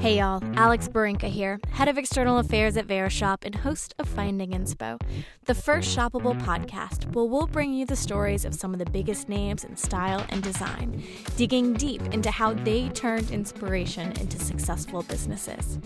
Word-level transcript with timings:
Hey 0.00 0.18
y'all, 0.18 0.42
Alex 0.56 0.88
Barinka 0.88 1.28
here, 1.28 1.60
head 1.70 1.86
of 1.86 1.96
external 1.96 2.38
affairs 2.38 2.76
at 2.76 2.88
Verishop 2.88 3.44
and 3.44 3.54
host 3.54 3.94
of 3.98 4.08
Finding 4.08 4.50
Inspo, 4.50 5.00
the 5.44 5.54
first 5.54 5.96
shoppable 5.96 6.38
podcast 6.42 7.14
where 7.14 7.24
we'll 7.24 7.46
bring 7.46 7.72
you 7.72 7.86
the 7.86 7.94
stories 7.94 8.44
of 8.44 8.54
some 8.54 8.72
of 8.72 8.80
the 8.80 8.90
biggest 8.90 9.28
names 9.28 9.62
in 9.62 9.76
style 9.76 10.26
and 10.30 10.42
design, 10.42 11.02
digging 11.36 11.74
deep 11.74 12.02
into 12.12 12.30
how 12.30 12.52
they 12.52 12.88
turned 12.88 13.30
inspiration 13.30 14.10
into 14.20 14.38
successful 14.38 15.04
businesses. 15.04 15.78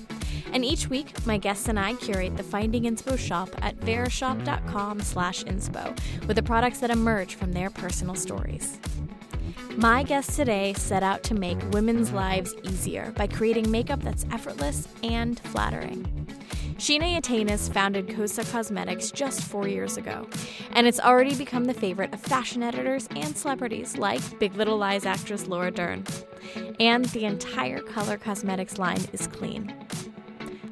And 0.55 0.65
each 0.65 0.89
week, 0.89 1.27
my 1.27 1.37
guests 1.37 1.69
and 1.69 1.79
I 1.79 1.93
curate 1.95 2.37
the 2.37 2.43
Finding 2.43 2.85
Inspo 2.85 3.19
shop 3.19 3.51
at 3.61 3.79
verishop.com 3.81 5.01
slash 5.01 5.45
inspo 5.45 5.97
with 6.27 6.37
the 6.37 6.43
products 6.43 6.81
that 6.81 6.91
emerge 6.91 7.35
from 7.35 7.53
their 7.53 7.69
personal 7.69 8.15
stories. 8.15 8.81
My 9.79 10.03
guest 10.03 10.35
today 10.35 10.73
set 10.73 11.05
out 11.05 11.23
to 11.23 11.35
make 11.37 11.57
women's 11.71 12.11
lives 12.11 12.53
easier 12.65 13.13
by 13.17 13.29
creating 13.29 13.71
makeup 13.71 14.03
that's 14.03 14.27
effortless 14.33 14.89
and 15.05 15.39
flattering. 15.39 16.03
Sheena 16.79 17.17
Yaitanes 17.17 17.73
founded 17.73 18.09
Kosas 18.09 18.51
Cosmetics 18.51 19.13
just 19.13 19.41
four 19.41 19.69
years 19.69 19.97
ago, 19.97 20.27
and 20.73 20.89
it's 20.89 20.99
already 20.99 21.37
become 21.37 21.67
the 21.67 21.75
favorite 21.75 22.13
of 22.13 22.19
fashion 22.19 22.65
editors 22.65 23.09
and 23.15 23.37
celebrities 23.37 23.97
like 23.97 24.41
Big 24.41 24.57
Little 24.57 24.79
Lies 24.79 25.07
actress 25.07 25.47
Laura 25.47 25.71
Dern. 25.71 26.03
And 26.81 27.05
the 27.05 27.25
entire 27.25 27.79
Color 27.79 28.19
Cosmetics 28.19 28.81
line 28.81 29.05
is 29.13 29.29
clean. 29.29 29.73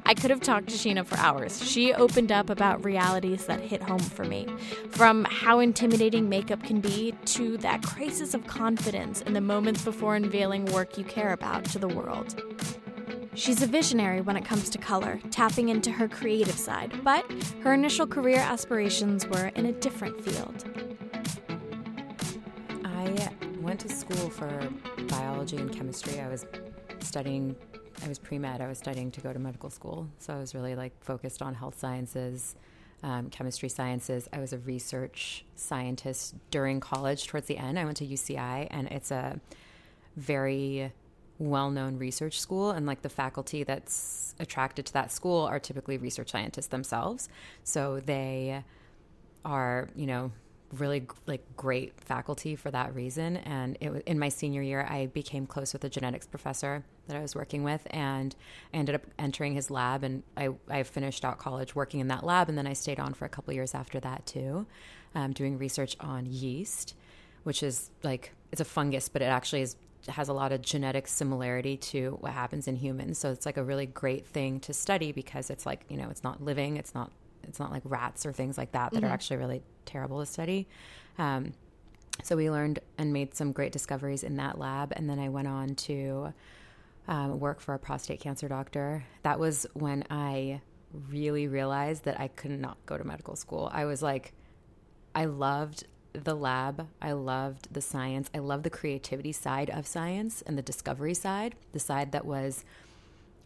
I 0.07 0.13
could 0.13 0.29
have 0.29 0.39
talked 0.39 0.69
to 0.69 0.75
Sheena 0.75 1.05
for 1.05 1.17
hours. 1.17 1.61
She 1.61 1.93
opened 1.93 2.31
up 2.31 2.49
about 2.49 2.85
realities 2.85 3.45
that 3.47 3.59
hit 3.59 3.83
home 3.83 3.99
for 3.99 4.23
me, 4.23 4.47
from 4.89 5.25
how 5.25 5.59
intimidating 5.59 6.29
makeup 6.29 6.63
can 6.63 6.79
be 6.79 7.13
to 7.25 7.57
that 7.57 7.83
crisis 7.83 8.33
of 8.33 8.47
confidence 8.47 9.21
in 9.23 9.33
the 9.33 9.41
moments 9.41 9.83
before 9.83 10.15
unveiling 10.15 10.63
work 10.67 10.97
you 10.97 11.03
care 11.03 11.33
about 11.33 11.65
to 11.65 11.79
the 11.79 11.89
world. 11.89 12.41
She's 13.33 13.61
a 13.61 13.67
visionary 13.67 14.21
when 14.21 14.37
it 14.37 14.45
comes 14.45 14.69
to 14.69 14.77
color, 14.77 15.19
tapping 15.29 15.67
into 15.67 15.91
her 15.91 16.07
creative 16.07 16.57
side, 16.57 17.03
but 17.03 17.29
her 17.61 17.73
initial 17.73 18.07
career 18.07 18.39
aspirations 18.39 19.27
were 19.27 19.47
in 19.55 19.65
a 19.65 19.73
different 19.73 20.21
field. 20.21 20.63
I 22.85 23.29
went 23.59 23.81
to 23.81 23.89
school 23.89 24.29
for 24.29 24.69
biology 25.09 25.57
and 25.57 25.69
chemistry. 25.69 26.21
I 26.21 26.29
was 26.29 26.45
studying 26.99 27.57
I 28.03 28.07
was 28.07 28.19
pre 28.19 28.39
med. 28.39 28.61
I 28.61 28.67
was 28.67 28.77
studying 28.77 29.11
to 29.11 29.21
go 29.21 29.33
to 29.33 29.39
medical 29.39 29.69
school, 29.69 30.07
so 30.19 30.33
I 30.33 30.37
was 30.37 30.53
really 30.53 30.75
like 30.75 30.93
focused 31.03 31.41
on 31.41 31.55
health 31.55 31.77
sciences, 31.77 32.55
um, 33.03 33.29
chemistry 33.29 33.69
sciences. 33.69 34.29
I 34.31 34.39
was 34.39 34.53
a 34.53 34.59
research 34.59 35.45
scientist 35.55 36.35
during 36.51 36.79
college. 36.79 37.27
Towards 37.27 37.47
the 37.47 37.57
end, 37.57 37.77
I 37.79 37.85
went 37.85 37.97
to 37.97 38.05
UCI, 38.05 38.67
and 38.69 38.87
it's 38.87 39.11
a 39.11 39.39
very 40.15 40.91
well-known 41.39 41.99
research 41.99 42.41
school 42.41 42.71
and 42.71 42.87
like 42.87 43.03
the 43.03 43.09
faculty 43.09 43.63
that's 43.63 44.33
attracted 44.39 44.87
to 44.87 44.93
that 44.93 45.11
school 45.11 45.43
are 45.43 45.59
typically 45.59 45.95
research 45.95 46.31
scientists 46.31 46.65
themselves 46.65 47.29
so 47.63 47.99
they 47.99 48.63
are 49.45 49.87
you 49.95 50.07
know 50.07 50.31
really 50.73 51.05
like 51.25 51.43
great 51.55 51.93
faculty 52.01 52.55
for 52.55 52.71
that 52.71 52.93
reason. 52.93 53.37
And 53.37 53.77
it 53.79 53.91
was, 53.91 54.01
in 54.05 54.19
my 54.19 54.29
senior 54.29 54.61
year, 54.61 54.85
I 54.89 55.07
became 55.07 55.45
close 55.45 55.73
with 55.73 55.83
a 55.83 55.89
genetics 55.89 56.27
professor 56.27 56.83
that 57.07 57.17
I 57.17 57.21
was 57.21 57.35
working 57.35 57.63
with, 57.63 57.85
and 57.91 58.35
I 58.73 58.77
ended 58.77 58.95
up 58.95 59.01
entering 59.17 59.53
his 59.53 59.71
lab. 59.71 60.03
And 60.03 60.23
I, 60.35 60.49
I 60.69 60.83
finished 60.83 61.25
out 61.25 61.37
college 61.37 61.75
working 61.75 61.99
in 61.99 62.07
that 62.09 62.23
lab, 62.23 62.49
and 62.49 62.57
then 62.57 62.67
I 62.67 62.73
stayed 62.73 62.99
on 62.99 63.13
for 63.13 63.25
a 63.25 63.29
couple 63.29 63.53
years 63.53 63.73
after 63.73 63.99
that 63.99 64.25
too, 64.25 64.67
um, 65.15 65.33
doing 65.33 65.57
research 65.57 65.95
on 65.99 66.25
yeast, 66.25 66.95
which 67.43 67.63
is 67.63 67.91
like 68.03 68.33
it's 68.51 68.61
a 68.61 68.65
fungus, 68.65 69.09
but 69.09 69.21
it 69.21 69.25
actually 69.25 69.61
is 69.61 69.75
has 70.07 70.29
a 70.29 70.33
lot 70.33 70.51
of 70.51 70.61
genetic 70.61 71.07
similarity 71.07 71.75
to 71.75 72.17
what 72.21 72.31
happens 72.31 72.67
in 72.67 72.75
humans. 72.75 73.17
So 73.17 73.31
it's 73.31 73.45
like 73.45 73.57
a 73.57 73.63
really 73.63 73.85
great 73.85 74.25
thing 74.25 74.59
to 74.61 74.73
study 74.73 75.11
because 75.11 75.49
it's 75.49 75.65
like, 75.65 75.83
you 75.89 75.97
know, 75.97 76.09
it's 76.09 76.23
not 76.23 76.41
living, 76.41 76.77
it's 76.77 76.93
not 76.93 77.11
it's 77.43 77.59
not 77.59 77.71
like 77.71 77.81
rats 77.85 78.25
or 78.25 78.33
things 78.33 78.57
like 78.57 78.73
that 78.73 78.91
that 78.91 78.97
mm-hmm. 78.97 79.05
are 79.05 79.13
actually 79.13 79.37
really 79.37 79.61
terrible 79.85 80.19
to 80.19 80.25
study. 80.25 80.67
Um, 81.17 81.53
so 82.23 82.35
we 82.35 82.49
learned 82.49 82.79
and 82.97 83.13
made 83.13 83.35
some 83.35 83.51
great 83.51 83.71
discoveries 83.71 84.23
in 84.23 84.37
that 84.37 84.57
lab. 84.57 84.91
And 84.95 85.09
then 85.09 85.19
I 85.19 85.29
went 85.29 85.47
on 85.47 85.75
to 85.75 86.33
um, 87.07 87.39
work 87.39 87.59
for 87.59 87.73
a 87.73 87.79
prostate 87.79 88.19
cancer 88.19 88.47
doctor. 88.47 89.05
That 89.23 89.39
was 89.39 89.65
when 89.73 90.03
I 90.09 90.61
really 91.09 91.47
realized 91.47 92.05
that 92.05 92.19
I 92.19 92.27
could 92.27 92.51
not 92.51 92.77
go 92.85 92.97
to 92.97 93.03
medical 93.03 93.35
school. 93.35 93.69
I 93.73 93.85
was 93.85 94.01
like, 94.01 94.33
I 95.15 95.25
loved 95.25 95.85
the 96.13 96.35
lab. 96.35 96.87
I 97.01 97.11
loved 97.11 97.73
the 97.73 97.81
science. 97.81 98.29
I 98.33 98.39
loved 98.39 98.63
the 98.63 98.69
creativity 98.69 99.31
side 99.31 99.69
of 99.69 99.85
science 99.85 100.41
and 100.41 100.57
the 100.57 100.61
discovery 100.61 101.13
side, 101.13 101.55
the 101.71 101.79
side 101.79 102.11
that 102.11 102.25
was 102.25 102.63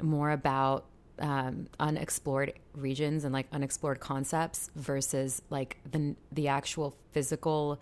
more 0.02 0.32
about 0.32 0.86
um, 1.20 1.68
unexplored 1.80 2.54
regions 2.74 3.24
and 3.24 3.34
like 3.34 3.48
unexplored 3.52 4.00
concepts 4.00 4.72
versus 4.76 5.42
like 5.50 5.78
the 5.90 6.16
the 6.32 6.48
actual 6.48 6.96
physical 7.12 7.80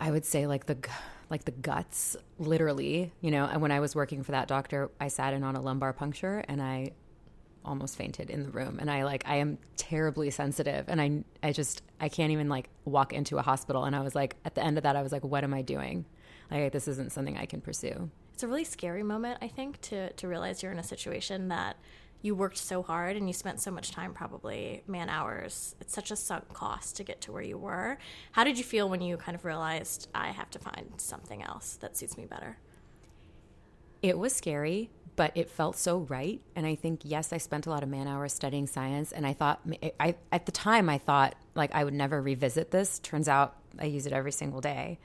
I 0.00 0.12
would 0.12 0.24
say 0.24 0.46
like 0.46 0.66
the 0.66 0.76
like 1.30 1.44
the 1.44 1.52
guts 1.52 2.16
literally 2.38 3.12
you 3.20 3.30
know? 3.30 3.44
And 3.44 3.60
when 3.60 3.72
I 3.72 3.80
was 3.80 3.94
working 3.94 4.22
for 4.22 4.32
that 4.32 4.48
doctor 4.48 4.90
I 5.00 5.08
sat 5.08 5.34
in 5.34 5.42
on 5.42 5.56
a 5.56 5.60
lumbar 5.60 5.92
puncture 5.92 6.44
and 6.48 6.62
I 6.62 6.92
almost 7.64 7.96
fainted 7.96 8.30
in 8.30 8.44
the 8.44 8.50
room. 8.50 8.78
And 8.80 8.90
I 8.90 9.04
like 9.04 9.24
I 9.26 9.36
am 9.36 9.58
terribly 9.76 10.30
sensitive 10.30 10.86
and 10.88 11.00
I 11.00 11.24
I 11.42 11.52
just 11.52 11.82
I 12.00 12.08
can't 12.08 12.32
even 12.32 12.48
like 12.48 12.70
walk 12.84 13.12
into 13.12 13.38
a 13.38 13.42
hospital. 13.42 13.84
And 13.84 13.94
I 13.94 14.00
was 14.00 14.14
like 14.14 14.36
at 14.44 14.54
the 14.54 14.64
end 14.64 14.78
of 14.78 14.84
that 14.84 14.96
I 14.96 15.02
was 15.02 15.12
like 15.12 15.24
what 15.24 15.44
am 15.44 15.54
I 15.54 15.62
doing? 15.62 16.06
Like 16.50 16.72
this 16.72 16.88
isn't 16.88 17.12
something 17.12 17.36
I 17.36 17.46
can 17.46 17.60
pursue. 17.60 18.10
It's 18.32 18.42
a 18.42 18.48
really 18.48 18.64
scary 18.64 19.02
moment, 19.02 19.38
I 19.42 19.48
think, 19.48 19.80
to 19.82 20.12
to 20.12 20.28
realize 20.28 20.62
you're 20.62 20.72
in 20.72 20.78
a 20.78 20.84
situation 20.84 21.48
that 21.48 21.76
you 22.20 22.34
worked 22.34 22.58
so 22.58 22.82
hard 22.82 23.16
and 23.16 23.28
you 23.28 23.32
spent 23.32 23.60
so 23.60 23.70
much 23.70 23.92
time, 23.92 24.12
probably 24.12 24.82
man 24.86 25.08
hours. 25.08 25.76
It's 25.80 25.94
such 25.94 26.10
a 26.10 26.16
sunk 26.16 26.52
cost 26.52 26.96
to 26.96 27.04
get 27.04 27.20
to 27.22 27.32
where 27.32 27.42
you 27.42 27.58
were. 27.58 27.98
How 28.32 28.44
did 28.44 28.58
you 28.58 28.64
feel 28.64 28.88
when 28.88 29.00
you 29.00 29.16
kind 29.16 29.36
of 29.36 29.44
realized 29.44 30.08
I 30.14 30.28
have 30.28 30.50
to 30.50 30.58
find 30.58 30.94
something 30.96 31.42
else 31.42 31.76
that 31.76 31.96
suits 31.96 32.16
me 32.16 32.26
better? 32.26 32.58
It 34.02 34.18
was 34.18 34.34
scary, 34.34 34.90
but 35.16 35.32
it 35.36 35.48
felt 35.48 35.76
so 35.76 35.98
right. 35.98 36.40
And 36.56 36.66
I 36.66 36.74
think, 36.74 37.00
yes, 37.04 37.32
I 37.32 37.38
spent 37.38 37.66
a 37.66 37.70
lot 37.70 37.82
of 37.82 37.88
man 37.88 38.08
hours 38.08 38.32
studying 38.32 38.66
science. 38.66 39.12
And 39.12 39.26
I 39.26 39.32
thought, 39.32 39.60
I, 40.00 40.16
at 40.32 40.46
the 40.46 40.52
time, 40.52 40.88
I 40.88 40.98
thought 40.98 41.34
like 41.54 41.74
I 41.74 41.84
would 41.84 41.94
never 41.94 42.20
revisit 42.20 42.70
this. 42.70 42.98
Turns 43.00 43.28
out 43.28 43.56
I 43.78 43.86
use 43.86 44.06
it 44.06 44.12
every 44.12 44.32
single 44.32 44.60
day. 44.60 44.98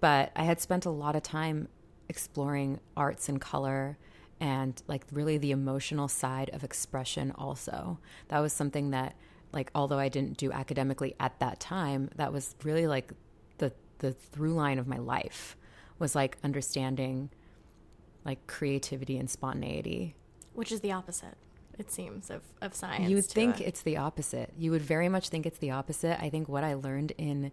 But 0.00 0.32
I 0.36 0.44
had 0.44 0.60
spent 0.60 0.86
a 0.86 0.90
lot 0.90 1.16
of 1.16 1.22
time 1.22 1.68
exploring 2.08 2.80
arts 2.96 3.28
and 3.28 3.40
color 3.40 3.98
and 4.40 4.80
like 4.86 5.04
really 5.12 5.38
the 5.38 5.50
emotional 5.50 6.08
side 6.08 6.50
of 6.52 6.64
expression 6.64 7.32
also. 7.36 7.98
That 8.28 8.40
was 8.40 8.52
something 8.52 8.90
that 8.90 9.14
like 9.52 9.70
although 9.74 9.98
i 9.98 10.10
didn't 10.10 10.36
do 10.36 10.52
academically 10.52 11.14
at 11.18 11.38
that 11.40 11.58
time 11.58 12.10
that 12.16 12.30
was 12.32 12.54
really 12.64 12.86
like 12.86 13.12
the 13.56 13.72
the 14.00 14.12
through 14.12 14.52
line 14.52 14.78
of 14.78 14.86
my 14.86 14.98
life 14.98 15.56
was 15.98 16.14
like 16.14 16.36
understanding 16.44 17.30
like 18.24 18.46
creativity 18.46 19.16
and 19.16 19.30
spontaneity. 19.30 20.14
Which 20.52 20.70
is 20.70 20.80
the 20.80 20.92
opposite 20.92 21.36
it 21.78 21.90
seems 21.92 22.28
of, 22.28 22.42
of 22.60 22.74
science 22.74 23.08
you 23.08 23.16
would 23.16 23.24
think 23.24 23.60
a... 23.60 23.68
it's 23.68 23.82
the 23.82 23.96
opposite. 23.96 24.52
You 24.58 24.72
would 24.72 24.82
very 24.82 25.08
much 25.08 25.28
think 25.28 25.46
it's 25.46 25.58
the 25.58 25.70
opposite. 25.70 26.20
I 26.22 26.28
think 26.28 26.48
what 26.48 26.64
i 26.64 26.74
learned 26.74 27.12
in 27.16 27.52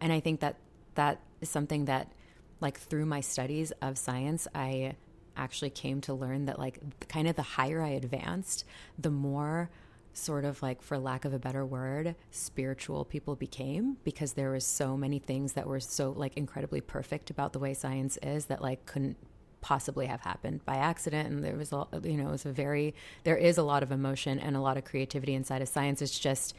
and 0.00 0.12
i 0.12 0.20
think 0.20 0.40
that 0.40 0.56
that 0.94 1.20
is 1.40 1.48
something 1.48 1.86
that 1.86 2.12
like 2.60 2.78
through 2.78 3.06
my 3.06 3.20
studies 3.20 3.72
of 3.82 3.98
science, 3.98 4.48
I 4.54 4.96
actually 5.36 5.70
came 5.70 6.00
to 6.02 6.14
learn 6.14 6.46
that 6.46 6.58
like 6.58 6.78
kind 7.08 7.28
of 7.28 7.36
the 7.36 7.42
higher 7.42 7.82
I 7.82 7.90
advanced, 7.90 8.64
the 8.98 9.10
more 9.10 9.70
sort 10.12 10.44
of 10.44 10.62
like 10.62 10.80
for 10.80 10.98
lack 10.98 11.26
of 11.26 11.34
a 11.34 11.38
better 11.38 11.64
word 11.64 12.14
spiritual 12.30 13.04
people 13.04 13.36
became 13.36 13.98
because 14.02 14.32
there 14.32 14.50
was 14.50 14.64
so 14.64 14.96
many 14.96 15.18
things 15.18 15.52
that 15.52 15.66
were 15.66 15.78
so 15.78 16.10
like 16.16 16.34
incredibly 16.36 16.80
perfect 16.80 17.28
about 17.28 17.52
the 17.52 17.58
way 17.58 17.74
science 17.74 18.18
is 18.22 18.46
that 18.46 18.62
like 18.62 18.86
couldn't 18.86 19.16
possibly 19.60 20.06
have 20.06 20.20
happened 20.20 20.64
by 20.64 20.76
accident. 20.76 21.28
And 21.28 21.44
there 21.44 21.56
was 21.56 21.72
a 21.72 21.86
you 22.04 22.16
know 22.16 22.28
it 22.28 22.32
was 22.32 22.46
a 22.46 22.52
very 22.52 22.94
there 23.24 23.36
is 23.36 23.58
a 23.58 23.62
lot 23.62 23.82
of 23.82 23.90
emotion 23.90 24.38
and 24.38 24.56
a 24.56 24.60
lot 24.60 24.76
of 24.76 24.84
creativity 24.84 25.34
inside 25.34 25.60
of 25.60 25.68
science. 25.68 26.00
It's 26.00 26.18
just 26.18 26.54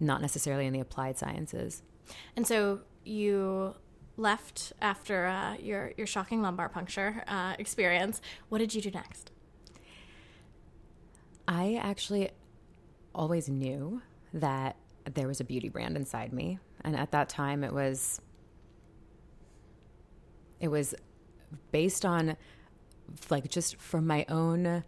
not 0.00 0.20
necessarily 0.20 0.66
in 0.66 0.72
the 0.72 0.80
applied 0.80 1.16
sciences. 1.16 1.82
And 2.36 2.46
so 2.46 2.80
you 3.04 3.74
left 4.18 4.72
after 4.80 5.26
uh, 5.26 5.54
your 5.54 5.92
your 5.96 6.06
shocking 6.06 6.42
lumbar 6.42 6.68
puncture 6.68 7.24
uh, 7.26 7.54
experience, 7.58 8.20
what 8.48 8.58
did 8.58 8.74
you 8.74 8.82
do 8.82 8.90
next? 8.90 9.30
I 11.46 11.80
actually 11.82 12.30
always 13.14 13.48
knew 13.48 14.02
that 14.34 14.76
there 15.14 15.26
was 15.26 15.40
a 15.40 15.44
beauty 15.44 15.70
brand 15.70 15.96
inside 15.96 16.32
me, 16.32 16.58
and 16.82 16.94
at 16.94 17.12
that 17.12 17.28
time, 17.28 17.64
it 17.64 17.72
was 17.72 18.20
it 20.60 20.68
was 20.68 20.94
based 21.70 22.04
on 22.04 22.36
like 23.30 23.48
just 23.48 23.76
from 23.76 24.06
my 24.06 24.26
own 24.28 24.84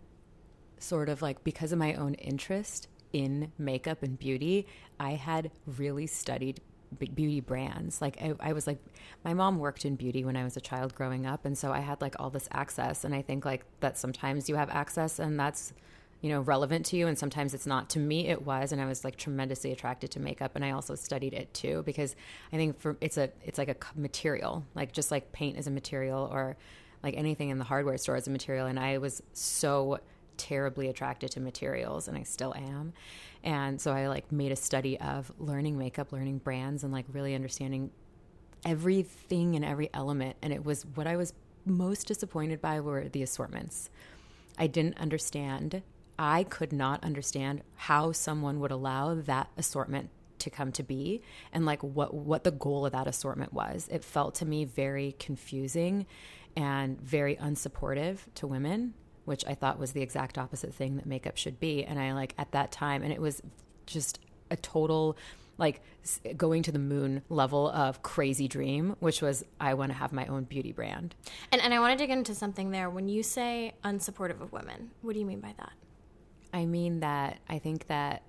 sort 0.79 1.09
of 1.09 1.23
like 1.23 1.43
because 1.45 1.73
of 1.73 1.79
my 1.79 1.95
own 1.95 2.15
interest 2.15 2.89
in 3.13 3.53
makeup 3.59 4.03
and 4.03 4.19
beauty, 4.19 4.67
I 4.99 5.13
had 5.13 5.51
really 5.67 6.07
studied 6.07 6.61
beauty 6.99 7.41
brands. 7.41 8.01
Like 8.01 8.21
I, 8.21 8.35
I 8.41 8.53
was 8.53 8.67
like, 8.67 8.79
my 9.25 9.35
mom 9.35 9.59
worked 9.59 9.85
in 9.85 9.97
beauty 9.97 10.25
when 10.25 10.37
I 10.37 10.45
was 10.45 10.57
a 10.57 10.61
child 10.61 10.95
growing 10.95 11.27
up, 11.27 11.45
and 11.45 11.57
so 11.57 11.73
I 11.73 11.81
had 11.81 12.01
like 12.01 12.17
all 12.19 12.31
this 12.31 12.49
access. 12.53 13.05
And 13.05 13.15
I 13.15 13.23
think 13.23 13.45
like 13.45 13.65
that 13.81 13.99
sometimes 13.99 14.49
you 14.49 14.57
have 14.57 14.71
access, 14.71 15.19
and 15.19 15.39
that's 15.39 15.73
you 16.21 16.29
know 16.29 16.41
relevant 16.41 16.85
to 16.87 16.97
you 16.97 17.07
and 17.07 17.19
sometimes 17.19 17.55
it's 17.55 17.67
not 17.67 17.89
to 17.89 17.99
me 17.99 18.29
it 18.29 18.43
was 18.45 18.73
and 18.73 18.81
i 18.81 18.85
was 18.85 19.05
like 19.05 19.17
tremendously 19.17 19.73
attracted 19.73 20.11
to 20.11 20.21
makeup 20.21 20.53
and 20.55 20.65
i 20.65 20.71
also 20.71 20.95
studied 20.95 21.33
it 21.33 21.53
too 21.55 21.83
because 21.87 22.15
i 22.53 22.57
think 22.57 22.79
for 22.79 22.97
it's 23.01 23.17
a 23.17 23.31
it's 23.43 23.59
like 23.59 23.69
a 23.69 23.77
material 23.99 24.65
like 24.75 24.93
just 24.93 25.11
like 25.11 25.33
paint 25.33 25.57
is 25.57 25.67
a 25.67 25.71
material 25.71 26.29
or 26.31 26.57
like 27.03 27.17
anything 27.17 27.49
in 27.49 27.59
the 27.59 27.65
hardware 27.65 27.97
store 27.97 28.17
is 28.17 28.27
a 28.27 28.31
material 28.31 28.67
and 28.67 28.79
i 28.79 28.99
was 28.99 29.23
so 29.33 29.99
terribly 30.41 30.89
attracted 30.89 31.31
to 31.33 31.41
materials 31.41 32.09
and 32.09 32.17
i 32.17 32.23
still 32.23 32.55
am. 32.55 32.93
And 33.43 33.81
so 33.81 33.93
i 33.93 34.09
like 34.09 34.31
made 34.33 34.53
a 34.53 34.57
study 34.57 34.99
of 35.01 35.31
learning 35.39 35.79
makeup 35.79 36.13
learning 36.13 36.39
brands 36.39 36.83
and 36.85 36.93
like 36.93 37.07
really 37.13 37.35
understanding 37.35 37.91
everything 38.65 39.57
and 39.57 39.65
every 39.65 39.91
element. 39.95 40.37
And 40.43 40.53
it 40.53 40.65
was 40.65 40.85
what 40.95 41.07
i 41.07 41.17
was 41.17 41.33
most 41.67 42.07
disappointed 42.07 42.61
by 42.61 42.81
were 42.81 43.09
the 43.09 43.23
assortments. 43.23 43.91
I 44.59 44.67
didn't 44.67 44.99
understand 44.99 45.83
I 46.19 46.45
could 46.45 46.71
not 46.71 47.03
understand 47.03 47.63
how 47.77 48.13
someone 48.13 48.61
would 48.61 48.71
allow 48.71 49.15
that 49.15 49.49
assortment 49.57 50.11
to 50.41 50.51
come 50.51 50.71
to 50.73 50.83
be 50.83 51.23
and 51.53 51.65
like 51.65 51.83
what 51.83 52.13
what 52.13 52.45
the 52.45 52.51
goal 52.51 52.85
of 52.85 52.93
that 52.93 53.07
assortment 53.07 53.55
was. 53.55 53.89
It 53.91 54.05
felt 54.05 54.35
to 54.37 54.47
me 54.47 54.67
very 54.67 55.17
confusing 55.19 56.07
and 56.57 57.01
very 57.01 57.37
unsupportive 57.37 58.19
to 58.35 58.47
women, 58.47 58.93
which 59.25 59.45
I 59.47 59.55
thought 59.55 59.79
was 59.79 59.93
the 59.93 60.03
exact 60.03 60.39
opposite 60.39 60.75
thing 60.75 60.97
that 60.97 61.07
makeup 61.07 61.37
should 61.37 61.61
be. 61.61 61.85
And 61.85 61.99
I 61.99 62.13
like 62.13 62.35
at 62.39 62.53
that 62.53 62.73
time 62.73 63.03
and 63.03 63.13
it 63.13 63.21
was 63.21 63.43
just 63.87 64.19
a 64.51 64.57
total 64.57 65.17
like 65.59 65.83
going 66.37 66.63
to 66.63 66.73
the 66.73 66.79
moon 66.79 67.23
level 67.29 67.69
of 67.69 68.03
crazy 68.03 68.49
dream, 68.49 68.97
which 68.99 69.21
was 69.21 69.45
I 69.61 69.75
want 69.75 69.93
to 69.93 69.99
have 69.99 70.13
my 70.13 70.27
own 70.27 70.45
beauty 70.45 70.73
brand. 70.73 71.15
And 71.53 71.61
and 71.61 71.75
I 71.75 71.81
want 71.81 71.97
to 71.97 72.03
dig 72.03 72.11
into 72.11 72.35
something 72.35 72.71
there. 72.71 72.89
When 72.89 73.09
you 73.09 73.23
say 73.23 73.75
unsupportive 73.85 74.41
of 74.41 74.53
women, 74.53 74.91
what 75.03 75.13
do 75.13 75.21
you 75.21 75.27
mean 75.27 75.41
by 75.41 75.55
that? 75.59 75.73
I 76.53 76.65
mean 76.65 77.01
that 77.01 77.39
I 77.49 77.59
think 77.59 77.87
that 77.89 78.23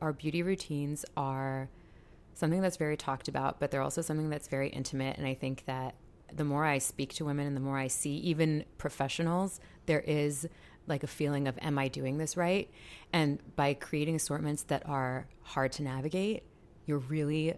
our 0.00 0.12
beauty 0.12 0.42
routines 0.42 1.04
are 1.16 1.70
something 2.34 2.60
that's 2.60 2.76
very 2.76 2.96
talked 2.96 3.28
about, 3.28 3.60
but 3.60 3.70
they're 3.70 3.82
also 3.82 4.02
something 4.02 4.28
that's 4.28 4.48
very 4.48 4.68
intimate. 4.68 5.16
And 5.16 5.26
I 5.26 5.34
think 5.34 5.64
that 5.66 5.94
the 6.36 6.44
more 6.44 6.64
I 6.64 6.78
speak 6.78 7.14
to 7.14 7.24
women 7.24 7.46
and 7.46 7.56
the 7.56 7.60
more 7.60 7.78
I 7.78 7.88
see 7.88 8.16
even 8.18 8.64
professionals, 8.78 9.60
there 9.86 10.00
is 10.00 10.46
like 10.86 11.02
a 11.02 11.06
feeling 11.06 11.48
of, 11.48 11.58
am 11.62 11.78
I 11.78 11.88
doing 11.88 12.18
this 12.18 12.36
right? 12.36 12.70
And 13.12 13.38
by 13.56 13.74
creating 13.74 14.16
assortments 14.16 14.64
that 14.64 14.88
are 14.88 15.26
hard 15.42 15.72
to 15.72 15.82
navigate, 15.82 16.42
you're 16.86 16.98
really 16.98 17.54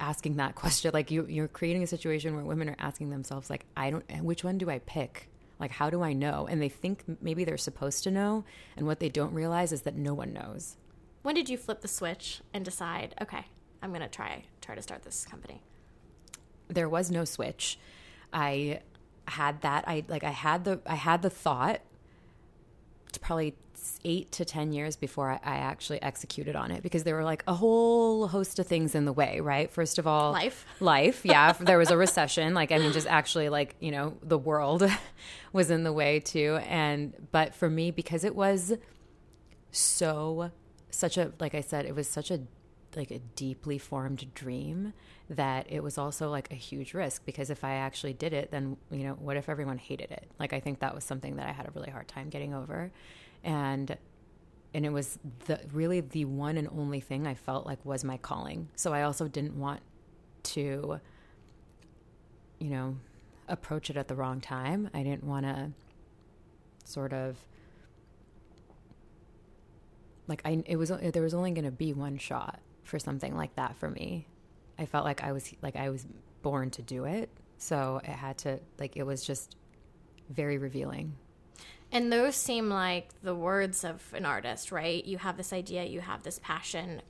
asking 0.00 0.36
that 0.36 0.54
question. 0.54 0.90
Like 0.94 1.10
you, 1.10 1.26
you're 1.26 1.48
creating 1.48 1.82
a 1.82 1.86
situation 1.86 2.34
where 2.34 2.44
women 2.44 2.68
are 2.68 2.76
asking 2.78 3.10
themselves, 3.10 3.50
like, 3.50 3.64
I 3.76 3.90
don't, 3.90 4.04
which 4.22 4.44
one 4.44 4.58
do 4.58 4.70
I 4.70 4.80
pick? 4.80 5.28
Like, 5.60 5.70
how 5.70 5.90
do 5.90 6.02
I 6.02 6.12
know? 6.12 6.46
And 6.48 6.62
they 6.62 6.68
think 6.68 7.02
maybe 7.20 7.44
they're 7.44 7.56
supposed 7.56 8.04
to 8.04 8.10
know. 8.10 8.44
And 8.76 8.86
what 8.86 9.00
they 9.00 9.08
don't 9.08 9.32
realize 9.32 9.72
is 9.72 9.82
that 9.82 9.96
no 9.96 10.14
one 10.14 10.32
knows. 10.32 10.76
When 11.22 11.34
did 11.34 11.48
you 11.48 11.56
flip 11.56 11.80
the 11.80 11.88
switch 11.88 12.40
and 12.54 12.64
decide, 12.64 13.14
okay, 13.20 13.44
I'm 13.82 13.90
going 13.90 14.02
to 14.02 14.08
try 14.08 14.44
try 14.60 14.74
to 14.74 14.82
start 14.82 15.02
this 15.02 15.24
company? 15.24 15.62
There 16.68 16.88
was 16.88 17.10
no 17.10 17.24
switch. 17.24 17.78
I 18.32 18.80
had 19.26 19.60
that 19.60 19.84
I 19.86 20.04
like 20.08 20.24
I 20.24 20.30
had 20.30 20.64
the 20.64 20.80
I 20.86 20.94
had 20.94 21.22
the 21.22 21.30
thought 21.30 21.80
it's 23.08 23.18
probably 23.18 23.54
eight 24.04 24.30
to 24.32 24.44
10 24.44 24.72
years 24.72 24.96
before 24.96 25.30
I, 25.30 25.40
I, 25.42 25.56
actually 25.56 26.00
executed 26.02 26.56
on 26.56 26.70
it 26.70 26.82
because 26.82 27.04
there 27.04 27.14
were 27.14 27.24
like 27.24 27.42
a 27.46 27.54
whole 27.54 28.28
host 28.28 28.58
of 28.58 28.66
things 28.66 28.94
in 28.94 29.04
the 29.04 29.12
way, 29.12 29.40
right? 29.40 29.70
First 29.70 29.98
of 29.98 30.06
all, 30.06 30.32
life. 30.32 30.66
Life. 30.80 31.22
Yeah. 31.24 31.52
there 31.52 31.78
was 31.78 31.90
a 31.90 31.96
recession. 31.96 32.54
Like, 32.54 32.70
I 32.72 32.78
mean, 32.78 32.92
just 32.92 33.06
actually, 33.06 33.48
like, 33.48 33.76
you 33.80 33.90
know, 33.90 34.16
the 34.22 34.38
world 34.38 34.88
was 35.52 35.70
in 35.70 35.84
the 35.84 35.92
way 35.92 36.20
too. 36.20 36.58
And, 36.66 37.14
but 37.32 37.54
for 37.54 37.70
me, 37.70 37.90
because 37.90 38.24
it 38.24 38.34
was 38.34 38.74
so, 39.70 40.50
such 40.90 41.16
a, 41.16 41.32
like 41.40 41.54
I 41.54 41.60
said, 41.60 41.86
it 41.86 41.94
was 41.94 42.08
such 42.08 42.30
a, 42.30 42.40
like 42.96 43.10
a 43.10 43.18
deeply 43.18 43.78
formed 43.78 44.32
dream 44.34 44.92
that 45.30 45.66
it 45.68 45.82
was 45.82 45.98
also 45.98 46.30
like 46.30 46.50
a 46.50 46.54
huge 46.54 46.94
risk 46.94 47.24
because 47.26 47.50
if 47.50 47.62
I 47.62 47.74
actually 47.74 48.14
did 48.14 48.32
it, 48.32 48.50
then, 48.50 48.76
you 48.90 49.04
know, 49.04 49.12
what 49.14 49.36
if 49.36 49.48
everyone 49.48 49.78
hated 49.78 50.10
it? 50.10 50.30
Like, 50.38 50.52
I 50.52 50.60
think 50.60 50.80
that 50.80 50.94
was 50.94 51.04
something 51.04 51.36
that 51.36 51.46
I 51.46 51.52
had 51.52 51.66
a 51.66 51.70
really 51.74 51.90
hard 51.90 52.08
time 52.08 52.30
getting 52.30 52.54
over. 52.54 52.90
And, 53.44 53.96
and 54.72 54.86
it 54.86 54.90
was 54.90 55.18
the 55.46 55.60
really 55.72 56.00
the 56.00 56.24
one 56.24 56.56
and 56.56 56.68
only 56.68 57.00
thing 57.00 57.26
I 57.26 57.34
felt 57.34 57.66
like 57.66 57.84
was 57.84 58.04
my 58.04 58.16
calling. 58.16 58.68
So 58.74 58.92
I 58.92 59.02
also 59.02 59.28
didn't 59.28 59.58
want 59.58 59.80
to, 60.44 61.00
you 62.58 62.70
know, 62.70 62.96
approach 63.48 63.90
it 63.90 63.96
at 63.96 64.08
the 64.08 64.14
wrong 64.14 64.40
time. 64.40 64.90
I 64.94 65.02
didn't 65.02 65.24
want 65.24 65.46
to 65.46 65.72
sort 66.84 67.12
of 67.12 67.36
like 70.26 70.42
I 70.44 70.62
it 70.66 70.76
was 70.76 70.90
there 70.90 71.22
was 71.22 71.34
only 71.34 71.50
going 71.50 71.64
to 71.64 71.70
be 71.70 71.92
one 71.92 72.18
shot 72.18 72.60
for 72.82 72.98
something 72.98 73.36
like 73.36 73.56
that 73.56 73.76
for 73.76 73.90
me. 73.90 74.26
I 74.78 74.86
felt 74.86 75.04
like 75.04 75.22
I 75.22 75.32
was 75.32 75.52
like 75.62 75.76
I 75.76 75.90
was 75.90 76.06
born 76.42 76.70
to 76.70 76.82
do 76.82 77.04
it. 77.04 77.30
So 77.58 78.00
it 78.04 78.10
had 78.10 78.38
to 78.38 78.60
like 78.78 78.96
it 78.96 79.04
was 79.04 79.24
just 79.24 79.56
very 80.30 80.58
revealing. 80.58 81.14
And 81.90 82.12
those 82.12 82.36
seem 82.36 82.68
like 82.68 83.08
the 83.22 83.34
words 83.34 83.82
of 83.82 84.02
an 84.12 84.26
artist, 84.26 84.70
right? 84.70 85.04
You 85.04 85.18
have 85.18 85.36
this 85.36 85.52
idea, 85.52 85.84
you 85.84 86.00
have 86.00 86.22
this 86.22 86.38
passion, 86.42 87.00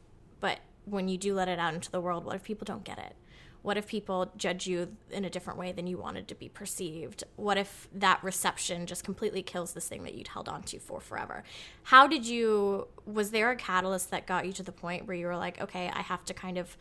but 0.41 0.61
when 0.85 1.09
you 1.09 1.19
do 1.19 1.35
let 1.35 1.49
it 1.49 1.59
out 1.59 1.75
into 1.75 1.91
the 1.91 2.00
world, 2.00 2.25
what 2.25 2.37
if 2.37 2.44
people 2.44 2.65
don't 2.65 2.85
get 2.85 2.99
it? 2.99 3.17
What 3.62 3.76
if 3.76 3.88
people 3.88 4.31
judge 4.37 4.69
you 4.69 4.97
in 5.11 5.25
a 5.25 5.31
different 5.31 5.59
way 5.59 5.73
than 5.73 5.88
you 5.88 5.99
wanted 5.99 6.29
to 6.29 6.35
be 6.37 6.49
perceived? 6.49 7.25
What 7.35 7.59
if 7.59 7.88
that 7.93 8.23
reception 8.23 8.87
just 8.87 9.03
completely 9.03 9.43
kills 9.43 9.73
this 9.73 9.88
thing 9.88 10.05
that 10.05 10.14
you'd 10.14 10.29
held 10.29 10.49
on 10.49 10.62
to 10.64 10.79
for 10.79 11.00
forever? 11.00 11.43
How 11.82 12.06
did 12.06 12.25
you, 12.25 12.87
was 13.05 13.32
there 13.32 13.50
a 13.50 13.56
catalyst 13.56 14.11
that 14.12 14.26
got 14.26 14.47
you 14.47 14.53
to 14.53 14.62
the 14.62 14.73
point 14.73 15.06
where 15.06 15.17
you 15.17 15.26
were 15.26 15.37
like, 15.37 15.61
okay, 15.61 15.91
I 15.93 16.03
have 16.03 16.25
to 16.26 16.35
kind 16.35 16.56
of 16.56 16.76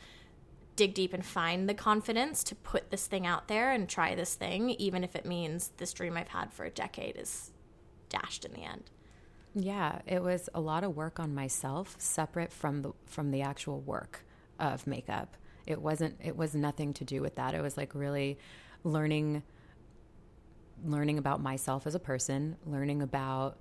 dig 0.77 0.93
deep 0.93 1.13
and 1.13 1.25
find 1.25 1.67
the 1.67 1.73
confidence 1.73 2.43
to 2.45 2.55
put 2.55 2.89
this 2.89 3.07
thing 3.07 3.27
out 3.27 3.49
there 3.49 3.71
and 3.71 3.89
try 3.89 4.15
this 4.15 4.35
thing, 4.35 4.69
even 4.69 5.03
if 5.03 5.15
it 5.15 5.25
means 5.25 5.71
this 5.77 5.91
dream 5.91 6.15
I've 6.15 6.29
had 6.29 6.53
for 6.53 6.63
a 6.63 6.69
decade 6.69 7.17
is 7.17 7.51
dashed 8.07 8.45
in 8.45 8.53
the 8.53 8.63
end. 8.63 8.83
Yeah, 9.53 9.99
it 10.05 10.21
was 10.23 10.49
a 10.53 10.61
lot 10.61 10.83
of 10.83 10.95
work 10.95 11.19
on 11.19 11.33
myself, 11.33 11.95
separate 11.97 12.53
from 12.53 12.83
the 12.83 12.93
from 13.07 13.31
the 13.31 13.41
actual 13.41 13.81
work 13.81 14.23
of 14.59 14.85
makeup. 14.87 15.35
It 15.65 15.81
wasn't. 15.81 16.15
It 16.23 16.37
was 16.37 16.53
nothing 16.53 16.93
to 16.93 17.03
do 17.03 17.21
with 17.21 17.35
that. 17.35 17.55
It 17.55 17.61
was 17.61 17.75
like 17.75 17.95
really 17.95 18.37
learning, 18.83 19.41
learning 20.85 21.17
about 21.17 21.41
myself 21.41 21.87
as 21.87 21.95
a 21.95 21.99
person, 21.99 22.55
learning 22.65 23.01
about, 23.01 23.57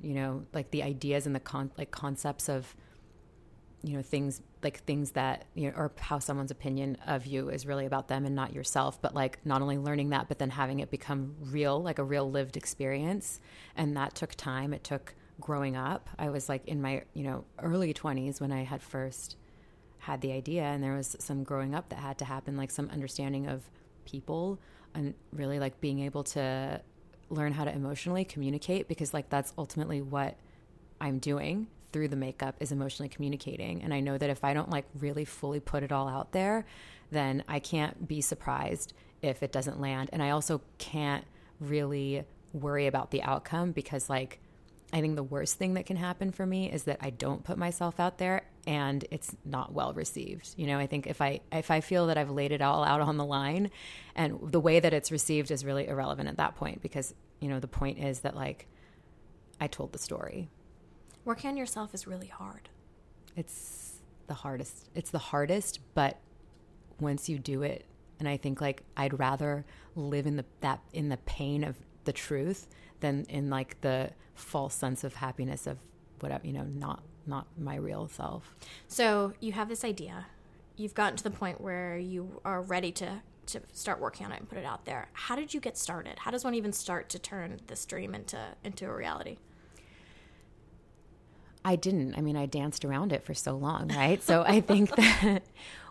you 0.00 0.12
know, 0.12 0.44
like 0.52 0.70
the 0.70 0.82
ideas 0.82 1.26
and 1.26 1.34
the 1.34 1.40
con- 1.40 1.72
like 1.78 1.90
concepts 1.90 2.48
of 2.48 2.76
you 3.84 3.96
know 3.96 4.02
things 4.02 4.40
like 4.62 4.82
things 4.84 5.10
that 5.12 5.44
you 5.54 5.68
know 5.68 5.76
or 5.76 5.92
how 6.00 6.18
someone's 6.18 6.50
opinion 6.50 6.96
of 7.06 7.26
you 7.26 7.50
is 7.50 7.66
really 7.66 7.84
about 7.84 8.08
them 8.08 8.24
and 8.24 8.34
not 8.34 8.52
yourself 8.52 9.00
but 9.02 9.14
like 9.14 9.38
not 9.44 9.60
only 9.60 9.76
learning 9.76 10.08
that 10.10 10.26
but 10.26 10.38
then 10.38 10.50
having 10.50 10.80
it 10.80 10.90
become 10.90 11.34
real 11.40 11.82
like 11.82 11.98
a 11.98 12.04
real 12.04 12.30
lived 12.30 12.56
experience. 12.56 13.40
And 13.76 13.96
that 13.96 14.14
took 14.14 14.34
time. 14.34 14.72
It 14.72 14.84
took 14.84 15.14
growing 15.40 15.76
up. 15.76 16.08
I 16.18 16.30
was 16.30 16.48
like 16.48 16.66
in 16.66 16.80
my 16.80 17.02
you 17.12 17.24
know 17.24 17.44
early 17.58 17.92
20s 17.92 18.40
when 18.40 18.52
i 18.52 18.62
had 18.62 18.82
first 18.82 19.36
had 19.98 20.20
the 20.20 20.32
idea 20.32 20.62
and 20.62 20.82
there 20.82 20.94
was 20.94 21.16
some 21.18 21.44
growing 21.44 21.74
up 21.74 21.88
that 21.88 21.98
had 21.98 22.18
to 22.18 22.24
happen 22.26 22.56
like 22.56 22.70
some 22.70 22.90
understanding 22.90 23.46
of 23.46 23.70
people 24.04 24.58
and 24.94 25.14
really 25.32 25.58
like 25.58 25.80
being 25.80 26.00
able 26.00 26.22
to 26.22 26.80
learn 27.30 27.52
how 27.52 27.64
to 27.64 27.72
emotionally 27.72 28.24
communicate 28.24 28.86
because 28.86 29.14
like 29.14 29.30
that's 29.30 29.54
ultimately 29.56 30.02
what 30.02 30.36
i'm 31.00 31.18
doing 31.18 31.66
through 31.94 32.08
the 32.08 32.16
makeup 32.16 32.56
is 32.58 32.72
emotionally 32.72 33.08
communicating. 33.08 33.80
And 33.84 33.94
I 33.94 34.00
know 34.00 34.18
that 34.18 34.28
if 34.28 34.42
I 34.42 34.52
don't 34.52 34.68
like 34.68 34.84
really 34.98 35.24
fully 35.24 35.60
put 35.60 35.84
it 35.84 35.92
all 35.92 36.08
out 36.08 36.32
there, 36.32 36.66
then 37.12 37.44
I 37.46 37.60
can't 37.60 38.08
be 38.08 38.20
surprised 38.20 38.92
if 39.22 39.44
it 39.44 39.52
doesn't 39.52 39.80
land. 39.80 40.10
And 40.12 40.20
I 40.20 40.30
also 40.30 40.60
can't 40.78 41.24
really 41.60 42.24
worry 42.52 42.88
about 42.88 43.12
the 43.12 43.22
outcome 43.22 43.70
because, 43.70 44.10
like, 44.10 44.40
I 44.92 45.00
think 45.00 45.14
the 45.14 45.22
worst 45.22 45.56
thing 45.56 45.74
that 45.74 45.86
can 45.86 45.96
happen 45.96 46.32
for 46.32 46.44
me 46.44 46.68
is 46.68 46.82
that 46.84 46.98
I 47.00 47.10
don't 47.10 47.44
put 47.44 47.58
myself 47.58 48.00
out 48.00 48.18
there 48.18 48.42
and 48.66 49.04
it's 49.12 49.36
not 49.44 49.72
well 49.72 49.92
received. 49.92 50.52
You 50.56 50.66
know, 50.66 50.80
I 50.80 50.88
think 50.88 51.06
if 51.06 51.20
I 51.20 51.42
if 51.52 51.70
I 51.70 51.80
feel 51.80 52.08
that 52.08 52.18
I've 52.18 52.30
laid 52.30 52.50
it 52.50 52.60
all 52.60 52.82
out 52.82 53.00
on 53.00 53.18
the 53.18 53.24
line 53.24 53.70
and 54.16 54.40
the 54.42 54.60
way 54.60 54.80
that 54.80 54.92
it's 54.92 55.12
received 55.12 55.52
is 55.52 55.64
really 55.64 55.86
irrelevant 55.86 56.28
at 56.28 56.38
that 56.38 56.56
point 56.56 56.82
because, 56.82 57.14
you 57.40 57.48
know, 57.48 57.60
the 57.60 57.68
point 57.68 57.98
is 57.98 58.20
that 58.20 58.34
like 58.34 58.66
I 59.60 59.68
told 59.68 59.92
the 59.92 59.98
story. 59.98 60.48
Working 61.24 61.50
on 61.50 61.56
yourself 61.56 61.94
is 61.94 62.06
really 62.06 62.26
hard. 62.26 62.68
It's 63.36 64.00
the 64.26 64.34
hardest. 64.34 64.88
It's 64.94 65.10
the 65.10 65.18
hardest, 65.18 65.80
but 65.94 66.18
once 67.00 67.28
you 67.28 67.38
do 67.38 67.62
it, 67.62 67.84
and 68.18 68.28
I 68.28 68.36
think 68.36 68.60
like 68.60 68.82
I'd 68.96 69.18
rather 69.18 69.64
live 69.96 70.26
in 70.26 70.36
the 70.36 70.44
that 70.60 70.80
in 70.92 71.08
the 71.08 71.16
pain 71.18 71.64
of 71.64 71.76
the 72.04 72.12
truth 72.12 72.68
than 73.00 73.24
in 73.28 73.50
like 73.50 73.80
the 73.80 74.10
false 74.34 74.74
sense 74.74 75.04
of 75.04 75.14
happiness 75.14 75.66
of 75.66 75.78
whatever 76.20 76.46
you 76.46 76.52
know 76.52 76.64
not 76.64 77.02
not 77.26 77.46
my 77.58 77.76
real 77.76 78.06
self. 78.08 78.54
So 78.86 79.32
you 79.40 79.52
have 79.52 79.68
this 79.68 79.84
idea, 79.84 80.26
you've 80.76 80.94
gotten 80.94 81.16
to 81.16 81.24
the 81.24 81.30
point 81.30 81.60
where 81.60 81.96
you 81.96 82.40
are 82.44 82.62
ready 82.62 82.92
to 82.92 83.22
to 83.46 83.60
start 83.72 84.00
working 84.00 84.24
on 84.24 84.32
it 84.32 84.40
and 84.40 84.48
put 84.48 84.58
it 84.58 84.64
out 84.64 84.84
there. 84.84 85.08
How 85.12 85.36
did 85.36 85.52
you 85.52 85.60
get 85.60 85.76
started? 85.76 86.18
How 86.18 86.30
does 86.30 86.44
one 86.44 86.54
even 86.54 86.72
start 86.72 87.08
to 87.10 87.18
turn 87.18 87.60
this 87.66 87.84
dream 87.84 88.14
into 88.14 88.38
into 88.62 88.86
a 88.86 88.94
reality? 88.94 89.38
I 91.64 91.76
didn't. 91.76 92.14
I 92.16 92.20
mean, 92.20 92.36
I 92.36 92.46
danced 92.46 92.84
around 92.84 93.12
it 93.12 93.22
for 93.22 93.34
so 93.34 93.56
long, 93.56 93.88
right? 93.88 94.22
so 94.22 94.42
I 94.46 94.60
think 94.60 94.94
that 94.96 95.42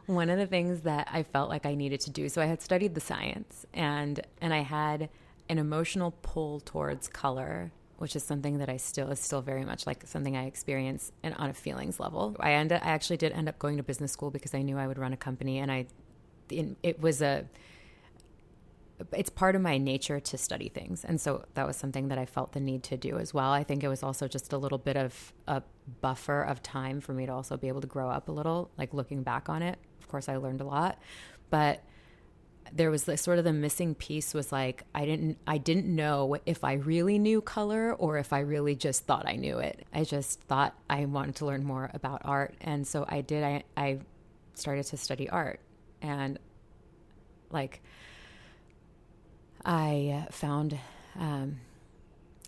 one 0.05 0.29
of 0.29 0.37
the 0.37 0.45
things 0.45 0.81
that 0.81 1.07
I 1.11 1.23
felt 1.23 1.49
like 1.49 1.65
I 1.65 1.75
needed 1.75 2.01
to 2.01 2.11
do. 2.11 2.29
So 2.29 2.41
I 2.41 2.45
had 2.45 2.61
studied 2.61 2.95
the 2.95 3.01
science 3.01 3.65
and 3.73 4.19
and 4.41 4.53
I 4.53 4.59
had 4.59 5.09
an 5.49 5.57
emotional 5.57 6.13
pull 6.21 6.59
towards 6.59 7.07
color, 7.07 7.71
which 7.97 8.15
is 8.15 8.23
something 8.23 8.59
that 8.59 8.69
I 8.69 8.77
still 8.77 9.09
is 9.11 9.19
still 9.19 9.41
very 9.41 9.65
much 9.65 9.87
like 9.87 10.05
something 10.05 10.37
I 10.37 10.45
experience 10.45 11.11
and 11.23 11.33
on 11.35 11.49
a 11.49 11.53
feelings 11.53 11.99
level. 11.99 12.35
I 12.39 12.53
ended 12.53 12.81
I 12.83 12.89
actually 12.89 13.17
did 13.17 13.31
end 13.31 13.49
up 13.49 13.59
going 13.59 13.77
to 13.77 13.83
business 13.83 14.11
school 14.11 14.29
because 14.29 14.53
I 14.53 14.61
knew 14.61 14.77
I 14.77 14.87
would 14.87 14.97
run 14.97 15.13
a 15.13 15.17
company 15.17 15.59
and 15.59 15.71
I 15.71 15.87
it 16.49 16.99
was 16.99 17.21
a 17.21 17.45
it's 19.11 19.29
part 19.29 19.55
of 19.55 19.61
my 19.61 19.77
nature 19.77 20.19
to 20.19 20.37
study 20.37 20.69
things. 20.69 21.03
And 21.03 21.19
so 21.19 21.45
that 21.55 21.65
was 21.65 21.75
something 21.75 22.09
that 22.09 22.17
I 22.17 22.25
felt 22.25 22.53
the 22.53 22.59
need 22.59 22.83
to 22.83 22.97
do 22.97 23.17
as 23.17 23.33
well. 23.33 23.51
I 23.51 23.63
think 23.63 23.83
it 23.83 23.87
was 23.87 24.03
also 24.03 24.27
just 24.27 24.53
a 24.53 24.57
little 24.57 24.77
bit 24.77 24.95
of 24.95 25.33
a 25.47 25.63
buffer 26.01 26.43
of 26.43 26.61
time 26.61 27.01
for 27.01 27.13
me 27.13 27.25
to 27.25 27.31
also 27.31 27.57
be 27.57 27.67
able 27.67 27.81
to 27.81 27.87
grow 27.87 28.09
up 28.09 28.29
a 28.29 28.31
little, 28.31 28.71
like 28.77 28.93
looking 28.93 29.23
back 29.23 29.49
on 29.49 29.61
it. 29.61 29.79
Of 29.99 30.07
course, 30.07 30.29
I 30.29 30.37
learned 30.37 30.61
a 30.61 30.65
lot, 30.65 30.99
but 31.49 31.83
there 32.71 32.89
was 32.89 33.03
the 33.03 33.17
sort 33.17 33.37
of 33.37 33.43
the 33.43 33.53
missing 33.53 33.93
piece 33.93 34.33
was 34.33 34.51
like 34.51 34.83
I 34.95 35.05
didn't 35.05 35.37
I 35.45 35.57
didn't 35.57 35.93
know 35.93 36.37
if 36.45 36.63
I 36.63 36.73
really 36.73 37.19
knew 37.19 37.41
color 37.41 37.93
or 37.93 38.17
if 38.17 38.31
I 38.33 38.39
really 38.39 38.75
just 38.75 39.05
thought 39.05 39.27
I 39.27 39.35
knew 39.35 39.59
it. 39.59 39.85
I 39.93 40.03
just 40.03 40.41
thought 40.41 40.75
I 40.89 41.05
wanted 41.05 41.35
to 41.37 41.45
learn 41.45 41.63
more 41.63 41.91
about 41.93 42.21
art 42.23 42.55
and 42.61 42.87
so 42.87 43.05
I 43.07 43.21
did 43.21 43.43
I 43.43 43.63
I 43.75 43.99
started 44.55 44.85
to 44.85 44.97
study 44.97 45.29
art 45.29 45.59
and 46.01 46.39
like 47.51 47.81
I 49.65 50.27
found 50.31 50.77
um, 51.19 51.59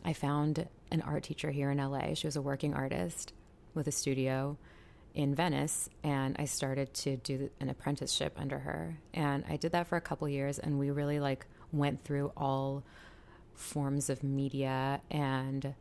I 0.03 0.13
found 0.13 0.67
an 0.91 1.01
art 1.01 1.23
teacher 1.23 1.51
here 1.51 1.71
in 1.71 1.77
LA. 1.77 2.13
She 2.13 2.27
was 2.27 2.35
a 2.35 2.41
working 2.41 2.73
artist 2.73 3.33
with 3.73 3.87
a 3.87 3.91
studio 3.91 4.57
in 5.13 5.33
Venice, 5.33 5.89
and 6.03 6.35
I 6.37 6.45
started 6.45 6.93
to 6.93 7.17
do 7.17 7.49
an 7.59 7.69
apprenticeship 7.69 8.33
under 8.37 8.59
her. 8.59 8.97
And 9.13 9.45
I 9.49 9.55
did 9.55 9.71
that 9.71 9.87
for 9.87 9.95
a 9.95 10.01
couple 10.01 10.27
years, 10.27 10.59
and 10.59 10.77
we 10.77 10.91
really 10.91 11.19
like 11.19 11.45
went 11.71 12.03
through 12.03 12.31
all 12.35 12.83
forms 13.53 14.09
of 14.09 14.23
media 14.23 15.01
and 15.09 15.73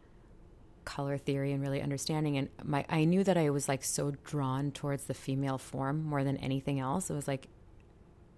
color 0.84 1.18
theory 1.18 1.52
and 1.52 1.62
really 1.62 1.80
understanding 1.80 2.36
and 2.36 2.50
my 2.62 2.84
I 2.90 3.04
knew 3.04 3.24
that 3.24 3.38
I 3.38 3.48
was 3.48 3.68
like 3.68 3.82
so 3.82 4.12
drawn 4.22 4.70
towards 4.70 5.04
the 5.04 5.14
female 5.14 5.56
form 5.56 6.04
more 6.04 6.22
than 6.22 6.36
anything 6.36 6.78
else. 6.78 7.10
It 7.10 7.14
was 7.14 7.26
like 7.26 7.48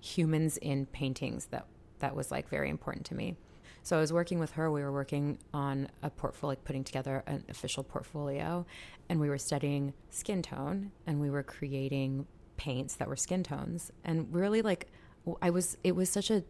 humans 0.01 0.57
in 0.57 0.87
paintings 0.87 1.47
that 1.47 1.67
that 2.01 2.15
was 2.15 2.31
like 2.31 2.49
very 2.49 2.71
important 2.71 3.07
to 3.07 3.15
me. 3.15 3.37
So 3.83 3.97
I 3.97 4.01
was 4.01 4.13
working 4.13 4.41
with 4.41 4.53
her. 4.53 4.71
We 4.71 4.83
were 4.83 4.91
working 4.91 5.39
on 5.55 5.89
a 6.03 6.11
portfolio, 6.11 6.53
like 6.53 6.65
putting 6.65 6.83
together 6.83 7.23
an 7.27 7.45
official 7.49 7.85
portfolio, 7.85 8.67
and 9.09 9.21
we 9.21 9.29
were 9.29 9.39
studying 9.39 9.93
skin 10.11 10.43
tone, 10.43 10.91
and 11.07 11.21
we 11.21 11.31
were 11.31 11.45
creating 11.45 12.27
paints 12.57 12.97
that 12.97 13.07
were 13.07 13.17
skin 13.17 13.45
tones, 13.45 13.93
and 14.05 14.27
really 14.35 14.61
like 14.61 14.89
I 15.41 15.51
was. 15.51 15.77
It 15.85 15.95
was 15.95 16.11
such 16.11 16.31
a 16.31 16.43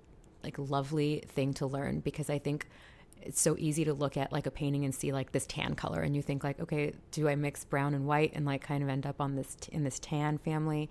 like 0.42 0.58
lovely 0.58 1.24
thing 1.26 1.52
to 1.54 1.66
learn 1.66 2.00
because 2.00 2.30
I 2.30 2.38
think 2.38 2.68
it's 3.20 3.40
so 3.40 3.56
easy 3.58 3.84
to 3.84 3.92
look 3.92 4.16
at 4.16 4.32
like 4.32 4.46
a 4.46 4.50
painting 4.50 4.84
and 4.84 4.94
see 4.94 5.12
like 5.12 5.32
this 5.32 5.46
tan 5.46 5.74
color 5.74 6.00
and 6.00 6.14
you 6.14 6.22
think 6.22 6.44
like 6.44 6.60
okay 6.60 6.92
do 7.10 7.28
i 7.28 7.34
mix 7.34 7.64
brown 7.64 7.94
and 7.94 8.06
white 8.06 8.30
and 8.34 8.46
like 8.46 8.62
kind 8.62 8.82
of 8.82 8.88
end 8.88 9.04
up 9.04 9.20
on 9.20 9.34
this 9.34 9.56
in 9.72 9.82
this 9.82 9.98
tan 9.98 10.38
family 10.38 10.88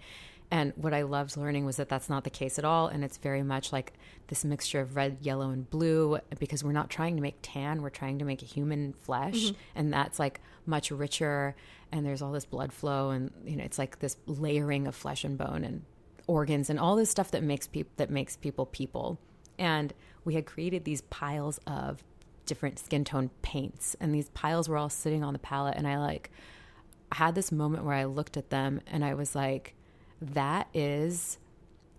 and 0.52 0.74
what 0.76 0.94
I 0.94 1.02
loved 1.02 1.38
learning 1.38 1.66
was 1.66 1.78
that 1.78 1.90
that's 1.90 2.10
not 2.10 2.24
the 2.24 2.30
case 2.30 2.60
at 2.60 2.66
all. 2.66 2.88
And 2.88 3.04
it's 3.04 3.18
very 3.18 3.44
much 3.44 3.74
like 3.74 3.94
this 4.28 4.46
mixture 4.46 4.80
of 4.80 4.96
red, 4.96 5.18
yellow, 5.22 5.50
and 5.50 5.70
blue 5.70 6.20
because 6.40 6.64
we're 6.64 6.72
not 6.72 6.90
trying 6.90 7.16
to 7.16 7.22
make 7.22 7.38
tan, 7.42 7.82
we're 7.82 7.90
trying 7.90 8.20
to 8.20 8.26
make 8.26 8.42
human 8.42 8.94
flesh. 8.94 9.36
Mm-hmm. 9.36 9.56
And 9.76 9.94
that's 9.94 10.20
like 10.20 10.40
much 10.66 10.92
richer. 10.92 11.56
And 11.92 12.06
there's 12.06 12.22
all 12.22 12.32
this 12.32 12.46
blood 12.46 12.72
flow. 12.72 13.10
And, 13.10 13.32
you 13.46 13.56
know, 13.56 13.64
it's 13.64 13.80
like 13.80 14.00
this 14.00 14.18
layering 14.28 14.88
of 14.88 14.96
flesh 14.96 15.24
and 15.24 15.38
bone 15.38 15.64
and 15.64 15.84
organs 16.28 16.70
and 16.70 16.80
all 16.80 16.96
this 16.96 17.10
stuff 17.10 17.32
that 17.32 17.44
makes 17.44 17.68
people 17.68 17.92
that 17.98 18.10
makes 18.10 18.38
people 18.38 18.66
people. 18.66 19.20
And 19.58 19.94
we 20.26 20.36
had 20.36 20.46
created 20.46 20.86
these 20.86 21.02
piles 21.02 21.60
of 21.66 22.04
different 22.46 22.78
skin 22.78 23.04
tone 23.04 23.32
paints. 23.42 23.96
And 24.00 24.14
these 24.14 24.30
piles 24.30 24.70
were 24.70 24.78
all 24.78 24.90
sitting 24.90 25.24
on 25.24 25.34
the 25.34 25.40
palette. 25.40 25.76
And 25.76 25.88
I 25.88 25.98
like 25.98 26.30
had 27.12 27.34
this 27.34 27.52
moment 27.52 27.84
where 27.84 27.96
I 27.96 28.06
looked 28.06 28.38
at 28.38 28.52
them 28.52 28.82
and 28.86 29.04
I 29.04 29.16
was 29.16 29.36
like, 29.36 29.74
that 30.22 30.68
is 30.74 31.38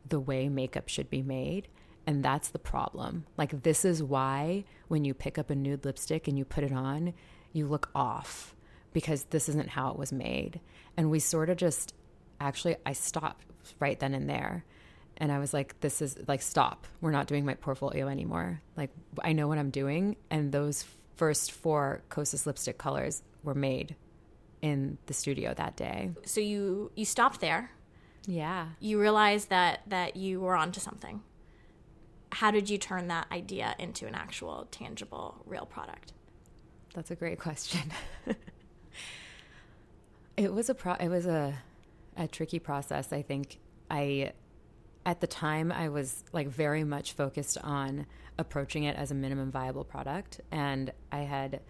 the 0.08 0.20
way 0.20 0.48
makeup 0.48 0.88
should 0.88 1.10
be 1.10 1.22
made. 1.22 1.68
And 2.06 2.24
that's 2.24 2.48
the 2.48 2.58
problem. 2.58 3.26
Like, 3.36 3.62
this 3.62 3.84
is 3.84 4.02
why 4.02 4.64
when 4.88 5.04
you 5.04 5.12
pick 5.12 5.38
up 5.38 5.50
a 5.50 5.56
nude 5.56 5.84
lipstick 5.84 6.28
and 6.28 6.38
you 6.38 6.44
put 6.44 6.62
it 6.62 6.72
on, 6.72 7.14
you 7.52 7.66
look 7.66 7.90
off 7.94 8.54
because 8.92 9.24
this 9.24 9.48
isn't 9.48 9.70
how 9.70 9.90
it 9.90 9.98
was 9.98 10.12
made. 10.12 10.60
And 10.96 11.10
we 11.10 11.18
sort 11.18 11.50
of 11.50 11.56
just 11.56 11.94
actually, 12.40 12.76
I 12.86 12.92
stopped 12.92 13.44
right 13.80 13.98
then 13.98 14.14
and 14.14 14.30
there. 14.30 14.64
And 15.16 15.32
I 15.32 15.38
was 15.38 15.52
like, 15.52 15.80
this 15.80 16.00
is 16.00 16.16
like, 16.28 16.42
stop. 16.42 16.86
We're 17.00 17.10
not 17.10 17.26
doing 17.26 17.44
my 17.44 17.54
portfolio 17.54 18.06
anymore. 18.06 18.60
Like, 18.76 18.90
I 19.24 19.32
know 19.32 19.48
what 19.48 19.58
I'm 19.58 19.70
doing. 19.70 20.16
And 20.30 20.52
those 20.52 20.84
first 21.16 21.52
four 21.52 22.02
Kosas 22.10 22.46
lipstick 22.46 22.78
colors 22.78 23.22
were 23.42 23.54
made 23.54 23.96
in 24.62 24.98
the 25.06 25.14
studio 25.14 25.54
that 25.54 25.76
day. 25.76 26.10
So 26.24 26.40
you 26.40 26.90
you 26.96 27.04
stopped 27.04 27.40
there 27.40 27.70
yeah. 28.26 28.68
You 28.80 29.00
realized 29.00 29.48
that 29.50 29.82
that 29.86 30.16
you 30.16 30.40
were 30.40 30.56
onto 30.56 30.80
something. 30.80 31.22
How 32.32 32.50
did 32.50 32.68
you 32.68 32.76
turn 32.76 33.08
that 33.08 33.26
idea 33.30 33.74
into 33.78 34.06
an 34.06 34.14
actual 34.14 34.66
tangible 34.70 35.42
real 35.46 35.64
product? 35.64 36.12
That's 36.94 37.10
a 37.10 37.16
great 37.16 37.38
question. 37.38 37.92
it 40.36 40.52
was 40.52 40.68
a 40.68 40.74
pro 40.74 40.94
it 40.94 41.08
was 41.08 41.26
a 41.26 41.54
a 42.16 42.26
tricky 42.26 42.58
process. 42.58 43.12
I 43.12 43.22
think 43.22 43.58
I 43.90 44.32
at 45.04 45.20
the 45.20 45.26
time 45.26 45.70
I 45.70 45.88
was 45.88 46.24
like 46.32 46.48
very 46.48 46.82
much 46.82 47.12
focused 47.12 47.58
on 47.62 48.06
approaching 48.38 48.84
it 48.84 48.96
as 48.96 49.10
a 49.10 49.14
minimum 49.14 49.50
viable 49.50 49.84
product 49.84 50.40
and 50.50 50.92
I 51.12 51.20
had 51.20 51.60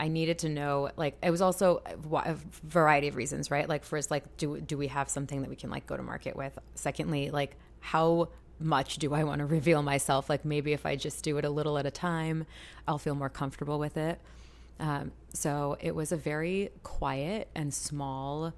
I 0.00 0.08
needed 0.08 0.38
to 0.38 0.48
know 0.48 0.90
like 0.96 1.18
it 1.22 1.30
was 1.30 1.42
also 1.42 1.82
a 1.86 2.34
variety 2.64 3.08
of 3.08 3.16
reasons, 3.16 3.50
right? 3.50 3.68
Like 3.68 3.84
first 3.84 4.10
like 4.10 4.38
do 4.38 4.58
do 4.58 4.78
we 4.78 4.86
have 4.86 5.10
something 5.10 5.42
that 5.42 5.50
we 5.50 5.56
can 5.56 5.68
like 5.68 5.86
go 5.86 5.96
to 5.96 6.02
market 6.02 6.34
with? 6.34 6.58
Secondly, 6.74 7.30
like 7.30 7.56
how 7.80 8.30
much 8.58 8.96
do 8.96 9.12
I 9.12 9.24
want 9.24 9.40
to 9.40 9.46
reveal 9.46 9.82
myself? 9.82 10.30
Like 10.30 10.44
maybe 10.44 10.72
if 10.72 10.86
I 10.86 10.96
just 10.96 11.22
do 11.22 11.36
it 11.36 11.44
a 11.44 11.50
little 11.50 11.76
at 11.76 11.84
a 11.84 11.90
time, 11.90 12.46
I'll 12.88 12.98
feel 12.98 13.14
more 13.14 13.28
comfortable 13.28 13.78
with 13.78 13.98
it. 13.98 14.18
Um, 14.78 15.12
so 15.34 15.76
it 15.80 15.94
was 15.94 16.12
a 16.12 16.16
very 16.16 16.70
quiet 16.82 17.50
and 17.54 17.72
small 17.72 18.54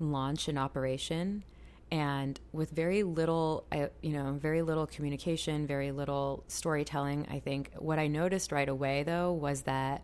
launch 0.00 0.48
and 0.48 0.58
operation 0.58 1.44
and 1.90 2.40
with 2.52 2.70
very 2.70 3.02
little 3.02 3.66
you 4.00 4.12
know 4.12 4.32
very 4.40 4.62
little 4.62 4.86
communication 4.86 5.66
very 5.66 5.92
little 5.92 6.42
storytelling 6.48 7.26
i 7.30 7.38
think 7.38 7.70
what 7.78 7.98
i 7.98 8.06
noticed 8.06 8.50
right 8.50 8.70
away 8.70 9.02
though 9.02 9.30
was 9.30 9.62
that 9.62 10.02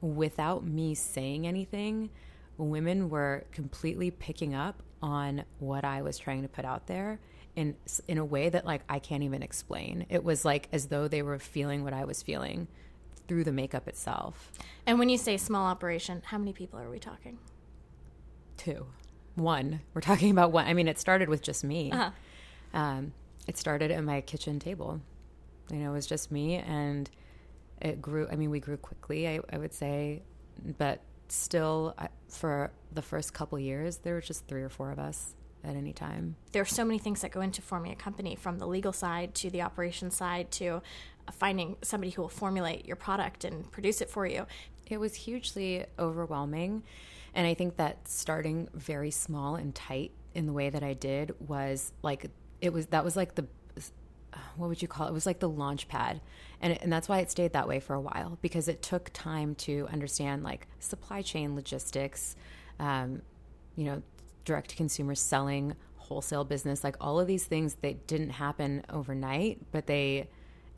without 0.00 0.64
me 0.64 0.94
saying 0.94 1.46
anything, 1.46 2.10
women 2.56 3.08
were 3.08 3.44
completely 3.52 4.10
picking 4.10 4.54
up 4.54 4.82
on 5.02 5.44
what 5.58 5.84
I 5.84 6.02
was 6.02 6.18
trying 6.18 6.42
to 6.42 6.48
put 6.48 6.64
out 6.64 6.86
there 6.86 7.20
in 7.56 7.76
in 8.06 8.18
a 8.18 8.24
way 8.24 8.48
that 8.48 8.64
like 8.64 8.82
I 8.88 8.98
can't 8.98 9.22
even 9.22 9.42
explain. 9.42 10.06
It 10.08 10.24
was 10.24 10.44
like 10.44 10.68
as 10.72 10.86
though 10.86 11.08
they 11.08 11.22
were 11.22 11.38
feeling 11.38 11.84
what 11.84 11.92
I 11.92 12.04
was 12.04 12.22
feeling 12.22 12.68
through 13.26 13.44
the 13.44 13.52
makeup 13.52 13.86
itself. 13.88 14.52
And 14.86 14.98
when 14.98 15.08
you 15.08 15.18
say 15.18 15.36
small 15.36 15.66
operation, 15.66 16.22
how 16.24 16.38
many 16.38 16.52
people 16.52 16.78
are 16.78 16.90
we 16.90 16.98
talking? 16.98 17.38
Two. 18.56 18.86
One. 19.34 19.80
We're 19.94 20.00
talking 20.00 20.30
about 20.30 20.50
one. 20.50 20.66
I 20.66 20.74
mean, 20.74 20.88
it 20.88 20.98
started 20.98 21.28
with 21.28 21.42
just 21.42 21.62
me. 21.62 21.92
Uh-huh. 21.92 22.10
Um, 22.72 23.12
it 23.46 23.56
started 23.56 23.90
at 23.90 24.02
my 24.02 24.20
kitchen 24.20 24.58
table. 24.58 25.00
You 25.70 25.78
know, 25.78 25.90
it 25.90 25.94
was 25.94 26.06
just 26.06 26.30
me 26.30 26.56
and 26.56 27.10
it 27.80 28.00
grew. 28.02 28.28
I 28.30 28.36
mean, 28.36 28.50
we 28.50 28.60
grew 28.60 28.76
quickly, 28.76 29.28
I, 29.28 29.40
I 29.52 29.58
would 29.58 29.72
say, 29.72 30.22
but 30.78 31.00
still, 31.28 31.94
for 32.28 32.70
the 32.92 33.02
first 33.02 33.34
couple 33.34 33.58
years, 33.58 33.98
there 33.98 34.14
were 34.14 34.20
just 34.20 34.46
three 34.46 34.62
or 34.62 34.68
four 34.68 34.90
of 34.90 34.98
us 34.98 35.34
at 35.64 35.76
any 35.76 35.92
time. 35.92 36.36
There 36.52 36.62
are 36.62 36.66
so 36.66 36.84
many 36.84 36.98
things 36.98 37.20
that 37.22 37.30
go 37.30 37.40
into 37.40 37.62
forming 37.62 37.92
a 37.92 37.96
company 37.96 38.36
from 38.36 38.58
the 38.58 38.66
legal 38.66 38.92
side 38.92 39.34
to 39.36 39.50
the 39.50 39.62
operation 39.62 40.10
side 40.10 40.50
to 40.52 40.82
finding 41.32 41.76
somebody 41.82 42.10
who 42.10 42.22
will 42.22 42.28
formulate 42.28 42.86
your 42.86 42.96
product 42.96 43.44
and 43.44 43.70
produce 43.70 44.00
it 44.00 44.08
for 44.08 44.26
you. 44.26 44.46
It 44.86 44.98
was 44.98 45.14
hugely 45.14 45.84
overwhelming. 45.98 46.82
And 47.34 47.46
I 47.46 47.54
think 47.54 47.76
that 47.76 48.08
starting 48.08 48.68
very 48.72 49.10
small 49.10 49.56
and 49.56 49.74
tight 49.74 50.12
in 50.34 50.46
the 50.46 50.52
way 50.52 50.70
that 50.70 50.82
I 50.82 50.94
did 50.94 51.34
was 51.46 51.92
like, 52.02 52.30
it 52.60 52.72
was, 52.72 52.86
that 52.86 53.04
was 53.04 53.16
like 53.16 53.34
the, 53.34 53.46
what 54.56 54.68
would 54.68 54.82
you 54.82 54.88
call 54.88 55.06
it? 55.06 55.10
It 55.10 55.14
was 55.14 55.26
like 55.26 55.40
the 55.40 55.48
launch 55.48 55.88
pad 55.88 56.20
and 56.60 56.78
and 56.82 56.92
that's 56.92 57.08
why 57.08 57.18
it 57.18 57.30
stayed 57.30 57.52
that 57.52 57.68
way 57.68 57.80
for 57.80 57.94
a 57.94 58.00
while 58.00 58.38
because 58.42 58.68
it 58.68 58.82
took 58.82 59.10
time 59.12 59.54
to 59.56 59.88
understand 59.92 60.42
like 60.42 60.66
supply 60.80 61.22
chain 61.22 61.54
logistics, 61.54 62.36
um, 62.78 63.22
you 63.76 63.84
know, 63.84 64.02
direct 64.44 64.70
to 64.70 64.76
consumer 64.76 65.14
selling 65.14 65.74
wholesale 66.08 66.44
business, 66.44 66.82
like 66.82 66.96
all 67.00 67.20
of 67.20 67.26
these 67.26 67.44
things, 67.44 67.76
they 67.82 67.94
didn't 68.06 68.30
happen 68.30 68.82
overnight, 68.88 69.58
but 69.72 69.86
they, 69.86 70.26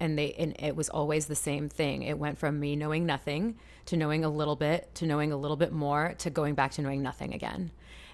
and 0.01 0.19
they, 0.19 0.33
and 0.33 0.57
it 0.59 0.75
was 0.75 0.89
always 0.89 1.27
the 1.27 1.37
same 1.37 1.69
thing. 1.69 2.03
It 2.03 2.19
went 2.19 2.37
from 2.37 2.59
me 2.59 2.75
knowing 2.75 3.07
nothing 3.07 3.57
to 3.87 3.97
knowing 3.97 4.25
a 4.25 4.29
little 4.29 4.57
bit 4.57 4.93
to 4.97 5.07
knowing 5.07 5.31
a 5.31 5.37
little 5.37 5.57
bit 5.57 5.73
more 5.73 6.15
to 6.19 6.31
going 6.31 6.55
back 6.55 6.73
to 6.73 6.83
knowing 6.83 7.03
nothing 7.03 7.33
again. 7.33 7.71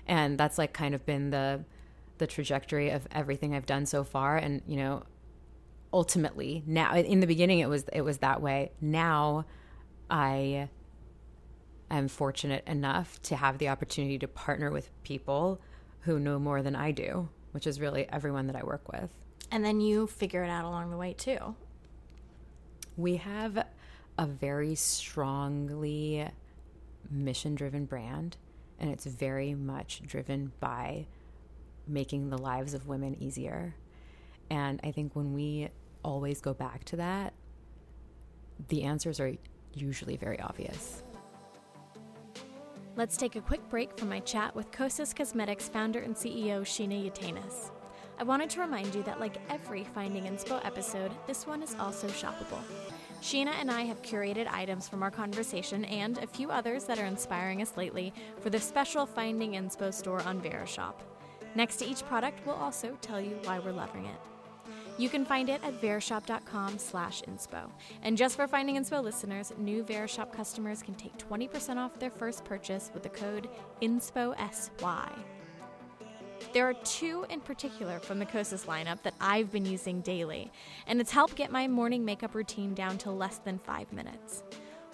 And 0.06 0.38
that's 0.38 0.58
like 0.58 0.72
kind 0.72 0.94
of 0.94 1.06
been 1.06 1.30
the, 1.30 1.64
the 2.18 2.26
trajectory 2.26 2.90
of 2.90 3.08
everything 3.10 3.54
I've 3.54 3.66
done 3.66 3.86
so 3.86 4.04
far. 4.04 4.36
And, 4.36 4.62
you 4.66 4.76
know, 4.76 5.02
ultimately 5.92 6.62
now 6.66 6.94
in 6.94 7.20
the 7.20 7.26
beginning 7.26 7.60
it 7.60 7.68
was 7.68 7.84
it 7.92 8.02
was 8.02 8.18
that 8.18 8.40
way. 8.42 8.72
Now 8.80 9.46
i 10.08 10.68
am 11.90 12.08
fortunate 12.08 12.62
enough 12.66 13.20
to 13.22 13.36
have 13.36 13.58
the 13.58 13.68
opportunity 13.68 14.18
to 14.18 14.28
partner 14.28 14.70
with 14.70 14.90
people 15.02 15.60
who 16.00 16.18
know 16.18 16.38
more 16.38 16.62
than 16.62 16.76
i 16.76 16.92
do 16.92 17.28
which 17.56 17.66
is 17.66 17.80
really 17.80 18.06
everyone 18.10 18.46
that 18.48 18.54
i 18.54 18.62
work 18.62 18.92
with. 18.92 19.08
And 19.50 19.64
then 19.64 19.80
you 19.80 20.06
figure 20.06 20.44
it 20.44 20.50
out 20.50 20.66
along 20.66 20.90
the 20.90 20.98
way 20.98 21.14
too. 21.14 21.54
We 22.98 23.16
have 23.16 23.64
a 24.18 24.26
very 24.26 24.74
strongly 24.74 26.28
mission 27.10 27.54
driven 27.54 27.86
brand 27.86 28.36
and 28.78 28.90
it's 28.90 29.06
very 29.06 29.54
much 29.54 30.02
driven 30.04 30.52
by 30.60 31.06
making 31.88 32.28
the 32.28 32.36
lives 32.36 32.74
of 32.74 32.86
women 32.86 33.16
easier 33.22 33.74
and 34.50 34.80
I 34.84 34.92
think 34.92 35.14
when 35.14 35.32
we 35.32 35.68
always 36.02 36.40
go 36.40 36.54
back 36.54 36.84
to 36.84 36.96
that, 36.96 37.34
the 38.68 38.84
answers 38.84 39.20
are 39.20 39.32
usually 39.74 40.16
very 40.16 40.40
obvious. 40.40 41.02
Let's 42.96 43.18
take 43.18 43.36
a 43.36 43.42
quick 43.42 43.68
break 43.68 43.98
from 43.98 44.08
my 44.08 44.20
chat 44.20 44.54
with 44.56 44.70
Kosas 44.70 45.14
Cosmetics 45.14 45.68
founder 45.68 45.98
and 45.98 46.14
CEO 46.14 46.62
Sheena 46.62 47.10
Yaitanes. 47.10 47.70
I 48.18 48.24
wanted 48.24 48.48
to 48.50 48.60
remind 48.60 48.94
you 48.94 49.02
that, 49.02 49.20
like 49.20 49.36
every 49.50 49.84
Finding 49.84 50.24
Inspo 50.24 50.64
episode, 50.64 51.12
this 51.26 51.46
one 51.46 51.62
is 51.62 51.76
also 51.78 52.08
shoppable. 52.08 52.62
Sheena 53.20 53.52
and 53.60 53.70
I 53.70 53.82
have 53.82 54.00
curated 54.00 54.46
items 54.50 54.88
from 54.88 55.02
our 55.02 55.10
conversation 55.10 55.84
and 55.84 56.16
a 56.18 56.26
few 56.26 56.50
others 56.50 56.84
that 56.84 56.98
are 56.98 57.04
inspiring 57.04 57.60
us 57.60 57.76
lately 57.76 58.14
for 58.40 58.48
the 58.48 58.58
special 58.58 59.04
Finding 59.04 59.52
Inspo 59.52 59.92
store 59.92 60.22
on 60.22 60.40
Verishop. 60.40 60.94
Next 61.54 61.76
to 61.76 61.86
each 61.86 62.02
product, 62.06 62.46
we'll 62.46 62.56
also 62.56 62.96
tell 63.02 63.20
you 63.20 63.38
why 63.44 63.58
we're 63.58 63.72
loving 63.72 64.06
it. 64.06 64.35
You 64.98 65.10
can 65.10 65.26
find 65.26 65.50
it 65.50 65.62
at 65.62 65.80
verishop.com 65.80 66.78
slash 66.78 67.22
inspo. 67.22 67.70
And 68.02 68.16
just 68.16 68.36
for 68.36 68.48
Finding 68.48 68.76
Inspo 68.76 69.02
listeners, 69.02 69.52
new 69.58 69.84
Verishop 69.84 70.32
customers 70.32 70.82
can 70.82 70.94
take 70.94 71.16
20% 71.18 71.76
off 71.76 71.98
their 71.98 72.10
first 72.10 72.44
purchase 72.44 72.90
with 72.94 73.02
the 73.02 73.10
code 73.10 73.48
INSPOSY. 73.82 75.12
There 76.52 76.66
are 76.66 76.74
two 76.84 77.26
in 77.28 77.40
particular 77.40 77.98
from 77.98 78.18
the 78.18 78.26
Kosas 78.26 78.64
lineup 78.64 79.02
that 79.02 79.14
I've 79.20 79.52
been 79.52 79.66
using 79.66 80.00
daily, 80.00 80.50
and 80.86 81.00
it's 81.00 81.10
helped 81.10 81.34
get 81.34 81.50
my 81.50 81.68
morning 81.68 82.04
makeup 82.04 82.34
routine 82.34 82.72
down 82.72 82.96
to 82.98 83.10
less 83.10 83.38
than 83.38 83.58
five 83.58 83.92
minutes. 83.92 84.42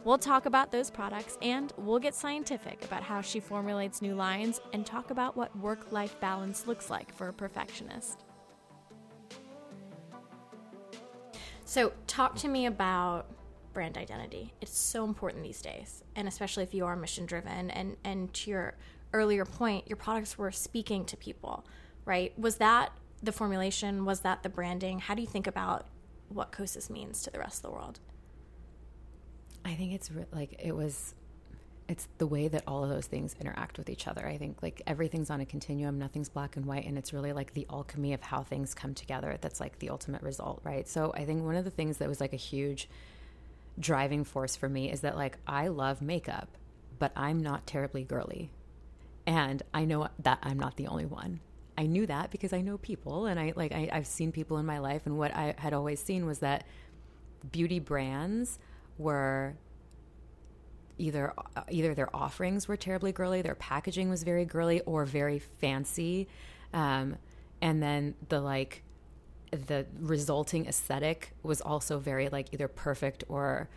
We'll 0.05 0.19
talk 0.19 0.47
about 0.47 0.73
those 0.73 0.91
products 0.91 1.39
and 1.43 1.73
we'll 1.77 2.01
get 2.01 2.17
scientific 2.17 2.85
about 2.85 3.05
how 3.05 3.21
she 3.21 3.39
formulates 3.39 4.03
new 4.03 4.17
lines 4.17 4.61
and 4.73 4.85
talk 4.85 5.13
about 5.13 5.37
what 5.37 5.57
work 5.57 5.93
life 5.93 6.19
balance 6.19 6.67
looks 6.67 6.91
like 6.91 7.15
for 7.15 7.29
a 7.29 7.33
perfectionist. 7.33 8.25
So, 11.73 11.95
talk 12.07 12.35
to 12.41 12.49
me 12.49 12.67
about 12.67 13.31
brand 13.73 13.97
identity. 13.97 14.53
It's 14.61 14.77
so 14.77 15.07
important 15.07 15.43
these 15.43 15.63
days, 15.63 16.05
and 16.15 16.29
especially 16.29 16.65
if 16.65 16.75
you 16.75 16.85
are 16.85 16.95
mission 16.95 17.25
driven. 17.25 17.71
And 17.71 17.97
and 18.05 18.31
to 18.35 18.51
your 18.51 18.75
earlier 19.15 19.47
point, 19.47 19.89
your 19.89 19.97
products 19.97 20.37
were 20.37 20.53
speaking 20.53 21.07
to 21.07 21.17
people, 21.17 21.65
right? 22.05 22.39
Was 22.39 22.57
that 22.57 22.93
the 23.23 23.33
formulation? 23.33 24.05
Was 24.05 24.21
that 24.21 24.43
the 24.43 24.51
branding? 24.51 24.99
How 24.99 25.15
do 25.15 25.23
you 25.23 25.27
think 25.27 25.47
about 25.47 25.87
what 26.29 26.53
Kosas 26.53 26.91
means 26.91 27.23
to 27.23 27.31
the 27.31 27.39
rest 27.39 27.65
of 27.65 27.71
the 27.71 27.71
world? 27.71 28.01
I 29.65 29.73
think 29.73 29.95
it's 29.95 30.11
re- 30.11 30.27
like 30.31 30.55
it 30.63 30.77
was 30.77 31.15
it's 31.93 32.09
the 32.17 32.27
way 32.27 32.49
that 32.49 32.63
all 32.67 32.83
of 32.83 32.89
those 32.89 33.05
things 33.05 33.37
interact 33.39 33.77
with 33.77 33.91
each 33.91 34.09
other. 34.09 34.27
I 34.27 34.39
think 34.39 34.63
like 34.63 34.81
everything's 34.87 35.29
on 35.29 35.43
a 35.43 35.45
continuum, 35.45 35.99
nothing's 35.99 36.31
black 36.31 36.57
and 36.57 36.65
white, 36.65 36.87
and 36.87 36.97
it's 36.97 37.13
really 37.13 37.35
like 37.35 37.53
the 37.53 37.67
alchemy 37.69 38.15
of 38.15 38.23
how 38.23 38.43
things 38.43 38.73
come 38.73 38.95
together 38.95 39.37
that's 39.43 39.61
like 39.61 39.79
the 39.79 39.91
ultimate 39.91 40.23
result, 40.23 40.63
right? 40.65 40.89
So 40.89 41.13
I 41.15 41.27
think 41.27 41.45
one 41.45 41.55
of 41.55 41.67
the 41.67 41.71
things 41.71 41.99
that 41.99 42.09
was 42.09 42.19
like 42.19 42.33
a 42.33 42.37
huge 42.37 42.89
driving 43.79 44.25
force 44.25 44.57
for 44.57 44.71
me 44.71 44.91
is 44.91 45.03
that 45.03 45.19
like 45.19 45.37
I 45.47 45.69
love 45.69 46.01
makeup, 46.01 46.49
but 46.99 47.13
I'm 47.15 47.43
not 47.43 47.67
terribly 47.67 48.05
girly. 48.05 48.49
And 49.27 49.63
I 49.75 49.85
know 49.85 50.09
that 50.21 50.39
I'm 50.43 50.59
not 50.59 50.77
the 50.77 50.87
only 50.87 51.05
one. 51.05 51.41
I 51.77 51.85
knew 51.85 52.07
that 52.07 52.31
because 52.31 52.55
I 52.55 52.63
know 52.63 52.79
people 52.79 53.27
and 53.27 53.39
I 53.39 53.53
like 53.55 53.73
I, 53.73 53.91
I've 53.93 54.07
seen 54.07 54.33
people 54.33 54.57
in 54.57 54.65
my 54.65 54.79
life 54.79 55.03
and 55.05 55.19
what 55.19 55.37
I 55.37 55.57
had 55.59 55.75
always 55.75 56.01
seen 56.01 56.25
was 56.25 56.39
that 56.39 56.65
beauty 57.51 57.81
brands 57.81 58.59
were 58.97 59.57
either 61.03 61.35
either 61.71 61.95
their 61.95 62.15
offerings 62.15 62.69
were 62.69 62.77
terribly 62.77 63.13
girly, 63.13 63.43
their 63.43 63.55
packaging 63.57 64.09
was 64.09 64.23
very 64.23 64.45
girly 64.45 64.81
or 64.83 65.05
very 65.05 65.39
fancy, 65.39 66.29
um, 66.73 67.17
and 67.61 67.83
then 67.83 68.15
the 68.29 68.41
like 68.41 68.83
the 69.51 69.87
resulting 70.01 70.67
aesthetic 70.67 71.33
was 71.43 71.61
also 71.61 71.99
very 71.99 72.29
like 72.29 72.49
either 72.53 72.69
perfect 72.69 73.25
or 73.29 73.69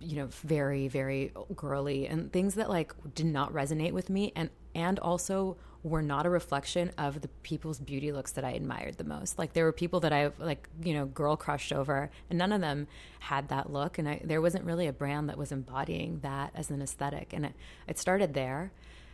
you 0.00 0.16
know 0.16 0.26
very 0.26 0.88
very 0.88 1.30
girly 1.54 2.06
and 2.06 2.32
things 2.32 2.54
that 2.54 2.68
like 2.68 2.92
did 3.14 3.26
not 3.26 3.52
resonate 3.52 3.92
with 3.92 4.10
me 4.10 4.32
and 4.34 4.50
and 4.74 4.98
also 4.98 5.56
were 5.82 6.02
not 6.02 6.26
a 6.26 6.30
reflection 6.30 6.90
of 6.98 7.22
the 7.22 7.28
people's 7.42 7.78
beauty 7.78 8.12
looks 8.12 8.32
that 8.32 8.44
I 8.44 8.50
admired 8.50 8.98
the 8.98 9.04
most. 9.04 9.38
Like 9.38 9.54
there 9.54 9.64
were 9.64 9.72
people 9.72 10.00
that 10.00 10.12
I 10.12 10.30
like, 10.38 10.68
you 10.82 10.92
know, 10.92 11.06
girl 11.06 11.36
crushed 11.36 11.72
over, 11.72 12.10
and 12.28 12.38
none 12.38 12.52
of 12.52 12.60
them 12.60 12.86
had 13.20 13.48
that 13.48 13.72
look. 13.72 13.98
And 13.98 14.08
I, 14.08 14.20
there 14.22 14.42
wasn't 14.42 14.64
really 14.64 14.86
a 14.86 14.92
brand 14.92 15.28
that 15.28 15.38
was 15.38 15.52
embodying 15.52 16.20
that 16.20 16.52
as 16.54 16.70
an 16.70 16.82
aesthetic. 16.82 17.32
And 17.32 17.46
it, 17.46 17.52
it 17.88 17.98
started 17.98 18.34
there. 18.34 18.72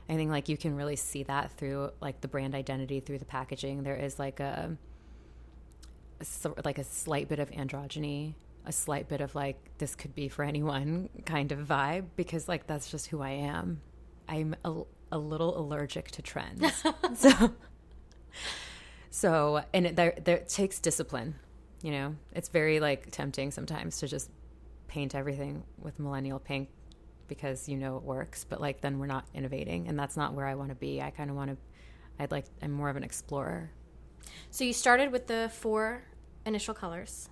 I 0.09 0.15
think 0.15 0.31
like 0.31 0.49
you 0.49 0.57
can 0.57 0.77
really 0.77 0.97
see 0.97 1.23
that 1.25 1.53
through 1.53 1.91
like 2.01 2.21
the 2.21 2.29
brand 2.29 2.55
identity, 2.55 3.01
through 3.01 3.19
the 3.19 3.25
packaging. 3.25 3.83
There 3.83 3.97
is 3.97 4.19
like 4.19 4.41
a, 4.41 4.77
a 6.21 6.49
like 6.65 6.79
a 6.79 6.85
slight 6.85 7.29
bit 7.29 7.39
of 7.39 7.51
androgyny 7.51 8.35
a 8.67 8.73
slight 8.73 9.09
bit 9.09 9.21
of 9.21 9.35
like 9.35 9.57
this 9.79 9.95
could 9.95 10.15
be 10.15 10.29
for 10.29 10.43
anyone 10.45 11.09
kind 11.25 11.53
of 11.53 11.61
vibe 11.61 12.07
because 12.17 12.49
like 12.49 12.67
that's 12.67 12.91
just 12.91 13.07
who 13.07 13.23
I 13.23 13.31
am. 13.31 13.81
I'm 14.29 14.57
a, 14.65 14.83
a 15.13 15.19
little 15.19 15.59
allergic 15.59 16.11
to 16.13 16.23
trends. 16.23 16.85
so, 17.15 17.53
so, 19.11 19.65
and 19.73 19.87
it, 19.87 19.97
there, 19.97 20.15
there, 20.23 20.37
it 20.37 20.49
takes 20.49 20.79
discipline. 20.79 21.37
You 21.83 21.93
know, 21.93 22.17
it's 22.35 22.49
very 22.49 22.81
like 22.81 23.11
tempting 23.11 23.51
sometimes 23.51 23.99
to 23.99 24.09
just 24.09 24.31
paint 24.89 25.15
everything 25.15 25.63
with 25.79 25.99
millennial 25.99 26.39
pink 26.39 26.69
because 27.29 27.69
you 27.69 27.77
know 27.77 27.97
it 27.97 28.03
works, 28.03 28.45
but 28.45 28.61
like 28.61 28.81
then 28.81 28.99
we're 28.99 29.07
not 29.07 29.27
innovating, 29.35 29.89
and 29.89 29.99
that's 29.99 30.17
not 30.17 30.35
where 30.35 30.47
I 30.47 30.55
want 30.55 30.71
to 30.71 30.75
be. 30.75 31.01
I 31.01 31.11
kind 31.11 31.31
of 31.31 31.37
want 31.37 31.51
to. 31.51 31.57
I'd 32.19 32.31
like. 32.31 32.47
I'm 32.63 32.73
more 32.73 32.89
of 32.89 32.97
an 32.97 33.05
explorer. 33.05 33.71
So 34.51 34.65
you 34.65 34.73
started 34.73 35.13
with 35.13 35.27
the 35.27 35.51
four 35.53 36.05
initial 36.45 36.75
colors. 36.75 37.29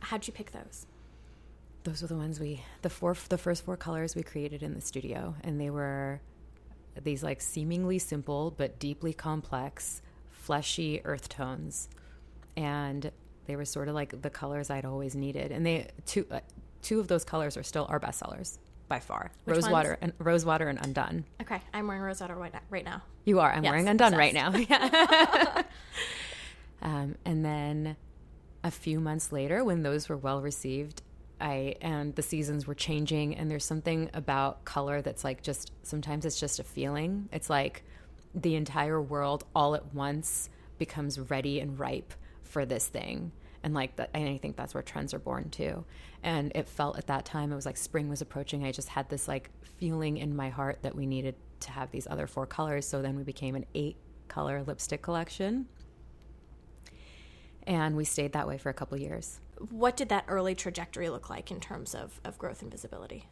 How'd 0.00 0.26
you 0.26 0.32
pick 0.32 0.52
those? 0.52 0.86
Those 1.84 2.02
were 2.02 2.08
the 2.08 2.16
ones 2.16 2.38
we 2.38 2.62
the 2.82 2.90
four 2.90 3.16
the 3.28 3.38
first 3.38 3.64
four 3.64 3.76
colors 3.76 4.14
we 4.14 4.22
created 4.22 4.62
in 4.62 4.74
the 4.74 4.80
studio 4.80 5.34
and 5.42 5.60
they 5.60 5.70
were 5.70 6.20
these 7.02 7.22
like 7.22 7.40
seemingly 7.40 7.98
simple 7.98 8.52
but 8.56 8.78
deeply 8.78 9.12
complex 9.12 10.02
fleshy 10.30 11.00
earth 11.04 11.28
tones 11.28 11.88
and 12.56 13.10
they 13.46 13.56
were 13.56 13.64
sort 13.64 13.88
of 13.88 13.94
like 13.94 14.20
the 14.22 14.30
colors 14.30 14.68
I'd 14.70 14.84
always 14.84 15.14
needed 15.14 15.50
and 15.52 15.64
they 15.64 15.88
two 16.06 16.26
uh, 16.30 16.40
two 16.82 17.00
of 17.00 17.08
those 17.08 17.24
colors 17.24 17.56
are 17.56 17.62
still 17.62 17.86
our 17.88 17.98
bestsellers 18.00 18.58
by 18.88 18.98
far 19.00 19.30
Which 19.44 19.56
rosewater 19.56 19.90
ones? 19.90 19.98
and 20.02 20.12
rosewater 20.18 20.68
and 20.68 20.78
undone 20.84 21.24
Okay, 21.40 21.60
I'm 21.72 21.86
wearing 21.86 22.02
rosewater 22.02 22.34
right 22.34 22.52
now. 22.52 22.60
Right 22.70 22.84
now. 22.84 23.02
you 23.24 23.38
are 23.40 23.52
i'm 23.52 23.62
Yes, 23.64 23.70
wearing 23.70 23.88
undone 23.88 24.14
right 24.14 24.34
now 24.34 24.52
yeah 24.54 25.62
um, 26.82 27.14
and 27.24 27.44
then 27.44 27.96
a 28.62 28.70
few 28.70 29.00
months 29.00 29.32
later 29.32 29.64
when 29.64 29.82
those 29.82 30.08
were 30.08 30.16
well 30.16 30.42
received 30.42 31.02
I 31.40 31.76
and 31.80 32.14
the 32.14 32.22
seasons 32.22 32.66
were 32.66 32.74
changing 32.74 33.36
and 33.36 33.50
there's 33.50 33.64
something 33.64 34.10
about 34.14 34.64
color 34.64 35.02
that's 35.02 35.24
like 35.24 35.42
just 35.42 35.72
sometimes 35.82 36.24
it's 36.24 36.38
just 36.38 36.58
a 36.58 36.64
feeling. 36.64 37.28
It's 37.32 37.50
like 37.50 37.84
the 38.34 38.54
entire 38.54 39.00
world 39.00 39.44
all 39.54 39.74
at 39.74 39.94
once 39.94 40.50
becomes 40.78 41.18
ready 41.18 41.60
and 41.60 41.78
ripe 41.78 42.14
for 42.42 42.64
this 42.64 42.86
thing. 42.88 43.32
And 43.62 43.74
like 43.74 43.96
that 43.96 44.10
and 44.14 44.28
I 44.28 44.38
think 44.38 44.56
that's 44.56 44.74
where 44.74 44.82
trends 44.82 45.12
are 45.14 45.18
born 45.18 45.50
too. 45.50 45.84
And 46.22 46.52
it 46.54 46.68
felt 46.68 46.98
at 46.98 47.06
that 47.08 47.24
time 47.24 47.52
it 47.52 47.56
was 47.56 47.66
like 47.66 47.76
spring 47.76 48.08
was 48.08 48.22
approaching. 48.22 48.64
I 48.64 48.72
just 48.72 48.88
had 48.88 49.08
this 49.08 49.28
like 49.28 49.50
feeling 49.78 50.16
in 50.16 50.34
my 50.34 50.48
heart 50.50 50.80
that 50.82 50.94
we 50.94 51.06
needed 51.06 51.34
to 51.60 51.70
have 51.70 51.90
these 51.90 52.06
other 52.10 52.26
four 52.26 52.46
colors. 52.46 52.86
So 52.86 53.02
then 53.02 53.16
we 53.16 53.22
became 53.22 53.54
an 53.54 53.66
eight 53.74 53.96
color 54.28 54.62
lipstick 54.62 55.02
collection. 55.02 55.66
And 57.66 57.96
we 57.96 58.04
stayed 58.04 58.32
that 58.32 58.48
way 58.48 58.58
for 58.58 58.70
a 58.70 58.74
couple 58.74 58.98
years. 58.98 59.40
What 59.68 59.96
did 59.96 60.08
that 60.08 60.24
early 60.26 60.54
trajectory 60.54 61.10
look 61.10 61.28
like 61.28 61.50
in 61.50 61.60
terms 61.60 61.94
of, 61.94 62.20
of 62.24 62.38
growth 62.38 62.62
and 62.62 62.70
visibility? 62.70 63.26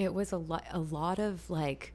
it 0.00 0.14
was 0.14 0.32
a 0.32 0.38
lot 0.38 0.64
a 0.70 0.78
lot 0.78 1.18
of 1.18 1.48
like 1.50 1.92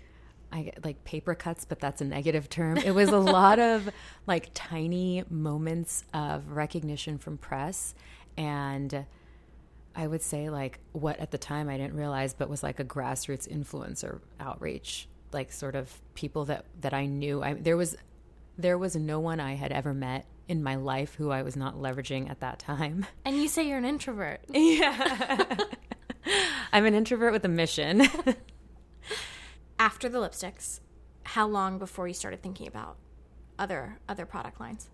I 0.51 0.71
like 0.83 1.03
paper 1.03 1.33
cuts, 1.33 1.65
but 1.65 1.79
that's 1.79 2.01
a 2.01 2.05
negative 2.05 2.49
term. 2.49 2.77
It 2.77 2.93
was 2.93 3.09
a 3.09 3.17
lot 3.37 3.57
of 3.57 3.89
like 4.27 4.51
tiny 4.53 5.23
moments 5.27 6.03
of 6.13 6.51
recognition 6.51 7.17
from 7.17 7.39
press 7.39 7.95
and 8.37 9.05
I 9.95 10.05
would 10.05 10.21
say 10.21 10.49
like 10.49 10.79
what 10.91 11.19
at 11.19 11.31
the 11.31 11.39
time 11.39 11.67
I 11.67 11.77
didn't 11.77 11.95
realize 11.95 12.35
but 12.35 12.47
was 12.47 12.61
like 12.61 12.79
a 12.79 12.85
grassroots 12.85 13.47
influencer 13.47 14.19
outreach 14.39 15.07
like 15.31 15.51
sort 15.51 15.75
of 15.75 15.91
people 16.13 16.45
that 16.45 16.65
that 16.81 16.93
I 16.93 17.07
knew 17.07 17.41
I 17.41 17.53
there 17.53 17.77
was 17.77 17.95
there 18.57 18.77
was 18.77 18.95
no 18.95 19.19
one 19.19 19.39
I 19.39 19.55
had 19.55 19.71
ever 19.71 19.93
met 19.95 20.25
in 20.47 20.63
my 20.63 20.75
life 20.75 21.15
who 21.15 21.31
I 21.31 21.41
was 21.41 21.55
not 21.55 21.75
leveraging 21.75 22.29
at 22.29 22.39
that 22.39 22.59
time. 22.59 23.05
And 23.25 23.37
you 23.37 23.47
say 23.47 23.67
you're 23.67 23.77
an 23.77 23.85
introvert. 23.85 24.41
Yeah. 24.53 25.57
I'm 26.73 26.85
an 26.85 26.95
introvert 26.95 27.31
with 27.31 27.45
a 27.45 27.49
mission. 27.49 28.01
After 29.77 30.09
the 30.09 30.17
lipsticks, 30.17 30.79
how 31.23 31.47
long 31.47 31.77
before 31.77 32.07
you 32.07 32.13
started 32.13 32.41
thinking 32.41 32.67
about 32.67 32.97
other 33.59 33.99
other 34.09 34.25
product 34.25 34.59
lines? 34.59 34.89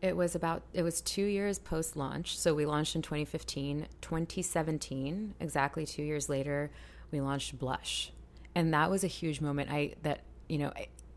It 0.00 0.16
was 0.16 0.34
about 0.34 0.62
it 0.72 0.82
was 0.82 1.00
2 1.02 1.22
years 1.22 1.58
post 1.58 1.96
launch. 1.96 2.38
So 2.38 2.54
we 2.54 2.64
launched 2.64 2.96
in 2.96 3.02
2015, 3.02 3.88
2017, 4.00 5.34
exactly 5.38 5.84
2 5.84 6.02
years 6.02 6.28
later, 6.28 6.70
we 7.10 7.20
launched 7.20 7.58
Blush. 7.58 8.12
And 8.54 8.72
that 8.72 8.90
was 8.90 9.04
a 9.04 9.08
huge 9.08 9.40
moment 9.40 9.70
I 9.70 9.94
that 10.02 10.20
you 10.48 10.58
know, 10.58 10.72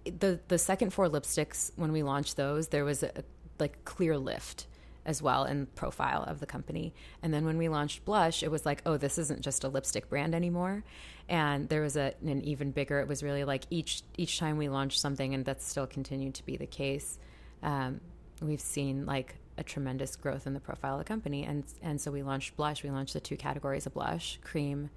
the 0.06 0.40
the 0.48 0.58
second 0.58 0.92
four 0.92 1.10
lipsticks 1.10 1.72
when 1.76 1.92
we 1.92 2.04
launched 2.04 2.38
those, 2.38 2.70
there 2.70 2.86
was 2.86 3.04
a 3.04 3.24
like 3.60 3.86
clear 3.86 4.18
lift 4.18 4.68
as 5.06 5.22
well 5.22 5.44
in 5.44 5.66
profile 5.76 6.24
of 6.24 6.40
the 6.40 6.46
company. 6.46 6.94
And 7.22 7.34
then 7.34 7.46
when 7.46 7.58
we 7.58 7.68
launched 7.70 8.06
Blush, 8.06 8.42
it 8.42 8.50
was 8.50 8.66
like, 8.66 8.82
oh, 8.86 8.98
this 8.98 9.18
isn't 9.18 9.42
just 9.42 9.64
a 9.64 9.68
lipstick 9.68 10.10
brand 10.10 10.34
anymore. 10.34 10.84
And 11.28 11.68
there 11.68 11.82
was 11.82 11.98
a, 11.98 12.14
an 12.26 12.42
even 12.44 12.72
bigger. 12.72 13.00
It 13.00 13.08
was 13.08 13.24
really 13.24 13.44
like 13.44 13.64
each 13.70 14.02
each 14.18 14.40
time 14.40 14.58
we 14.58 14.70
launched 14.70 15.00
something, 15.00 15.34
and 15.34 15.46
that's 15.46 15.66
still 15.66 15.88
continued 15.88 16.36
to 16.36 16.46
be 16.46 16.58
the 16.58 16.68
case. 16.68 17.18
Um, 17.62 18.02
we've 18.42 18.62
seen 18.62 19.06
like 19.06 19.36
a 19.58 19.64
tremendous 19.64 20.16
growth 20.16 20.48
in 20.48 20.54
the 20.54 20.60
profile 20.60 20.96
of 20.96 21.00
the 21.00 21.06
company, 21.06 21.44
and 21.44 21.64
and 21.82 22.00
so 22.00 22.12
we 22.12 22.24
launched 22.24 22.58
Blush. 22.58 22.84
We 22.84 22.90
launched 22.90 23.14
the 23.14 23.22
two 23.22 23.38
categories 23.38 23.86
of 23.86 23.94
blush, 23.94 24.40
cream, 24.44 24.90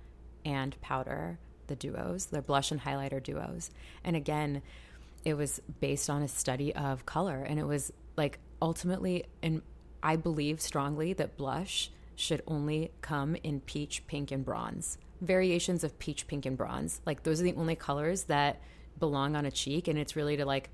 and 0.45 0.81
powder, 0.81 1.39
the 1.69 1.77
duos, 1.77 2.27
the 2.27 2.43
blush 2.43 2.71
and 2.73 2.81
highlighter 2.81 3.23
duos. 3.23 3.71
And 4.03 4.17
again, 4.17 4.63
it 5.27 5.35
was 5.35 5.61
based 5.81 6.09
on 6.09 6.23
a 6.23 6.29
study 6.29 6.75
of 6.75 7.05
color 7.05 7.43
and 7.43 7.59
it 7.59 7.67
was 7.67 7.93
like 8.17 8.39
ultimately 8.63 9.25
and 9.43 9.61
i 10.03 10.17
believe 10.17 10.61
strongly 10.61 11.13
that 11.13 11.37
blush 11.37 11.91
should 12.17 12.43
only 12.47 12.91
come 13.03 13.37
in 13.45 13.61
peach 13.61 14.05
pink 14.07 14.33
and 14.33 14.45
bronze. 14.45 14.99
Variations 15.21 15.85
of 15.85 15.99
peach 15.99 16.27
pink 16.27 16.47
and 16.47 16.57
bronze. 16.57 17.01
Like 17.07 17.23
those 17.23 17.41
are 17.41 17.45
the 17.45 17.55
only 17.55 17.77
colors 17.77 18.25
that 18.25 18.61
belong 18.99 19.37
on 19.37 19.45
a 19.45 19.51
cheek 19.51 19.87
and 19.87 19.99
it's 19.99 20.17
really 20.17 20.39
to 20.39 20.47
like 20.47 20.71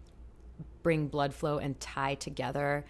bring 0.83 1.09
blood 1.09 1.35
flow 1.35 1.59
and 1.59 1.79
tie 1.81 2.15
together 2.15 2.85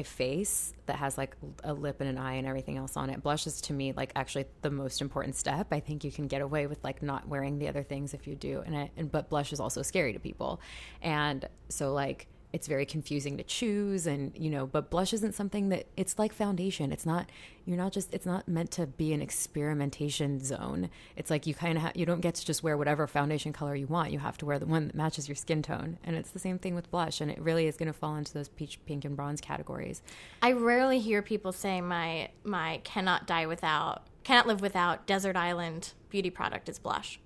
a 0.00 0.04
face 0.04 0.72
that 0.86 0.96
has 0.96 1.16
like 1.16 1.36
a 1.62 1.72
lip 1.72 2.00
and 2.00 2.08
an 2.08 2.18
eye 2.18 2.34
and 2.34 2.46
everything 2.46 2.76
else 2.76 2.96
on 2.96 3.10
it. 3.10 3.22
Blush 3.22 3.46
is 3.46 3.60
to 3.62 3.72
me 3.72 3.92
like 3.92 4.12
actually 4.16 4.46
the 4.62 4.70
most 4.70 5.00
important 5.00 5.36
step. 5.36 5.68
I 5.70 5.80
think 5.80 6.04
you 6.04 6.10
can 6.10 6.26
get 6.26 6.42
away 6.42 6.66
with 6.66 6.82
like 6.82 7.02
not 7.02 7.28
wearing 7.28 7.58
the 7.58 7.68
other 7.68 7.82
things 7.82 8.14
if 8.14 8.26
you 8.26 8.34
do. 8.34 8.62
And 8.64 8.74
it, 8.74 8.90
and 8.96 9.10
but 9.10 9.28
blush 9.28 9.52
is 9.52 9.60
also 9.60 9.82
scary 9.82 10.12
to 10.12 10.18
people. 10.18 10.60
And 11.02 11.48
so 11.68 11.92
like 11.92 12.26
it's 12.52 12.66
very 12.66 12.84
confusing 12.84 13.36
to 13.36 13.44
choose 13.44 14.06
and 14.06 14.32
you 14.36 14.50
know 14.50 14.66
but 14.66 14.90
blush 14.90 15.12
isn't 15.12 15.34
something 15.34 15.68
that 15.68 15.86
it's 15.96 16.18
like 16.18 16.32
foundation. 16.32 16.92
It's 16.92 17.06
not 17.06 17.30
you're 17.64 17.76
not 17.76 17.92
just 17.92 18.12
it's 18.12 18.26
not 18.26 18.48
meant 18.48 18.70
to 18.72 18.86
be 18.86 19.12
an 19.12 19.22
experimentation 19.22 20.42
zone. 20.42 20.90
It's 21.16 21.30
like 21.30 21.46
you 21.46 21.54
kind 21.54 21.78
of 21.78 21.82
ha- 21.84 21.92
you 21.94 22.06
don't 22.06 22.20
get 22.20 22.34
to 22.36 22.44
just 22.44 22.62
wear 22.62 22.76
whatever 22.76 23.06
foundation 23.06 23.52
color 23.52 23.74
you 23.74 23.86
want. 23.86 24.10
You 24.10 24.18
have 24.18 24.36
to 24.38 24.46
wear 24.46 24.58
the 24.58 24.66
one 24.66 24.88
that 24.88 24.96
matches 24.96 25.28
your 25.28 25.36
skin 25.36 25.62
tone. 25.62 25.98
And 26.02 26.16
it's 26.16 26.30
the 26.30 26.38
same 26.38 26.58
thing 26.58 26.74
with 26.74 26.90
blush 26.90 27.20
and 27.20 27.30
it 27.30 27.40
really 27.40 27.66
is 27.66 27.76
going 27.76 27.86
to 27.86 27.92
fall 27.92 28.16
into 28.16 28.34
those 28.34 28.48
peach 28.48 28.84
pink 28.86 29.04
and 29.04 29.16
bronze 29.16 29.40
categories. 29.40 30.02
I 30.42 30.52
rarely 30.52 30.98
hear 30.98 31.22
people 31.22 31.52
say 31.52 31.80
my 31.80 32.30
my 32.42 32.80
cannot 32.84 33.26
die 33.26 33.46
without 33.46 34.06
cannot 34.24 34.46
live 34.46 34.60
without 34.60 35.06
desert 35.06 35.36
island 35.36 35.92
beauty 36.08 36.30
product 36.30 36.68
is 36.68 36.78
blush. 36.78 37.20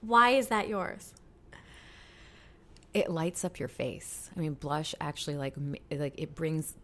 Why 0.00 0.30
is 0.30 0.48
that 0.48 0.68
yours 0.68 1.14
it 2.94 3.10
lights 3.10 3.44
up 3.44 3.58
your 3.58 3.68
face. 3.68 4.30
I 4.34 4.40
mean, 4.40 4.54
blush 4.54 4.94
actually 5.00 5.36
like 5.36 5.54
like 5.90 6.14
it 6.16 6.34
brings 6.34 6.74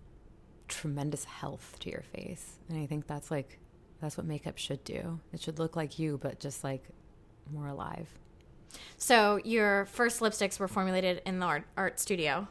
tremendous 0.69 1.25
health 1.25 1.77
to 1.81 1.91
your 1.91 2.03
face, 2.03 2.59
and 2.69 2.79
I 2.79 2.87
think 2.87 3.07
that's 3.07 3.31
like 3.31 3.59
that's 4.01 4.17
what 4.17 4.27
makeup 4.27 4.59
should 4.59 4.83
do. 4.85 5.21
It 5.33 5.41
should 5.41 5.59
look 5.59 5.77
like 5.77 5.99
you, 5.99 6.19
but 6.21 6.41
just 6.41 6.65
like 6.65 6.85
more 7.53 7.69
alive. 7.69 8.09
So 8.97 9.41
your 9.45 9.87
first 9.87 10.21
lipsticks 10.21 10.59
were 10.59 10.69
formulated 10.69 11.23
in 11.27 11.39
the 11.39 11.47
art, 11.47 11.65
art 11.77 11.99
studio 11.99 12.47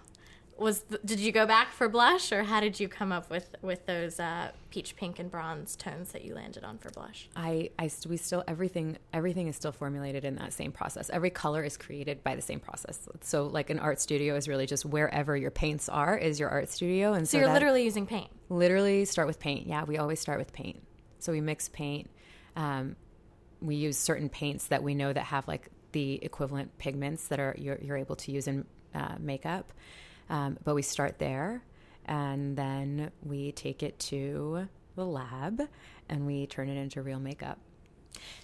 was 0.60 0.82
the, 0.82 1.00
did 1.00 1.20
you 1.20 1.32
go 1.32 1.46
back 1.46 1.72
for 1.72 1.90
blush 1.90 2.32
or 2.32 2.44
how 2.44 2.60
did 2.60 2.80
you 2.80 2.88
come 2.88 3.12
up 3.12 3.30
with 3.30 3.56
with 3.62 3.86
those 3.86 4.20
uh, 4.20 4.52
peach 4.70 4.96
pink 4.96 5.20
and 5.20 5.32
bronze 5.32 5.76
tones 5.76 6.12
that 6.12 6.26
you 6.26 6.36
landed 6.36 6.64
on 6.64 6.78
for 6.78 6.90
blush? 6.90 7.30
I 7.36 7.70
i 7.78 7.90
we 8.08 8.18
still 8.18 8.44
everything 8.48 8.98
everything 9.14 9.48
is 9.48 9.56
still 9.56 9.72
formulated 9.72 10.26
in 10.26 10.36
that 10.36 10.54
same 10.54 10.72
process. 10.72 11.10
Every 11.10 11.30
color 11.30 11.64
is 11.64 11.78
created 11.78 12.24
by 12.24 12.36
the 12.36 12.42
same 12.42 12.60
process. 12.60 13.08
So 13.22 13.48
like 13.48 13.70
an 13.70 13.80
art 13.80 14.00
studio 14.00 14.36
is 14.36 14.48
really 14.48 14.66
just 14.66 14.86
wherever 14.86 15.36
your 15.36 15.52
paints 15.52 15.90
are 15.90 16.18
is 16.18 16.40
your 16.40 16.50
art 16.50 16.70
studio 16.70 17.14
and 17.14 17.28
so, 17.28 17.38
so 17.38 17.44
you're 17.44 17.54
literally 17.54 17.84
using 17.84 18.06
paint? 18.06 18.30
Literally 18.50 19.06
start 19.06 19.28
with 19.28 19.40
paint. 19.40 19.68
Yeah 19.68 19.84
we 19.84 19.98
always 19.98 20.20
start 20.20 20.40
with 20.40 20.54
paint. 20.54 20.82
So 21.20 21.32
we 21.32 21.42
mix 21.42 21.70
paint 21.70 22.10
um, 22.56 22.96
we 23.62 23.76
use 23.76 23.98
certain 23.98 24.30
paints 24.30 24.68
that 24.68 24.84
we 24.84 24.96
know 24.96 25.12
that 25.12 25.26
have 25.26 25.48
like 25.48 25.70
the 25.92 26.24
equivalent 26.24 26.78
pigments 26.78 27.28
that 27.28 27.40
are 27.40 27.56
you're, 27.58 27.78
you're 27.82 27.98
able 27.98 28.16
to 28.16 28.32
use 28.32 28.48
in 28.48 28.66
uh, 28.94 29.16
makeup 29.20 29.72
um, 30.30 30.58
but 30.64 30.76
we 30.76 30.82
start 30.82 31.20
there 31.20 31.64
and 32.06 32.58
then 32.58 33.12
we 33.24 33.52
take 33.52 33.84
it 33.84 33.98
to 34.00 34.68
the 34.96 35.06
lab 35.06 35.62
and 36.10 36.26
we 36.26 36.48
turn 36.48 36.70
it 36.70 36.76
into 36.76 37.02
real 37.02 37.20
makeup. 37.20 37.60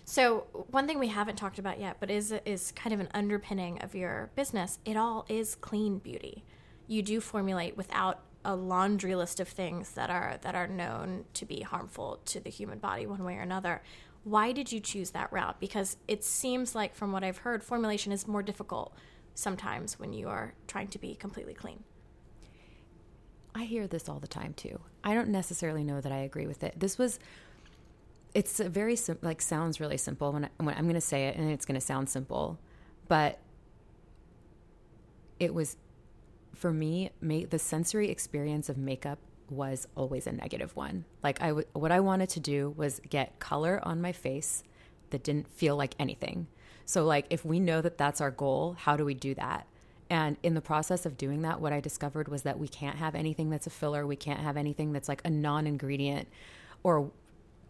So 0.06 0.46
one 0.70 0.88
thing 0.88 1.00
we 1.00 1.08
haven't 1.08 1.36
talked 1.36 1.60
about 1.60 1.80
yet, 1.80 1.98
but 2.00 2.12
is 2.12 2.34
is 2.46 2.72
kind 2.72 2.94
of 2.94 3.00
an 3.00 3.10
underpinning 3.14 3.82
of 3.82 3.96
your 3.96 4.30
business. 4.36 4.80
It 4.86 4.96
all 4.96 5.26
is 5.28 5.56
clean 5.56 5.98
beauty. 5.98 6.44
You 6.88 7.02
do 7.02 7.20
formulate 7.20 7.76
without 7.76 8.22
a 8.46 8.56
laundry 8.56 9.16
list 9.16 9.40
of 9.40 9.48
things 9.48 9.92
that 9.92 10.10
are 10.10 10.38
that 10.42 10.56
are 10.56 10.68
known 10.68 11.26
to 11.34 11.46
be 11.46 11.62
harmful 11.62 12.20
to 12.26 12.40
the 12.40 12.52
human 12.52 12.78
body 12.78 13.08
one 13.08 13.24
way 13.24 13.36
or 13.36 13.42
another. 13.42 13.82
Why 14.24 14.52
did 14.52 14.72
you 14.72 14.80
choose 14.80 15.12
that 15.12 15.32
route? 15.32 15.60
Because 15.60 15.98
it 16.08 16.24
seems 16.24 16.74
like 16.74 16.96
from 16.96 17.12
what 17.12 17.24
I've 17.24 17.40
heard, 17.40 17.64
formulation 17.64 18.12
is 18.12 18.28
more 18.28 18.44
difficult 18.44 18.96
sometimes 19.36 20.00
when 20.00 20.14
you 20.14 20.28
are 20.28 20.54
trying 20.68 20.88
to 20.88 20.98
be 20.98 21.14
completely 21.14 21.54
clean. 21.54 21.84
I 23.54 23.66
hear 23.66 23.88
this 23.88 24.10
all 24.10 24.20
the 24.20 24.28
time 24.28 24.54
too. 24.54 24.80
I 25.04 25.14
don't 25.14 25.30
necessarily 25.30 25.84
know 25.84 26.02
that 26.02 26.12
I 26.12 26.18
agree 26.20 26.48
with 26.48 26.64
it. 26.64 26.80
This 26.80 26.98
was 26.98 27.20
it's 28.34 28.60
a 28.60 28.68
very 28.68 28.98
sim- 28.98 29.20
like 29.22 29.42
sounds 29.42 29.80
really 29.80 29.98
simple 29.98 30.34
when, 30.34 30.46
I, 30.46 30.50
when 30.58 30.76
I'm 30.76 30.84
going 30.84 30.96
to 30.96 31.02
say 31.02 31.28
it 31.28 31.38
and 31.38 31.50
it's 31.50 31.66
going 31.66 31.80
to 31.80 31.86
sound 31.86 32.10
simple, 32.10 32.60
but 33.08 33.40
it 35.40 35.54
was 35.54 35.78
for 36.54 36.72
me 36.74 37.12
ma- 37.22 37.46
the 37.50 37.60
sensory 37.60 38.10
experience 38.10 38.68
of 38.68 38.78
makeup 38.78 39.20
was 39.50 39.88
always 39.96 40.28
a 40.28 40.32
negative 40.32 40.76
one. 40.76 41.06
Like 41.24 41.42
I 41.42 41.48
w- 41.50 41.68
what 41.74 41.92
I 41.92 42.02
wanted 42.02 42.30
to 42.30 42.40
do 42.42 42.74
was 42.76 43.00
get 43.10 43.40
color 43.40 43.80
on 43.84 44.02
my 44.02 44.12
face 44.12 44.64
that 45.12 45.24
didn't 45.24 45.48
feel 45.48 45.78
like 45.78 45.96
anything. 45.98 46.48
So, 46.86 47.04
like, 47.06 47.26
if 47.30 47.44
we 47.44 47.60
know 47.60 47.82
that 47.82 47.98
that's 47.98 48.22
our 48.22 48.32
goal, 48.32 48.76
how 48.80 48.96
do 48.96 49.06
we 49.06 49.14
do 49.14 49.34
that? 49.36 49.68
And 50.10 50.38
in 50.44 50.54
the 50.54 50.62
process 50.62 51.06
of 51.06 51.18
doing 51.18 51.42
that, 51.42 51.60
what 51.60 51.74
I 51.74 51.80
discovered 51.80 52.28
was 52.28 52.44
that 52.44 52.60
we 52.60 52.68
can't 52.68 52.98
have 52.98 53.16
anything 53.16 53.50
that's 53.50 53.66
a 53.66 53.72
filler. 53.72 54.06
We 54.06 54.16
can't 54.16 54.40
have 54.40 54.56
anything 54.56 54.94
that's 54.94 55.10
like 55.10 55.22
a 55.26 55.30
non 55.30 55.66
ingredient 55.66 56.28
or 56.84 57.12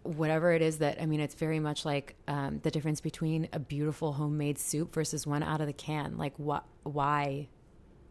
whatever 0.03 0.51
it 0.51 0.61
is 0.61 0.77
that, 0.79 1.01
I 1.01 1.05
mean, 1.05 1.19
it's 1.19 1.33
very 1.33 1.59
much 1.59 1.85
like 1.85 2.15
um, 2.27 2.59
the 2.61 2.69
difference 2.69 3.01
between 3.01 3.47
a 3.53 3.59
beautiful 3.59 4.13
homemade 4.13 4.59
soup 4.59 4.93
versus 4.93 5.25
one 5.25 5.41
out 5.41 5.61
of 5.61 5.67
the 5.67 5.73
can. 5.73 6.17
Like, 6.17 6.35
wh- 6.37 6.63
why? 6.83 7.47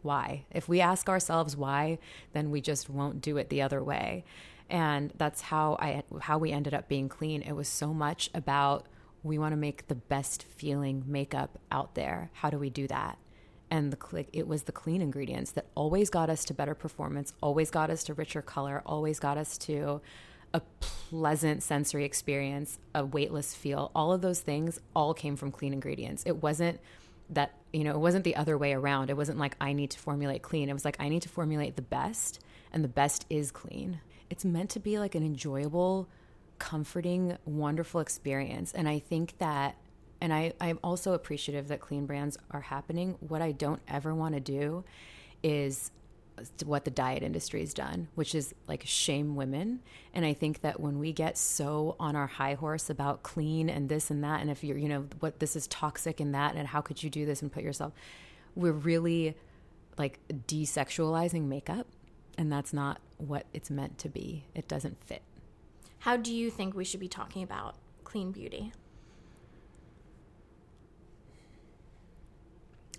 Why? 0.03 0.45
If 0.51 0.69
we 0.69 0.81
ask 0.81 1.09
ourselves 1.09 1.57
why, 1.57 1.99
then 2.33 2.51
we 2.51 2.61
just 2.61 2.91
won't 2.91 3.21
do 3.21 3.37
it 3.37 3.49
the 3.49 3.63
other 3.63 3.83
way. 3.83 4.25
And 4.71 5.13
that's 5.17 5.43
how 5.43 5.77
I 5.79 6.03
how 6.23 6.39
we 6.39 6.51
ended 6.51 6.75
up 6.75 6.89
being 6.89 7.09
clean. 7.09 7.43
It 7.43 7.53
was 7.53 7.69
so 7.69 7.93
much 7.93 8.31
about 8.35 8.87
we 9.25 9.39
want 9.39 9.53
to 9.53 9.57
make 9.57 9.89
the 9.89 9.95
best 9.95 10.45
feeling 10.45 11.03
makeup 11.07 11.59
out 11.73 11.95
there. 11.95 12.31
How 12.35 12.51
do 12.51 12.59
we 12.59 12.71
do 12.71 12.87
that? 12.87 13.19
And 13.71 13.91
the 13.91 13.97
click, 13.97 14.29
it 14.33 14.47
was 14.47 14.65
the 14.65 14.73
clean 14.73 15.01
ingredients 15.01 15.51
that 15.53 15.67
always 15.75 16.11
got 16.11 16.31
us 16.31 16.45
to 16.45 16.55
better 16.55 16.75
performance, 16.75 17.33
always 17.41 17.71
got 17.71 17.91
us 17.91 18.05
to 18.05 18.15
richer 18.15 18.43
color, 18.43 18.83
always 18.85 19.19
got 19.19 19.39
us 19.39 19.59
to 19.59 20.01
a 20.53 20.61
pleasant 20.79 21.63
sensory 21.63 22.05
experience, 22.05 22.79
a 22.95 23.05
weightless 23.05 23.55
feel. 23.55 23.91
All 23.95 24.13
of 24.13 24.21
those 24.21 24.41
things 24.41 24.79
all 24.95 25.15
came 25.15 25.35
from 25.35 25.51
clean 25.51 25.73
ingredients. 25.73 26.23
It 26.27 26.43
wasn't 26.43 26.79
that, 27.31 27.55
you 27.73 27.83
know, 27.83 27.93
it 27.93 28.01
wasn't 28.01 28.25
the 28.25 28.37
other 28.37 28.57
way 28.59 28.75
around. 28.75 29.11
It 29.11 29.17
wasn't 29.17 29.39
like 29.39 29.57
I 29.61 29.73
need 29.73 29.91
to 29.93 29.99
formulate 29.99 30.43
clean. 30.43 30.69
It 30.69 30.75
was 30.75 30.85
like 30.85 30.99
I 31.01 31.09
need 31.09 31.23
to 31.23 31.29
formulate 31.29 31.77
the 31.77 31.83
best, 31.83 32.41
and 32.73 32.85
the 32.85 32.89
best 32.89 33.25
is 33.31 33.51
clean. 33.51 34.01
It's 34.29 34.45
meant 34.45 34.71
to 34.71 34.81
be 34.81 34.99
like 34.99 35.15
an 35.15 35.25
enjoyable 35.25 36.09
comforting, 36.59 37.37
wonderful 37.45 38.01
experience. 38.01 38.73
And 38.73 38.89
I 38.89 38.99
think 38.99 39.39
that 39.39 39.77
And 40.21 40.33
I, 40.33 40.53
I'm 40.61 40.79
also 40.83 41.13
appreciative 41.13 41.69
that 41.69 41.81
clean 41.81 42.07
brands 42.07 42.39
are 42.51 42.63
happening. 42.63 43.17
What 43.21 43.43
I 43.43 43.53
don't 43.53 43.83
ever 43.87 44.15
want 44.15 44.35
to 44.35 44.41
do 44.41 44.85
is 45.43 45.91
what 46.65 46.85
the 46.85 46.91
diet 46.91 47.23
industry 47.23 47.61
has 47.61 47.75
done, 47.75 48.09
which 48.15 48.35
is 48.35 48.55
like 48.67 48.83
shame 48.87 49.37
women. 49.37 49.81
And 50.15 50.25
I 50.25 50.33
think 50.33 50.63
that 50.63 50.81
when 50.81 50.99
we 50.99 51.13
get 51.13 51.37
so 51.37 51.95
on 52.01 52.17
our 52.17 52.27
high 52.27 52.55
horse 52.55 52.89
about 52.89 53.23
clean 53.23 53.69
and 53.69 53.89
this 53.89 54.11
and 54.11 54.25
that, 54.25 54.41
and 54.41 54.51
if 54.51 54.65
you're, 54.65 54.79
you 54.79 54.89
know, 54.89 55.07
what 55.21 55.41
this 55.41 55.57
is 55.57 55.67
toxic 55.67 56.21
and 56.21 56.35
that, 56.35 56.57
and 56.57 56.67
how 56.69 56.81
could 56.81 57.03
you 57.03 57.11
do 57.11 57.27
this 57.27 57.43
and 57.43 57.53
put 57.53 57.63
yourself, 57.63 57.93
we're 58.55 58.73
really 58.73 59.37
like 59.99 60.19
desexualizing 60.49 61.47
makeup. 61.47 61.87
And 62.39 62.51
that's 62.51 62.73
not 62.73 62.99
what 63.19 63.45
it's 63.53 63.71
meant 63.71 63.99
to 63.99 64.09
be. 64.09 64.45
It 64.55 64.67
doesn't 64.67 64.99
fit. 65.05 65.23
How 66.05 66.19
do 66.19 66.35
you 66.35 66.51
think 66.51 66.75
we 66.75 66.85
should 66.85 67.01
be 67.01 67.09
talking 67.09 67.43
about 67.43 67.77
clean 68.05 68.31
beauty? 68.31 68.75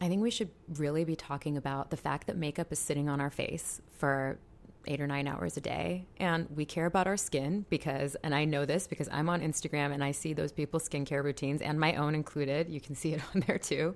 I 0.02 0.08
think 0.08 0.24
we 0.24 0.32
should 0.32 0.50
really 0.80 1.06
be 1.06 1.16
talking 1.16 1.56
about 1.56 1.92
the 1.92 1.98
fact 1.98 2.26
that 2.26 2.36
makeup 2.36 2.72
is 2.72 2.80
sitting 2.80 3.08
on 3.08 3.22
our 3.22 3.30
face 3.30 3.80
for 3.96 4.40
eight 4.88 5.00
or 5.00 5.06
nine 5.06 5.28
hours 5.28 5.56
a 5.56 5.62
day. 5.62 6.08
And 6.18 6.48
we 6.50 6.66
care 6.66 6.88
about 6.88 7.06
our 7.06 7.16
skin 7.16 7.68
because, 7.70 8.16
and 8.24 8.34
I 8.34 8.44
know 8.44 8.66
this 8.66 8.88
because 8.88 9.08
I'm 9.12 9.30
on 9.30 9.40
Instagram 9.40 9.94
and 9.94 10.04
I 10.04 10.12
see 10.12 10.34
those 10.34 10.52
people's 10.52 10.90
skincare 10.90 11.24
routines 11.24 11.62
and 11.62 11.80
my 11.80 11.94
own 11.98 12.16
included. 12.16 12.72
You 12.72 12.82
can 12.82 12.96
see 13.02 13.14
it 13.14 13.22
on 13.36 13.44
there 13.46 13.60
too. 13.60 13.96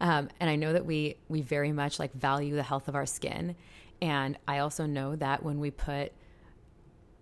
Um, 0.00 0.28
and 0.38 0.48
I 0.48 0.54
know 0.54 0.72
that 0.74 0.86
we, 0.86 1.16
we 1.28 1.40
very 1.40 1.72
much 1.72 1.98
like 1.98 2.12
value 2.12 2.54
the 2.54 2.62
health 2.62 2.86
of 2.86 2.94
our 2.94 3.04
skin. 3.04 3.56
And 4.00 4.38
I 4.46 4.58
also 4.58 4.86
know 4.86 5.16
that 5.16 5.42
when 5.42 5.58
we 5.58 5.72
put 5.72 6.12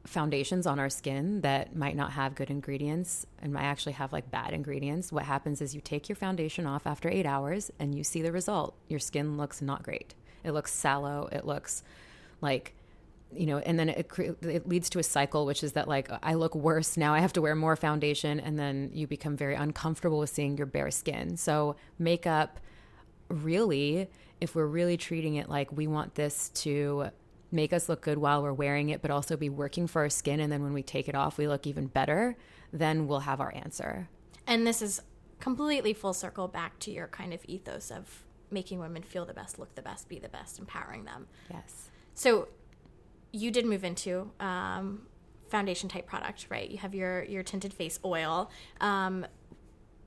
foundations 0.04 0.66
on 0.66 0.78
our 0.78 0.90
skin 0.90 1.40
that 1.42 1.76
might 1.76 1.96
not 1.96 2.12
have 2.12 2.34
good 2.34 2.50
ingredients 2.50 3.24
and 3.40 3.52
might 3.52 3.62
actually 3.62 3.92
have 3.92 4.12
like 4.12 4.30
bad 4.30 4.52
ingredients, 4.52 5.12
what 5.12 5.24
happens 5.24 5.60
is 5.60 5.74
you 5.74 5.80
take 5.80 6.08
your 6.08 6.16
foundation 6.16 6.66
off 6.66 6.86
after 6.86 7.08
eight 7.08 7.26
hours 7.26 7.70
and 7.78 7.94
you 7.94 8.02
see 8.02 8.22
the 8.22 8.32
result. 8.32 8.74
Your 8.88 8.98
skin 8.98 9.36
looks 9.36 9.62
not 9.62 9.82
great. 9.82 10.14
It 10.44 10.52
looks 10.52 10.72
sallow. 10.72 11.28
It 11.30 11.46
looks 11.46 11.84
like, 12.40 12.74
you 13.32 13.46
know, 13.46 13.58
and 13.58 13.78
then 13.78 13.88
it, 13.88 14.10
it 14.42 14.68
leads 14.68 14.90
to 14.90 14.98
a 14.98 15.02
cycle, 15.02 15.46
which 15.46 15.62
is 15.62 15.72
that 15.72 15.88
like 15.88 16.10
I 16.22 16.34
look 16.34 16.54
worse 16.54 16.96
now. 16.96 17.14
I 17.14 17.20
have 17.20 17.32
to 17.34 17.40
wear 17.40 17.54
more 17.54 17.76
foundation, 17.76 18.40
and 18.40 18.58
then 18.58 18.90
you 18.92 19.06
become 19.06 19.36
very 19.36 19.54
uncomfortable 19.54 20.18
with 20.18 20.30
seeing 20.30 20.58
your 20.58 20.66
bare 20.66 20.90
skin. 20.90 21.36
So 21.36 21.76
makeup, 21.98 22.60
really, 23.28 24.10
if 24.40 24.54
we're 24.54 24.66
really 24.66 24.96
treating 24.96 25.36
it 25.36 25.48
like 25.48 25.72
we 25.72 25.86
want 25.86 26.14
this 26.16 26.50
to 26.50 27.10
make 27.52 27.72
us 27.72 27.88
look 27.88 28.00
good 28.00 28.18
while 28.18 28.42
we're 28.42 28.52
wearing 28.52 28.88
it, 28.88 29.02
but 29.02 29.10
also 29.10 29.36
be 29.36 29.50
working 29.50 29.86
for 29.86 30.02
our 30.02 30.08
skin. 30.08 30.40
And 30.40 30.50
then 30.50 30.62
when 30.62 30.72
we 30.72 30.82
take 30.82 31.08
it 31.08 31.14
off, 31.14 31.38
we 31.38 31.46
look 31.46 31.66
even 31.66 31.86
better, 31.86 32.36
then 32.72 33.06
we'll 33.06 33.20
have 33.20 33.40
our 33.40 33.54
answer. 33.54 34.08
And 34.46 34.66
this 34.66 34.82
is 34.82 35.02
completely 35.40 35.92
full 35.92 36.14
circle 36.14 36.48
back 36.48 36.78
to 36.80 36.90
your 36.90 37.08
kind 37.08 37.34
of 37.34 37.40
ethos 37.46 37.90
of 37.90 38.24
making 38.50 38.78
women 38.78 39.02
feel 39.02 39.24
the 39.24 39.34
best, 39.34 39.58
look 39.58 39.74
the 39.74 39.82
best, 39.82 40.08
be 40.08 40.18
the 40.18 40.28
best, 40.28 40.58
empowering 40.58 41.04
them. 41.04 41.26
Yes. 41.50 41.90
So 42.14 42.48
you 43.32 43.50
did 43.50 43.64
move 43.66 43.84
into 43.84 44.30
um, 44.40 45.06
foundation 45.48 45.88
type 45.88 46.06
product, 46.06 46.46
right? 46.50 46.70
You 46.70 46.78
have 46.78 46.94
your 46.94 47.24
your 47.24 47.42
tinted 47.42 47.72
face 47.72 47.98
oil. 48.04 48.50
Um, 48.80 49.26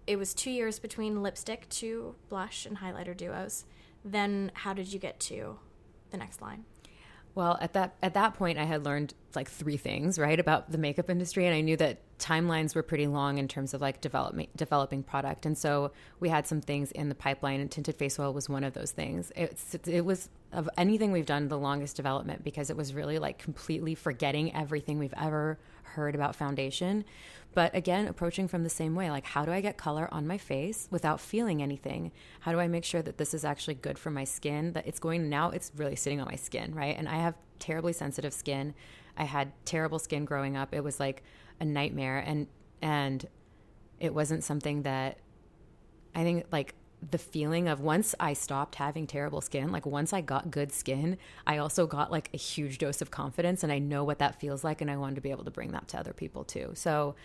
it 0.07 0.17
was 0.17 0.33
two 0.33 0.51
years 0.51 0.77
between 0.79 1.23
lipstick 1.23 1.67
to 1.69 2.15
blush 2.29 2.65
and 2.65 2.77
highlighter 2.77 3.17
duos. 3.17 3.65
Then 4.03 4.51
how 4.53 4.73
did 4.73 4.93
you 4.93 4.99
get 4.99 5.19
to 5.21 5.57
the 6.11 6.17
next 6.17 6.41
line? 6.41 6.65
Well, 7.35 7.57
at 7.59 7.73
that 7.73 7.95
at 8.01 8.13
that 8.13 8.35
point, 8.35 8.57
I 8.57 8.63
had 8.63 8.85
learned 8.85 9.13
like 9.35 9.49
three 9.49 9.75
things, 9.75 10.17
right, 10.17 10.39
about 10.39 10.71
the 10.71 10.77
makeup 10.77 11.09
industry, 11.09 11.45
and 11.45 11.53
I 11.53 11.59
knew 11.59 11.75
that 11.75 11.99
timelines 12.17 12.73
were 12.73 12.81
pretty 12.81 13.07
long 13.07 13.37
in 13.37 13.49
terms 13.49 13.73
of 13.73 13.81
like 13.81 13.99
developing 13.99 14.47
developing 14.55 15.03
product, 15.03 15.45
and 15.45 15.57
so 15.57 15.91
we 16.21 16.29
had 16.29 16.47
some 16.47 16.61
things 16.61 16.91
in 16.93 17.09
the 17.09 17.15
pipeline, 17.15 17.59
and 17.59 17.69
tinted 17.69 17.97
face 17.97 18.17
oil 18.17 18.33
was 18.33 18.47
one 18.47 18.63
of 18.63 18.73
those 18.73 18.91
things. 18.91 19.33
It's 19.35 19.75
it 19.85 20.05
was 20.05 20.29
of 20.53 20.69
anything 20.77 21.11
we've 21.11 21.25
done 21.25 21.49
the 21.49 21.57
longest 21.57 21.97
development 21.97 22.41
because 22.41 22.69
it 22.69 22.77
was 22.77 22.93
really 22.93 23.19
like 23.19 23.37
completely 23.37 23.95
forgetting 23.95 24.55
everything 24.55 24.97
we've 24.97 25.13
ever 25.21 25.59
heard 25.85 26.15
about 26.15 26.35
foundation, 26.35 27.05
but 27.55 27.73
again, 27.73 28.07
approaching 28.07 28.47
from 28.49 28.63
the 28.63 28.69
same 28.69 28.95
way 28.95 29.09
like, 29.09 29.25
how 29.25 29.45
do 29.45 29.51
I 29.51 29.61
get 29.61 29.77
color 29.77 30.09
on 30.11 30.27
my 30.27 30.37
face 30.37 30.87
without 30.91 31.21
feeling 31.21 31.63
anything? 31.63 32.11
How 32.41 32.51
do 32.51 32.59
I 32.59 32.67
make 32.67 32.83
sure 32.83 33.01
that 33.01 33.17
this 33.17 33.33
is 33.33 33.45
actually 33.45 33.75
good 33.75 33.97
for 33.97 34.11
my 34.11 34.25
skin? 34.25 34.73
That 34.73 34.85
it's 34.85 34.99
going 34.99 35.29
now, 35.29 35.51
it's 35.51 35.71
really 35.75 35.95
sitting 35.95 36.19
on 36.19 36.27
my 36.27 36.35
skin, 36.35 36.75
right? 36.75 36.95
And 36.97 37.07
I 37.07 37.15
have 37.15 37.35
terribly 37.59 37.93
sensitive 37.93 38.33
skin. 38.33 38.75
I 39.17 39.23
had 39.23 39.53
terrible 39.63 39.99
skin 39.99 40.25
growing 40.25 40.57
up. 40.57 40.73
It 40.73 40.83
was 40.83 40.99
like 40.99 41.23
a 41.61 41.65
nightmare. 41.65 42.17
And, 42.19 42.47
and 42.81 43.25
it 44.01 44.13
wasn't 44.13 44.43
something 44.43 44.81
that 44.81 45.17
I 46.13 46.23
think 46.23 46.45
like 46.51 46.75
the 47.11 47.17
feeling 47.17 47.67
of 47.67 47.79
once 47.81 48.15
I 48.19 48.33
stopped 48.33 48.75
having 48.75 49.07
terrible 49.07 49.41
skin, 49.41 49.71
like 49.71 49.85
once 49.85 50.13
I 50.13 50.21
got 50.21 50.51
good 50.51 50.71
skin, 50.71 51.17
I 51.45 51.57
also 51.57 51.85
got 51.85 52.11
like 52.11 52.29
a 52.33 52.37
huge 52.37 52.77
dose 52.77 53.01
of 53.01 53.11
confidence 53.11 53.63
and 53.63 53.71
I 53.71 53.79
know 53.79 54.03
what 54.03 54.19
that 54.19 54.39
feels 54.39 54.63
like 54.63 54.81
and 54.81 54.89
I 54.89 54.97
wanted 54.97 55.15
to 55.15 55.21
be 55.21 55.31
able 55.31 55.43
to 55.45 55.51
bring 55.51 55.71
that 55.71 55.87
to 55.89 55.99
other 55.99 56.13
people 56.13 56.43
too. 56.43 56.71
So 56.73 57.15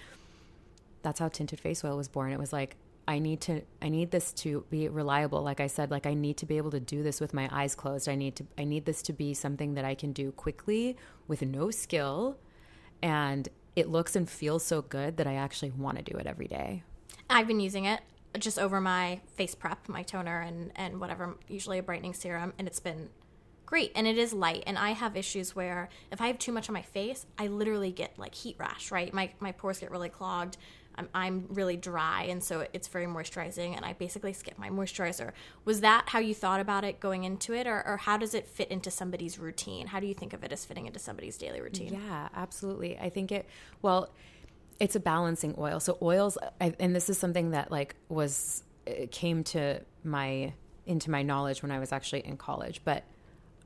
that's 1.03 1.21
how 1.21 1.29
tinted 1.29 1.61
face 1.61 1.85
oil 1.85 1.97
was 1.97 2.09
born. 2.09 2.33
It 2.33 2.39
was 2.39 2.53
like 2.53 2.77
I 3.09 3.19
need 3.19 3.41
to 3.43 3.63
I 3.81 3.89
need 3.89 4.11
this 4.11 4.33
to 4.35 4.65
be 4.71 4.89
reliable. 4.89 5.43
Like 5.43 5.61
I 5.61 5.67
said, 5.67 5.91
like 5.91 6.07
I 6.07 6.15
need 6.15 6.37
to 6.39 6.47
be 6.47 6.59
able 6.59 6.71
to 6.73 6.81
do 6.81 7.03
this 7.03 7.21
with 7.21 7.33
my 7.33 7.49
eyes 7.51 7.75
closed. 7.75 8.09
I 8.09 8.15
need 8.15 8.37
to 8.37 8.47
I 8.59 8.65
need 8.65 8.85
this 8.85 9.03
to 9.03 9.13
be 9.13 9.35
something 9.35 9.75
that 9.75 9.85
I 9.85 9.95
can 9.95 10.13
do 10.13 10.33
quickly 10.33 10.97
with 11.27 11.43
no 11.43 11.71
skill 11.71 12.39
and 13.03 13.49
it 13.77 13.89
looks 13.89 14.15
and 14.15 14.29
feels 14.29 14.65
so 14.65 14.83
good 14.83 15.17
that 15.17 15.27
I 15.27 15.35
actually 15.35 15.71
want 15.71 15.97
to 15.97 16.03
do 16.03 16.19
it 16.19 16.27
every 16.27 16.49
day. 16.49 16.83
I've 17.29 17.47
been 17.47 17.61
using 17.61 17.85
it 17.85 18.01
just 18.39 18.59
over 18.59 18.81
my 18.81 19.21
face 19.35 19.55
prep, 19.55 19.89
my 19.89 20.03
toner 20.03 20.41
and 20.41 20.73
and 20.77 21.01
whatever, 21.01 21.37
usually 21.49 21.79
a 21.79 21.83
brightening 21.83 22.15
serum 22.15 22.53
and 22.59 22.67
it's 22.67 22.81
been 22.81 23.11
great 23.67 23.93
and 23.95 24.07
it 24.09 24.19
is 24.19 24.33
light 24.33 24.65
and 24.67 24.77
i 24.77 24.91
have 24.91 25.17
issues 25.17 25.55
where 25.55 25.89
if 26.11 26.21
i 26.21 26.27
have 26.27 26.37
too 26.41 26.51
much 26.51 26.69
on 26.69 26.73
my 26.73 26.83
face 26.83 27.25
i 27.39 27.47
literally 27.47 27.93
get 27.93 28.19
like 28.19 28.35
heat 28.35 28.57
rash 28.59 28.91
right 28.91 29.15
my, 29.15 29.31
my 29.39 29.53
pores 29.53 29.79
get 29.79 29.93
really 29.93 30.09
clogged 30.09 30.57
I'm, 30.97 31.09
I'm 31.15 31.47
really 31.49 31.77
dry 31.77 32.25
and 32.25 32.43
so 32.43 32.67
it's 32.73 32.89
very 32.89 33.07
moisturizing 33.07 33.75
and 33.77 33.85
I 33.85 33.95
basically 33.95 34.33
skip 34.33 34.59
my 34.59 34.69
moisturizer. 34.69 35.33
Was 35.65 35.81
that 35.81 36.09
how 36.09 36.19
you 36.19 36.35
thought 36.35 36.61
about 36.61 36.85
it 36.85 37.01
going 37.01 37.25
into 37.25 37.55
it 37.55 37.67
or, 37.67 37.87
or 37.87 37.97
how 37.97 38.17
does 38.17 38.35
it 38.35 38.47
fit 38.47 38.71
into 38.71 38.91
somebody's 38.91 39.39
routine? 39.39 39.87
How 39.87 40.01
do 40.01 40.07
you 40.07 40.15
think 40.15 40.33
of 40.33 40.45
it 40.45 40.53
as 40.53 40.65
fitting 40.65 40.87
into 40.87 40.99
somebody's 40.99 41.39
daily 41.39 41.61
routine? 41.61 41.95
Yeah, 41.95 42.29
absolutely. 42.35 42.99
I 42.99 43.09
think 43.09 43.33
it, 43.33 43.47
well, 43.83 44.11
it's 44.81 44.97
a 44.97 45.01
balancing 45.01 45.55
oil. 45.59 45.79
So 45.79 45.99
oils, 46.03 46.39
and 46.59 46.97
this 46.97 47.09
is 47.09 47.19
something 47.19 47.51
that 47.51 47.71
like 47.71 47.95
was, 48.09 48.65
came 49.11 49.45
to 49.45 49.83
my, 50.03 50.55
into 50.87 51.11
my 51.11 51.23
knowledge 51.23 51.63
when 51.63 51.71
I 51.71 51.79
was 51.79 51.93
actually 51.93 52.27
in 52.27 52.37
college, 52.37 52.81
but 52.85 53.05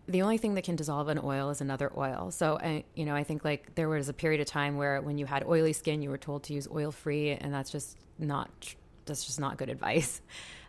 the 0.07 0.23
only 0.23 0.39
thing 0.39 0.55
that 0.55 0.65
can 0.65 0.77
dissolve 0.77 1.09
an 1.09 1.19
oil 1.23 1.51
is 1.51 1.61
another 1.61 1.91
oil. 1.97 2.31
So, 2.31 2.55
uh, 2.57 2.83
you 2.95 3.07
know, 3.07 3.15
I 3.15 3.25
think 3.25 3.45
like 3.45 3.75
there 3.75 3.89
was 3.89 4.09
a 4.09 4.13
period 4.13 4.41
of 4.41 4.47
time 4.47 4.77
where 4.77 5.01
when 5.01 5.17
you 5.17 5.27
had 5.27 5.45
oily 5.45 5.73
skin, 5.73 6.03
you 6.03 6.11
were 6.11 6.19
told 6.19 6.43
to 6.45 6.53
use 6.53 6.69
oil 6.71 6.91
free, 6.91 7.31
and 7.31 7.55
that's 7.55 7.71
just 7.71 7.97
not 8.19 8.75
that's 9.07 9.25
just 9.25 9.41
not 9.41 9.57
good 9.57 9.69
advice. 9.71 10.21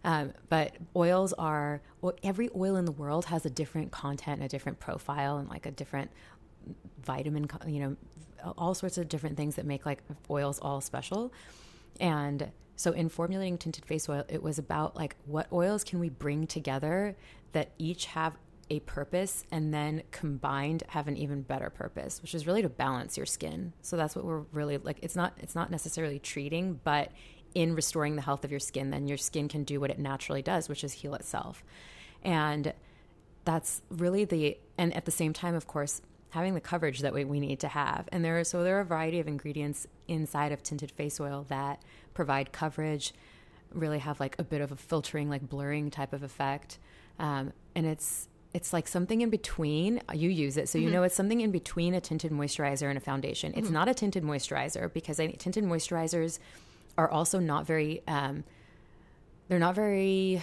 Um, 0.04 0.34
but 0.50 0.76
oils 0.96 1.34
are 1.34 1.82
every 2.24 2.50
oil 2.56 2.76
in 2.76 2.86
the 2.86 2.92
world 2.92 3.26
has 3.26 3.46
a 3.46 3.50
different 3.50 3.92
content, 3.92 4.38
and 4.38 4.46
a 4.46 4.50
different 4.50 4.80
profile, 4.80 5.38
and 5.38 5.50
like 5.50 5.66
a 5.66 5.72
different 5.72 6.12
vitamin, 7.04 7.48
you 7.68 7.80
know, 7.80 7.96
all 8.58 8.74
sorts 8.74 8.98
of 8.98 9.10
different 9.10 9.38
things 9.38 9.56
that 9.56 9.66
make 9.66 9.86
like 9.86 10.04
oils 10.30 10.60
all 10.60 10.82
special. 10.82 11.34
And 12.00 12.52
so 12.76 12.92
in 12.92 13.10
formulating 13.10 13.58
tinted 13.58 13.86
face 13.86 14.10
oil, 14.10 14.24
it 14.28 14.44
was 14.44 14.60
about 14.60 14.96
like 14.96 15.16
what 15.26 15.48
oils 15.52 15.84
can 15.84 16.00
we 16.00 16.10
bring 16.10 16.48
together 16.48 17.16
that 17.54 17.72
each 17.78 18.06
have 18.06 18.38
a 18.70 18.80
purpose 18.82 19.44
and 19.52 19.74
then 19.74 20.02
combined 20.12 20.84
have 20.90 21.08
an 21.08 21.16
even 21.16 21.42
better 21.44 21.70
purpose 21.70 22.22
which 22.22 22.34
is 22.34 22.48
really 22.48 22.64
to 22.64 22.70
balance 22.70 23.16
your 23.16 23.26
skin 23.26 23.72
so 23.82 23.96
that's 23.96 24.16
what 24.16 24.26
we're 24.26 24.40
really 24.52 24.78
like 24.78 24.98
it's 25.04 25.16
not 25.16 25.34
it's 25.38 25.54
not 25.54 25.70
necessarily 25.70 26.18
treating 26.18 26.80
but 26.84 27.12
in 27.54 27.76
restoring 27.76 28.16
the 28.16 28.24
health 28.24 28.44
of 28.44 28.50
your 28.50 28.60
skin 28.60 28.90
then 28.90 29.08
your 29.08 29.18
skin 29.18 29.48
can 29.48 29.64
do 29.64 29.80
what 29.80 29.92
it 29.92 30.00
naturally 30.00 30.42
does 30.42 30.68
which 30.68 30.84
is 30.84 30.94
heal 30.94 31.14
itself 31.14 31.64
and 32.24 32.74
that's 33.44 33.84
really 33.90 34.26
the 34.26 34.58
and 34.78 34.94
at 34.96 35.06
the 35.06 35.12
same 35.12 35.32
time 35.32 35.54
of 35.54 35.68
course 35.68 36.02
having 36.30 36.54
the 36.54 36.62
coverage 36.62 37.00
that 37.00 37.14
we, 37.14 37.24
we 37.24 37.40
need 37.40 37.60
to 37.60 37.68
have 37.68 38.08
and 38.12 38.24
there 38.24 38.40
are 38.40 38.44
so 38.44 38.64
there 38.64 38.78
are 38.78 38.82
a 38.82 38.86
variety 38.86 39.20
of 39.20 39.28
ingredients 39.28 39.88
inside 40.08 40.52
of 40.52 40.62
tinted 40.62 40.92
face 40.92 41.20
oil 41.20 41.46
that 41.50 41.82
provide 42.14 42.52
coverage 42.52 43.14
really 43.74 44.00
have 44.00 44.20
like 44.20 44.36
a 44.40 44.44
bit 44.44 44.62
of 44.62 44.72
a 44.72 44.76
filtering 44.76 45.30
like 45.30 45.48
blurring 45.48 45.90
type 45.90 46.14
of 46.14 46.24
effect 46.24 46.78
um, 47.20 47.54
and 47.76 47.86
it's 47.86 48.28
it's 48.56 48.72
like 48.72 48.88
something 48.88 49.20
in 49.20 49.30
between. 49.30 50.02
You 50.14 50.30
use 50.30 50.56
it, 50.56 50.70
so 50.70 50.78
you 50.78 50.86
mm-hmm. 50.86 50.94
know 50.94 51.04
it's 51.04 51.14
something 51.14 51.42
in 51.42 51.52
between 51.52 51.94
a 51.94 52.00
tinted 52.00 52.32
moisturizer 52.32 52.88
and 52.88 52.98
a 52.98 53.02
foundation. 53.02 53.52
It's 53.54 53.66
mm-hmm. 53.66 53.74
not 53.74 53.90
a 53.90 53.94
tinted 53.94 54.24
moisturizer 54.24 54.94
because 54.94 55.20
I, 55.20 55.28
tinted 55.28 55.66
moisturizers 55.66 56.40
are 56.98 57.12
also 57.12 57.40
not 57.40 57.68
very. 57.68 58.02
Um, 58.08 58.46
they're 59.50 59.60
not 59.60 59.76
very 59.76 60.42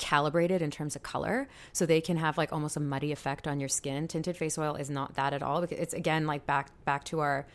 calibrated 0.00 0.62
in 0.62 0.72
terms 0.72 0.96
of 0.96 1.04
color, 1.04 1.46
so 1.72 1.86
they 1.86 2.00
can 2.00 2.16
have 2.16 2.36
like 2.36 2.52
almost 2.52 2.76
a 2.76 2.80
muddy 2.80 3.12
effect 3.12 3.46
on 3.46 3.60
your 3.60 3.68
skin. 3.68 4.08
Tinted 4.08 4.36
face 4.36 4.58
oil 4.58 4.74
is 4.74 4.90
not 4.90 5.14
that 5.14 5.32
at 5.32 5.42
all 5.42 5.60
because 5.60 5.78
it's 5.78 5.94
again 5.94 6.26
like 6.26 6.46
back 6.46 6.72
back 6.84 7.04
to 7.04 7.20
our 7.20 7.46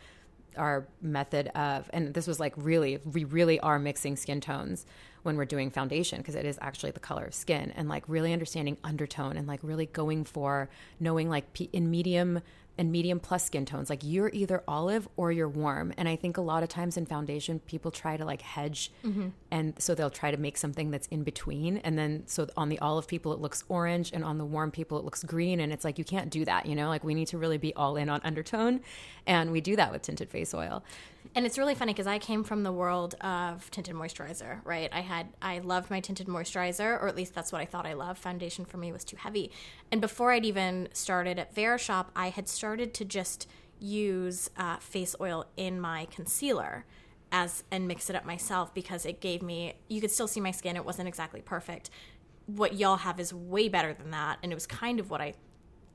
our 0.56 0.86
method 1.00 1.48
of, 1.48 1.90
and 1.92 2.14
this 2.14 2.26
was 2.26 2.40
like 2.40 2.54
really, 2.56 2.98
we 3.04 3.24
really 3.24 3.60
are 3.60 3.78
mixing 3.78 4.16
skin 4.16 4.40
tones 4.40 4.86
when 5.22 5.36
we're 5.36 5.44
doing 5.44 5.70
foundation 5.70 6.18
because 6.18 6.34
it 6.34 6.46
is 6.46 6.58
actually 6.62 6.92
the 6.92 7.00
color 7.00 7.24
of 7.24 7.34
skin 7.34 7.72
and 7.76 7.88
like 7.88 8.04
really 8.08 8.32
understanding 8.32 8.76
undertone 8.84 9.36
and 9.36 9.46
like 9.46 9.60
really 9.62 9.86
going 9.86 10.24
for 10.24 10.68
knowing 11.00 11.28
like 11.28 11.60
in 11.72 11.90
medium 11.90 12.40
and 12.78 12.92
medium 12.92 13.18
plus 13.18 13.44
skin 13.44 13.64
tones. 13.64 13.90
Like 13.90 14.00
you're 14.02 14.30
either 14.32 14.62
olive 14.68 15.08
or 15.16 15.32
you're 15.32 15.48
warm. 15.48 15.92
And 15.96 16.08
I 16.08 16.16
think 16.16 16.36
a 16.36 16.42
lot 16.42 16.62
of 16.62 16.68
times 16.68 16.96
in 16.96 17.06
foundation, 17.06 17.58
people 17.60 17.90
try 17.90 18.16
to 18.16 18.24
like 18.24 18.42
hedge. 18.42 18.92
Mm-hmm. 19.04 19.28
And 19.56 19.72
so 19.78 19.94
they'll 19.94 20.10
try 20.10 20.30
to 20.30 20.36
make 20.36 20.58
something 20.58 20.90
that's 20.90 21.06
in 21.06 21.22
between. 21.22 21.78
And 21.78 21.98
then 21.98 22.24
so 22.26 22.46
on 22.58 22.68
the 22.68 22.78
olive 22.80 23.08
people, 23.08 23.32
it 23.32 23.40
looks 23.40 23.64
orange. 23.70 24.12
And 24.12 24.22
on 24.22 24.36
the 24.36 24.44
warm 24.44 24.70
people, 24.70 24.98
it 24.98 25.04
looks 25.06 25.24
green. 25.24 25.60
And 25.60 25.72
it's 25.72 25.82
like, 25.82 25.98
you 25.98 26.04
can't 26.04 26.28
do 26.28 26.44
that. 26.44 26.66
You 26.66 26.74
know, 26.74 26.88
like 26.88 27.02
we 27.02 27.14
need 27.14 27.28
to 27.28 27.38
really 27.38 27.56
be 27.56 27.72
all 27.74 27.96
in 27.96 28.10
on 28.10 28.20
undertone. 28.22 28.82
And 29.26 29.52
we 29.52 29.62
do 29.62 29.74
that 29.76 29.90
with 29.90 30.02
tinted 30.02 30.28
face 30.28 30.52
oil. 30.52 30.84
And 31.34 31.46
it's 31.46 31.56
really 31.56 31.74
funny 31.74 31.94
because 31.94 32.06
I 32.06 32.18
came 32.18 32.44
from 32.44 32.64
the 32.64 32.72
world 32.72 33.14
of 33.22 33.70
tinted 33.70 33.94
moisturizer, 33.94 34.60
right? 34.62 34.90
I 34.92 35.00
had 35.00 35.28
I 35.40 35.60
loved 35.60 35.90
my 35.90 36.00
tinted 36.00 36.26
moisturizer, 36.26 37.00
or 37.00 37.08
at 37.08 37.16
least 37.16 37.34
that's 37.34 37.50
what 37.50 37.62
I 37.62 37.64
thought 37.64 37.86
I 37.86 37.94
loved. 37.94 38.20
Foundation 38.20 38.66
for 38.66 38.76
me 38.76 38.92
was 38.92 39.04
too 39.04 39.16
heavy. 39.16 39.50
And 39.90 40.02
before 40.02 40.32
I'd 40.32 40.44
even 40.44 40.90
started 40.92 41.38
at 41.38 41.54
Verishop 41.54 42.08
I 42.14 42.28
had 42.28 42.46
started 42.46 42.92
to 42.92 43.06
just 43.06 43.48
use 43.80 44.50
uh, 44.58 44.76
face 44.76 45.16
oil 45.18 45.46
in 45.56 45.80
my 45.80 46.06
concealer 46.10 46.84
as 47.32 47.64
and 47.70 47.88
mix 47.88 48.08
it 48.08 48.16
up 48.16 48.24
myself 48.24 48.72
because 48.74 49.04
it 49.04 49.20
gave 49.20 49.42
me 49.42 49.74
you 49.88 50.00
could 50.00 50.10
still 50.10 50.28
see 50.28 50.40
my 50.40 50.50
skin. 50.50 50.76
It 50.76 50.84
wasn't 50.84 51.08
exactly 51.08 51.40
perfect. 51.40 51.90
What 52.46 52.74
y'all 52.74 52.96
have 52.96 53.18
is 53.18 53.34
way 53.34 53.68
better 53.68 53.92
than 53.92 54.10
that, 54.12 54.38
and 54.42 54.52
it 54.52 54.54
was 54.54 54.66
kind 54.66 55.00
of 55.00 55.10
what 55.10 55.20
I 55.20 55.34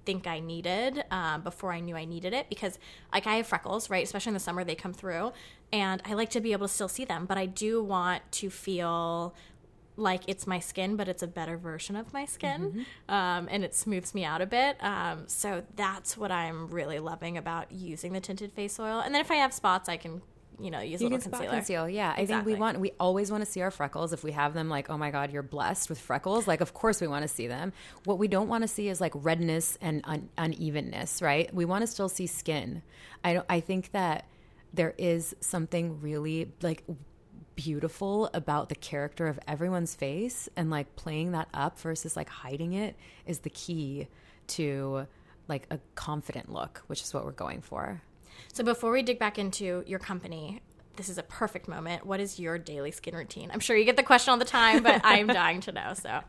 think 0.06 0.28
I 0.28 0.40
needed 0.40 1.04
um, 1.12 1.42
before 1.42 1.72
I 1.72 1.80
knew 1.80 1.96
I 1.96 2.06
needed 2.06 2.34
it 2.34 2.50
because 2.50 2.80
like 3.14 3.28
I 3.28 3.36
have 3.36 3.48
freckles, 3.48 3.90
right? 3.90 4.04
Especially 4.04 4.32
in 4.32 4.34
the 4.34 4.40
summer, 4.40 4.64
they 4.64 4.76
come 4.76 4.94
through, 4.94 5.32
and 5.72 6.02
I 6.06 6.14
like 6.14 6.30
to 6.32 6.42
be 6.42 6.52
able 6.52 6.68
to 6.68 6.74
still 6.74 6.90
see 6.90 7.06
them, 7.06 7.26
but 7.26 7.38
I 7.38 7.46
do 7.46 7.84
want 7.84 8.30
to 8.34 8.50
feel 8.50 9.34
like 9.98 10.24
it's 10.28 10.48
my 10.48 10.60
skin, 10.60 10.96
but 10.96 11.08
it's 11.08 11.22
a 11.22 11.28
better 11.28 11.58
version 11.58 11.96
of 11.96 12.12
my 12.14 12.26
skin, 12.26 12.62
mm-hmm. 12.62 13.14
um, 13.14 13.48
and 13.52 13.64
it 13.64 13.76
smooths 13.76 14.14
me 14.14 14.26
out 14.26 14.42
a 14.42 14.46
bit. 14.46 14.82
Um, 14.84 15.24
so 15.28 15.64
that's 15.76 16.18
what 16.18 16.32
I'm 16.32 16.70
really 16.70 17.00
loving 17.00 17.38
about 17.38 17.72
using 17.72 18.14
the 18.14 18.20
tinted 18.20 18.52
face 18.52 18.80
oil. 18.80 19.00
And 19.00 19.14
then 19.14 19.22
if 19.22 19.32
I 19.32 19.36
have 19.36 19.54
spots, 19.54 19.88
I 19.88 19.98
can 19.98 20.22
you 20.64 20.72
know, 20.72 20.80
use 20.80 21.02
you 21.02 21.08
a 21.08 21.10
little 21.10 21.22
can 21.22 21.32
concealer. 21.32 21.58
conceal. 21.58 21.90
Yeah, 21.90 22.12
exactly. 22.12 22.24
I 22.24 22.28
think 22.28 22.46
we 22.46 22.56
want 22.56 22.80
we 22.80 22.92
always 23.00 23.32
want 23.32 23.44
to 23.44 23.50
see 23.50 23.62
our 23.62 23.72
freckles. 23.72 24.14
If 24.14 24.24
we 24.24 24.32
have 24.32 24.54
them, 24.54 24.70
like, 24.70 24.90
oh 24.90 24.98
my 24.98 25.12
god, 25.12 25.32
you're 25.32 25.44
blessed 25.44 25.90
with 25.90 26.00
freckles. 26.00 26.48
Like, 26.48 26.62
of 26.62 26.74
course 26.74 27.02
we 27.02 27.08
want 27.08 27.24
to 27.24 27.28
see 27.28 27.48
them. 27.48 27.74
What 28.06 28.18
we 28.18 28.28
don't 28.28 28.48
want 28.48 28.64
to 28.64 28.68
see 28.68 28.90
is 28.90 29.02
like 29.02 29.14
redness 29.16 29.78
and 29.82 30.02
un- 30.06 30.30
unevenness, 30.38 31.22
right? 31.22 31.54
We 31.54 31.66
want 31.66 31.82
to 31.82 31.88
still 31.88 32.10
see 32.10 32.28
skin. 32.28 32.82
I 33.24 33.34
don't. 33.34 33.46
I 33.50 33.60
think 33.60 33.92
that 33.92 34.26
there 34.74 34.94
is 34.98 35.36
something 35.42 36.00
really 36.02 36.52
like 36.62 36.84
beautiful 37.56 38.30
about 38.34 38.70
the 38.70 38.76
character 38.76 39.28
of 39.28 39.40
everyone's 39.48 39.94
face 39.94 40.50
and 40.56 40.70
like 40.70 40.96
playing 40.96 41.32
that 41.34 41.48
up 41.54 41.78
versus 41.80 42.16
like 42.16 42.30
hiding 42.30 42.74
it 42.74 42.96
is 43.26 43.40
the 43.40 43.50
key 43.50 44.08
to 44.48 45.06
like 45.48 45.68
a 45.70 45.80
confident 45.96 46.52
look, 46.52 46.82
which 46.88 47.02
is 47.02 47.14
what 47.14 47.26
we're 47.26 47.32
going 47.32 47.62
for. 47.62 48.02
So 48.54 48.64
before 48.64 48.92
we 48.92 49.02
dig 49.04 49.20
back 49.20 49.38
into 49.40 49.84
your 49.88 50.00
company, 50.00 50.62
this 50.96 51.10
is 51.10 51.18
a 51.18 51.24
perfect 51.24 51.68
moment. 51.68 52.06
What 52.06 52.20
is 52.20 52.40
your 52.40 52.58
daily 52.58 52.92
skin 52.92 53.16
routine? 53.16 53.50
I'm 53.54 53.60
sure 53.60 53.76
you 53.76 53.86
get 53.86 53.98
the 53.98 54.04
question 54.04 54.32
all 54.32 54.38
the 54.38 54.46
time, 54.46 54.84
but 54.84 55.02
I'm 55.06 55.28
dying 55.28 55.62
to 55.62 55.72
know. 55.72 55.94
So 55.94 56.22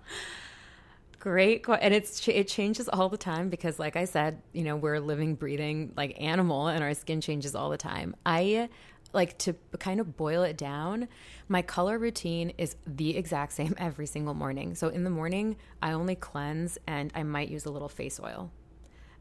great 1.23 1.65
and 1.69 1.95
it's 1.95 2.27
it 2.27 2.49
changes 2.49 2.89
all 2.89 3.09
the 3.09 3.17
time 3.17 3.49
because 3.49 3.79
like 3.79 3.95
i 3.95 4.05
said 4.05 4.43
you 4.53 4.65
know 4.65 4.75
we're 4.75 4.95
a 4.95 5.01
living 5.01 5.37
breathing 5.37 5.93
like 5.97 6.21
animal 6.21 6.67
and 6.67 6.83
our 6.83 6.95
skin 6.95 7.21
changes 7.21 7.55
all 7.55 7.71
the 7.71 7.77
time 7.77 8.13
i 8.27 8.69
like 9.13 9.39
to 9.39 9.55
kind 9.79 10.01
of 10.01 10.17
boil 10.17 10.43
it 10.43 10.57
down 10.57 11.07
my 11.47 11.63
color 11.63 11.97
routine 11.97 12.53
is 12.59 12.75
the 12.89 13.17
exact 13.17 13.53
same 13.53 13.73
every 13.79 14.05
single 14.05 14.35
morning 14.35 14.75
so 14.75 14.89
in 14.89 15.05
the 15.05 15.11
morning 15.11 15.55
i 15.81 15.93
only 15.93 16.17
cleanse 16.17 16.77
and 16.89 17.13
i 17.15 17.23
might 17.23 17.49
use 17.49 17.67
a 17.67 17.71
little 17.71 17.89
face 17.89 18.19
oil 18.21 18.51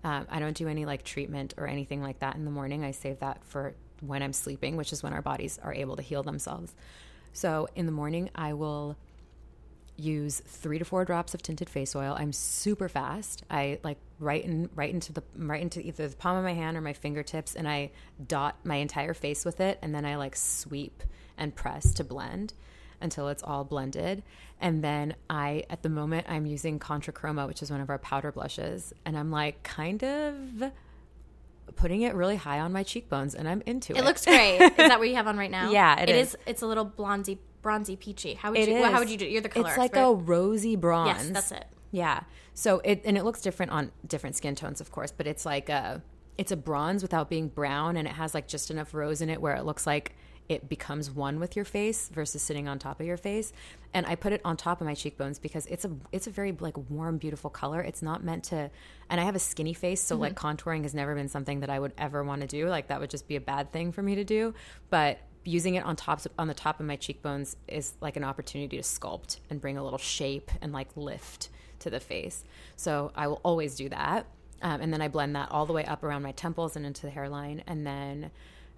um, 0.04 0.28
I 0.30 0.40
don't 0.40 0.56
do 0.56 0.68
any 0.68 0.86
like 0.86 1.04
treatment 1.04 1.54
or 1.58 1.68
anything 1.68 2.02
like 2.02 2.20
that 2.20 2.36
in 2.36 2.46
the 2.46 2.52
morning. 2.52 2.84
I 2.84 2.92
save 2.92 3.20
that 3.20 3.44
for 3.44 3.76
when 4.02 4.24
I'm 4.24 4.34
sleeping, 4.34 4.78
which 4.78 4.92
is 4.92 5.04
when 5.04 5.14
our 5.14 5.22
bodies 5.22 5.60
are 5.64 5.74
able 5.74 5.96
to 5.96 6.02
heal 6.02 6.24
themselves. 6.24 6.74
So 7.34 7.68
in 7.76 7.86
the 7.86 7.92
morning, 7.92 8.30
I 8.36 8.54
will 8.54 8.98
use 9.98 10.42
three 10.46 10.80
to 10.80 10.86
four 10.86 11.06
drops 11.06 11.34
of 11.34 11.44
tinted 11.44 11.70
face 11.70 11.96
oil. 11.96 12.16
I'm 12.18 12.34
super 12.34 12.90
fast. 12.90 13.44
I 13.50 13.80
like 13.84 13.98
right 14.20 14.44
in 14.44 14.70
right 14.76 14.92
into 14.92 15.14
the 15.14 15.24
right 15.38 15.62
into 15.62 15.86
either 15.86 16.08
the 16.08 16.16
palm 16.16 16.38
of 16.38 16.44
my 16.44 16.54
hand 16.54 16.78
or 16.78 16.82
my 16.82 16.94
fingertips, 16.94 17.56
and 17.56 17.68
I 17.68 17.92
dot 18.28 18.58
my 18.64 18.78
entire 18.78 19.14
face 19.14 19.46
with 19.46 19.60
it, 19.62 19.78
and 19.82 19.94
then 19.94 20.06
I 20.06 20.16
like 20.16 20.36
sweep 20.36 21.04
and 21.38 21.56
press 21.56 21.94
to 21.96 22.04
blend 22.04 22.54
until 23.02 23.28
it's 23.28 23.44
all 23.44 23.64
blended. 23.64 24.24
And 24.60 24.84
then 24.84 25.16
I, 25.30 25.64
at 25.70 25.84
the 25.84 25.90
moment, 25.90 26.28
I'm 26.30 26.46
using 26.46 26.80
Contra 26.80 27.14
Chroma, 27.14 27.48
which 27.48 27.62
is 27.62 27.72
one 27.72 27.82
of 27.82 27.90
our 27.90 27.98
powder 27.98 28.32
blushes. 28.32 28.94
And 29.06 29.18
I'm 29.18 29.32
like 29.32 29.64
kind 29.64 30.04
of 30.04 30.72
putting 31.76 32.02
it 32.02 32.14
really 32.14 32.36
high 32.36 32.60
on 32.60 32.72
my 32.72 32.84
cheekbones 32.84 33.34
and 33.36 33.48
I'm 33.48 33.62
into 33.66 33.94
it. 33.94 34.00
It 34.00 34.04
looks 34.04 34.26
great. 34.26 34.60
is 34.60 34.76
that 34.78 35.00
what 35.00 35.10
you 35.10 35.16
have 35.16 35.28
on 35.28 35.38
right 35.38 35.52
now? 35.60 35.72
Yeah, 35.72 36.00
it, 36.00 36.10
it 36.10 36.16
is. 36.16 36.30
is. 36.30 36.38
It's 36.46 36.62
a 36.62 36.68
little 36.68 36.86
blondie, 36.86 37.40
bronzy 37.62 37.96
peachy. 37.96 38.36
How 38.36 38.52
would 38.52 38.60
it 38.60 38.70
you? 38.70 38.76
Well, 38.76 38.92
how 38.92 39.00
would 39.00 39.10
you 39.10 39.18
do? 39.18 39.26
You're 39.26 39.42
the 39.42 39.50
color. 39.50 39.68
It's 39.68 39.78
like 39.78 39.92
expert. 39.92 40.04
a 40.04 40.14
rosy 40.14 40.76
bronze. 40.76 41.08
Yes, 41.08 41.30
that's 41.30 41.52
it. 41.52 41.66
Yeah. 41.92 42.22
So 42.54 42.82
it 42.84 43.02
and 43.06 43.18
it 43.18 43.24
looks 43.24 43.42
different 43.42 43.72
on 43.72 43.92
different 44.06 44.36
skin 44.36 44.56
tones, 44.56 44.82
of 44.82 44.92
course, 44.92 45.12
but 45.12 45.28
it's 45.28 45.46
like 45.46 45.70
a 45.70 46.02
it's 46.38 46.52
a 46.52 46.58
bronze 46.58 47.02
without 47.02 47.30
being 47.30 47.48
brown, 47.48 47.98
and 47.98 48.08
it 48.08 48.14
has 48.14 48.34
like 48.34 48.48
just 48.48 48.72
enough 48.72 48.94
rose 48.94 49.22
in 49.22 49.30
it 49.30 49.42
where 49.42 49.56
it 49.56 49.64
looks 49.64 49.86
like 49.86 50.16
it 50.52 50.68
becomes 50.68 51.10
one 51.10 51.40
with 51.40 51.56
your 51.56 51.64
face 51.64 52.10
versus 52.10 52.42
sitting 52.42 52.68
on 52.68 52.78
top 52.78 53.00
of 53.00 53.06
your 53.06 53.16
face. 53.16 53.54
And 53.94 54.06
I 54.06 54.16
put 54.16 54.34
it 54.34 54.42
on 54.44 54.58
top 54.58 54.82
of 54.82 54.86
my 54.86 54.94
cheekbones 54.94 55.40
because 55.40 55.66
it's 55.68 55.86
a 55.86 55.92
it's 56.12 56.28
a 56.28 56.30
very 56.30 56.52
like 56.52 56.76
warm, 56.90 57.18
beautiful 57.18 57.50
color. 57.50 57.80
It's 57.80 58.02
not 58.02 58.22
meant 58.22 58.44
to 58.46 58.70
and 59.10 59.22
I 59.22 59.24
have 59.24 59.36
a 59.36 59.40
skinny 59.40 59.74
face, 59.74 60.02
so 60.02 60.16
mm-hmm. 60.16 60.24
like 60.24 60.36
contouring 60.36 60.84
has 60.84 60.94
never 60.94 61.16
been 61.16 61.30
something 61.30 61.62
that 61.62 61.70
I 61.70 61.80
would 61.80 61.94
ever 61.98 62.22
want 62.22 62.42
to 62.42 62.48
do. 62.48 62.68
Like 62.68 62.90
that 62.90 63.00
would 63.00 63.10
just 63.10 63.30
be 63.30 63.38
a 63.38 63.42
bad 63.42 63.72
thing 63.72 63.94
for 63.94 64.04
me 64.04 64.16
to 64.16 64.26
do. 64.26 64.54
But 64.90 65.20
using 65.46 65.76
it 65.76 65.86
on 65.86 65.96
top 65.96 66.22
on 66.38 66.50
the 66.50 66.54
top 66.54 66.82
of 66.82 66.86
my 66.86 66.98
cheekbones 66.98 67.56
is 67.70 67.94
like 68.02 68.18
an 68.18 68.26
opportunity 68.26 68.76
to 68.76 68.84
sculpt 68.84 69.38
and 69.50 69.62
bring 69.62 69.78
a 69.78 69.84
little 69.84 69.98
shape 69.98 70.52
and 70.62 70.74
like 70.74 70.90
lift 70.98 71.48
to 71.80 71.90
the 71.90 72.02
face. 72.02 72.44
So 72.76 73.14
I 73.16 73.28
will 73.28 73.40
always 73.46 73.76
do 73.76 73.88
that. 73.88 74.26
Um, 74.62 74.82
and 74.82 74.92
then 74.92 75.02
I 75.02 75.08
blend 75.08 75.34
that 75.38 75.50
all 75.50 75.66
the 75.66 75.74
way 75.74 75.86
up 75.86 76.04
around 76.04 76.24
my 76.24 76.34
temples 76.34 76.76
and 76.76 76.86
into 76.86 77.04
the 77.04 77.10
hairline. 77.10 77.64
And 77.68 77.88
then 77.88 78.32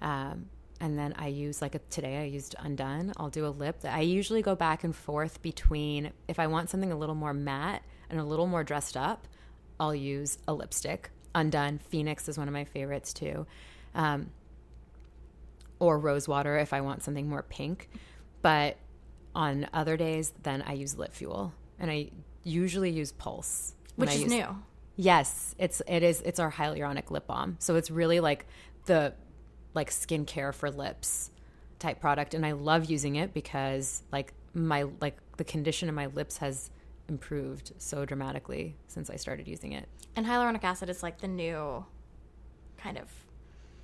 um, 0.03 0.49
and 0.83 0.99
then 0.99 1.13
I 1.17 1.27
use 1.27 1.61
like 1.61 1.75
a, 1.75 1.79
today 1.89 2.17
I 2.17 2.25
used 2.25 2.55
undone. 2.59 3.13
I'll 3.15 3.29
do 3.29 3.47
a 3.47 3.47
lip. 3.47 3.77
I 3.85 4.01
usually 4.01 4.41
go 4.41 4.53
back 4.53 4.83
and 4.83 4.93
forth 4.93 5.41
between 5.41 6.11
if 6.27 6.39
I 6.39 6.47
want 6.47 6.69
something 6.69 6.91
a 6.91 6.97
little 6.97 7.15
more 7.15 7.33
matte 7.33 7.83
and 8.09 8.19
a 8.19 8.23
little 8.25 8.47
more 8.47 8.65
dressed 8.65 8.97
up, 8.97 9.25
I'll 9.79 9.95
use 9.95 10.39
a 10.45 10.53
lipstick. 10.53 11.09
Undone 11.33 11.79
Phoenix 11.87 12.27
is 12.27 12.37
one 12.37 12.49
of 12.49 12.53
my 12.53 12.65
favorites 12.65 13.13
too, 13.13 13.47
um, 13.95 14.31
or 15.79 15.97
Rosewater 15.97 16.57
if 16.57 16.73
I 16.73 16.81
want 16.81 17.01
something 17.01 17.29
more 17.29 17.43
pink. 17.43 17.89
But 18.41 18.75
on 19.33 19.69
other 19.73 19.95
days, 19.95 20.33
then 20.43 20.61
I 20.63 20.73
use 20.73 20.97
Lip 20.97 21.13
Fuel, 21.13 21.53
and 21.79 21.89
I 21.89 22.09
usually 22.43 22.91
use 22.91 23.13
Pulse, 23.13 23.73
which 23.95 24.13
is 24.13 24.23
use, 24.23 24.31
new. 24.31 24.57
Yes, 24.97 25.55
it's 25.57 25.81
it 25.87 26.03
is. 26.03 26.21
It's 26.23 26.41
our 26.41 26.51
hyaluronic 26.51 27.09
lip 27.09 27.25
balm, 27.25 27.55
so 27.59 27.75
it's 27.75 27.89
really 27.89 28.19
like 28.19 28.45
the 28.85 29.13
like 29.73 29.89
skincare 29.89 30.53
for 30.53 30.69
lips 30.69 31.31
type 31.79 31.99
product 31.99 32.33
and 32.33 32.45
I 32.45 32.53
love 32.53 32.85
using 32.85 33.15
it 33.15 33.33
because 33.33 34.03
like 34.11 34.33
my 34.53 34.85
like 35.01 35.17
the 35.37 35.43
condition 35.43 35.89
of 35.89 35.95
my 35.95 36.07
lips 36.07 36.37
has 36.37 36.69
improved 37.09 37.73
so 37.77 38.05
dramatically 38.05 38.75
since 38.87 39.09
I 39.09 39.15
started 39.17 39.47
using 39.47 39.73
it. 39.73 39.87
And 40.15 40.25
hyaluronic 40.25 40.63
acid 40.63 40.89
is 40.89 41.03
like 41.03 41.19
the 41.19 41.27
new 41.27 41.85
kind 42.77 42.97
of 42.97 43.09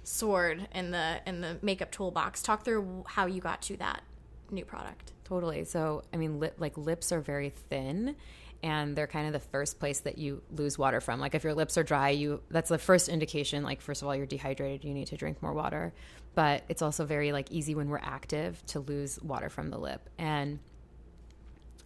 sword 0.04 0.68
in 0.74 0.92
the 0.92 1.22
in 1.26 1.42
the 1.42 1.58
makeup 1.62 1.92
toolbox. 1.92 2.42
Talk 2.42 2.64
through 2.64 3.04
how 3.08 3.26
you 3.26 3.42
got 3.42 3.62
to 3.64 3.78
that 3.78 4.04
new 4.52 4.66
product. 4.66 5.14
Totally. 5.24 5.64
So, 5.64 6.04
I 6.14 6.18
mean, 6.18 6.40
lip, 6.40 6.56
like 6.58 6.78
lips 6.78 7.12
are 7.12 7.22
very 7.22 7.50
thin 7.50 8.16
and 8.62 8.96
they're 8.96 9.08
kind 9.08 9.28
of 9.28 9.34
the 9.34 9.40
first 9.40 9.80
place 9.80 10.02
that 10.02 10.18
you 10.18 10.42
lose 10.52 10.78
water 10.78 11.00
from. 11.00 11.20
Like 11.20 11.36
if 11.36 11.44
your 11.44 11.54
lips 11.54 11.78
are 11.78 11.84
dry, 11.84 12.10
you 12.10 12.42
that's 12.50 12.70
the 12.70 12.78
first 12.78 13.10
indication 13.10 13.64
like 13.64 13.82
first 13.82 14.02
of 14.02 14.08
all 14.08 14.16
you're 14.16 14.26
dehydrated, 14.26 14.84
you 14.84 14.94
need 14.94 15.08
to 15.08 15.18
drink 15.18 15.42
more 15.42 15.54
water. 15.54 15.94
But 16.36 16.64
it's 16.70 16.82
also 16.82 17.06
very 17.06 17.32
like 17.32 17.52
easy 17.52 17.76
when 17.76 17.90
we're 17.90 18.00
active 18.00 18.64
to 18.68 18.80
lose 18.80 19.20
water 19.22 19.50
from 19.50 19.70
the 19.70 19.78
lip. 19.78 20.10
And 20.18 20.60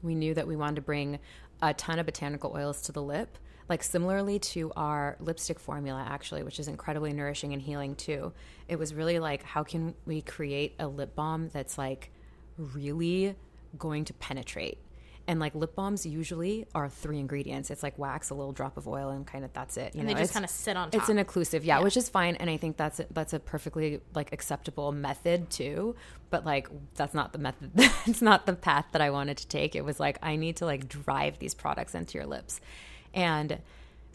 we 0.01 0.15
knew 0.15 0.33
that 0.33 0.47
we 0.47 0.55
wanted 0.55 0.75
to 0.77 0.81
bring 0.81 1.19
a 1.61 1.73
ton 1.73 1.99
of 1.99 2.05
botanical 2.05 2.53
oils 2.55 2.81
to 2.83 2.91
the 2.91 3.01
lip, 3.01 3.37
like 3.69 3.83
similarly 3.83 4.39
to 4.39 4.71
our 4.75 5.15
lipstick 5.19 5.59
formula 5.59 6.05
actually, 6.07 6.43
which 6.43 6.59
is 6.59 6.67
incredibly 6.67 7.13
nourishing 7.13 7.53
and 7.53 7.61
healing 7.61 7.95
too. 7.95 8.33
It 8.67 8.77
was 8.77 8.93
really 8.93 9.19
like 9.19 9.43
how 9.43 9.63
can 9.63 9.93
we 10.05 10.21
create 10.21 10.75
a 10.79 10.87
lip 10.87 11.15
balm 11.15 11.49
that's 11.53 11.77
like 11.77 12.11
really 12.57 13.35
going 13.77 14.05
to 14.05 14.13
penetrate 14.13 14.79
And 15.25 15.39
like 15.39 15.55
lip 15.55 15.73
balms 15.75 16.05
usually 16.05 16.65
are 16.75 16.89
three 16.89 17.17
ingredients. 17.17 17.71
It's 17.71 17.81
like 17.81 17.97
wax, 17.97 18.29
a 18.29 18.33
little 18.33 18.51
drop 18.51 18.75
of 18.75 18.87
oil, 18.87 19.09
and 19.09 19.25
kind 19.25 19.45
of 19.45 19.53
that's 19.53 19.77
it. 19.77 19.95
You 19.95 20.01
and 20.01 20.09
know? 20.09 20.15
they 20.15 20.21
just 20.21 20.33
kind 20.33 20.43
of 20.43 20.51
sit 20.51 20.75
on 20.75 20.91
top. 20.91 21.01
It's 21.01 21.09
an 21.09 21.17
occlusive, 21.17 21.63
yeah, 21.63 21.77
yeah, 21.77 21.83
which 21.83 21.95
is 21.95 22.09
fine. 22.09 22.35
And 22.35 22.49
I 22.49 22.57
think 22.57 22.75
that's 22.75 22.99
a, 22.99 23.05
that's 23.11 23.31
a 23.31 23.39
perfectly 23.39 24.01
like 24.13 24.33
acceptable 24.33 24.91
method 24.91 25.49
too. 25.49 25.95
But 26.29 26.45
like 26.45 26.67
that's 26.95 27.13
not 27.13 27.31
the 27.31 27.39
method. 27.39 27.71
it's 28.05 28.21
not 28.21 28.45
the 28.45 28.53
path 28.53 28.87
that 28.91 29.01
I 29.01 29.11
wanted 29.11 29.37
to 29.37 29.47
take. 29.47 29.75
It 29.75 29.85
was 29.85 29.99
like 29.99 30.17
I 30.21 30.35
need 30.35 30.57
to 30.57 30.65
like 30.65 30.89
drive 30.89 31.39
these 31.39 31.53
products 31.53 31.95
into 31.95 32.17
your 32.17 32.27
lips, 32.27 32.59
and 33.13 33.59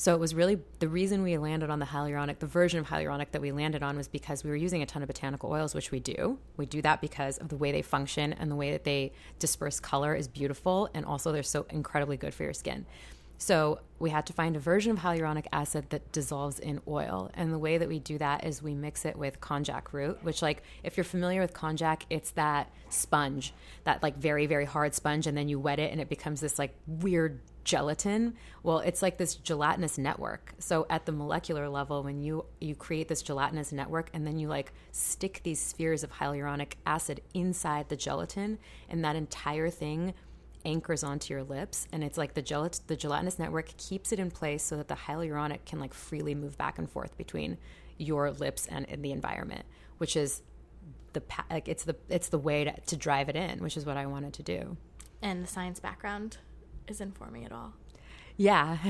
so 0.01 0.15
it 0.15 0.21
was 0.21 0.33
really 0.33 0.61
the 0.79 0.89
reason 0.89 1.25
we 1.25 1.37
landed 1.39 1.71
on 1.71 1.81
the 1.81 1.87
hyaluronic, 1.87 2.39
the 2.39 2.47
version 2.47 2.79
of 2.79 2.87
hyaluronic 2.87 3.33
that 3.33 3.41
we 3.43 3.51
landed 3.51 3.83
on 3.83 3.97
was 3.97 4.07
because 4.07 4.45
we 4.45 4.51
were 4.51 4.57
using 4.57 4.81
a 4.81 4.87
ton 4.87 5.03
of 5.03 5.09
botanical 5.09 5.51
oils, 5.51 5.75
which 5.75 5.91
we 5.91 5.99
do. 5.99 6.39
We 6.57 6.67
do 6.67 6.81
that 6.83 7.01
because 7.01 7.37
of 7.39 7.49
the 7.49 7.57
way 7.57 7.73
they 7.73 7.83
function 7.83 8.33
and 8.33 8.49
the 8.49 8.55
way 8.55 8.71
that 8.71 8.85
they 8.85 9.13
disperse 9.41 9.81
color 9.81 10.15
is 10.15 10.29
beautiful. 10.29 10.89
And 10.95 11.05
also, 11.05 11.33
they're 11.33 11.43
so 11.43 11.67
incredibly 11.71 12.17
good 12.17 12.33
for 12.33 12.45
your 12.45 12.53
skin. 12.53 12.87
So 13.39 13.81
we 14.01 14.11
had 14.11 14.27
to 14.27 14.33
find 14.33 14.57
a 14.57 14.61
version 14.61 14.93
of 14.93 14.99
hyaluronic 14.99 15.47
acid 15.53 15.87
that 15.91 16.11
dissolves 16.13 16.59
in 16.59 16.81
oil. 16.87 17.31
And 17.35 17.53
the 17.53 17.59
way 17.59 17.79
that 17.79 17.89
we 17.89 18.01
do 18.01 18.19
that 18.19 18.45
is 18.45 18.63
we 18.63 18.75
mix 18.75 19.05
it 19.05 19.17
with 19.17 19.41
konjac 19.41 19.93
root, 19.93 20.23
which 20.23 20.43
like 20.43 20.63
if 20.83 20.97
you're 20.97 21.05
familiar 21.05 21.41
with 21.41 21.55
konjac, 21.55 22.03
it's 22.11 22.33
that 22.33 22.71
sponge, 22.89 23.55
that 23.85 24.03
like 24.03 24.17
very, 24.17 24.47
very 24.47 24.65
hard 24.65 24.93
sponge, 24.95 25.27
and 25.27 25.37
then 25.37 25.49
you 25.49 25.59
wet 25.59 25.79
it 25.79 25.93
and 25.93 26.01
it 26.01 26.09
becomes 26.09 26.41
this 26.41 26.59
like 26.59 26.75
weird 26.87 27.41
gelatin 27.65 28.33
well 28.63 28.79
it's 28.79 29.03
like 29.03 29.19
this 29.19 29.35
gelatinous 29.35 29.99
network 29.99 30.55
so 30.59 30.87
at 30.89 31.05
the 31.05 31.13
molecular 31.13 31.69
level 31.69 32.03
when 32.03 32.19
you 32.19 32.47
you 32.63 32.75
create 32.75 33.09
this 33.09 33.21
gelatinous 33.21 33.73
network 33.73 34.09
and 34.15 34.27
then 34.27 34.39
you 34.39 34.49
like 34.49 34.73
stick 34.91 35.43
these 35.43 35.61
spheres 35.61 36.03
of 36.03 36.11
hyaluronic 36.11 36.75
acid 36.87 37.21
inside 37.35 37.87
the 37.91 37.97
gelatin 37.97 38.59
and 38.89 39.05
that 39.05 39.17
entire 39.17 39.69
thing 39.69 40.15
anchors 40.69 41.03
onto 41.03 41.33
your 41.33 41.43
lips 41.43 41.87
and 41.93 42.05
it's 42.05 42.19
like 42.19 42.35
the 42.35 42.43
gelat- 42.43 42.87
the 42.87 42.97
gelatinous 42.97 43.39
network 43.39 43.77
keeps 43.77 44.13
it 44.13 44.19
in 44.19 44.31
place 44.31 44.63
so 44.63 44.77
that 44.77 44.89
the 44.89 44.95
hyaluronic 44.95 45.65
can 45.65 45.81
like 45.81 45.95
freely 45.95 46.35
move 46.35 46.57
back 46.59 46.79
and 46.79 46.91
forth 46.91 47.17
between 47.17 47.57
your 47.97 48.31
lips 48.31 48.67
and, 48.67 48.89
and 48.89 49.05
the 49.05 49.13
environment 49.13 49.65
which 49.99 50.17
is 50.17 50.43
the 51.15 51.23
like 51.51 51.69
it's 51.69 51.85
the 51.85 51.97
it's 52.09 52.29
the 52.29 52.39
way 52.39 52.65
to, 52.65 52.81
to 52.83 52.97
drive 52.97 53.29
it 53.29 53.37
in 53.37 53.59
which 53.61 53.77
is 53.77 53.87
what 53.87 53.97
i 53.97 54.07
wanted 54.07 54.33
to 54.33 54.43
do 54.43 54.77
and 55.23 55.43
the 55.43 55.49
science 55.49 55.81
background 55.81 56.39
is 56.87 57.01
informing 57.01 57.43
it 57.43 57.53
all. 57.53 57.73
Yeah, 58.37 58.79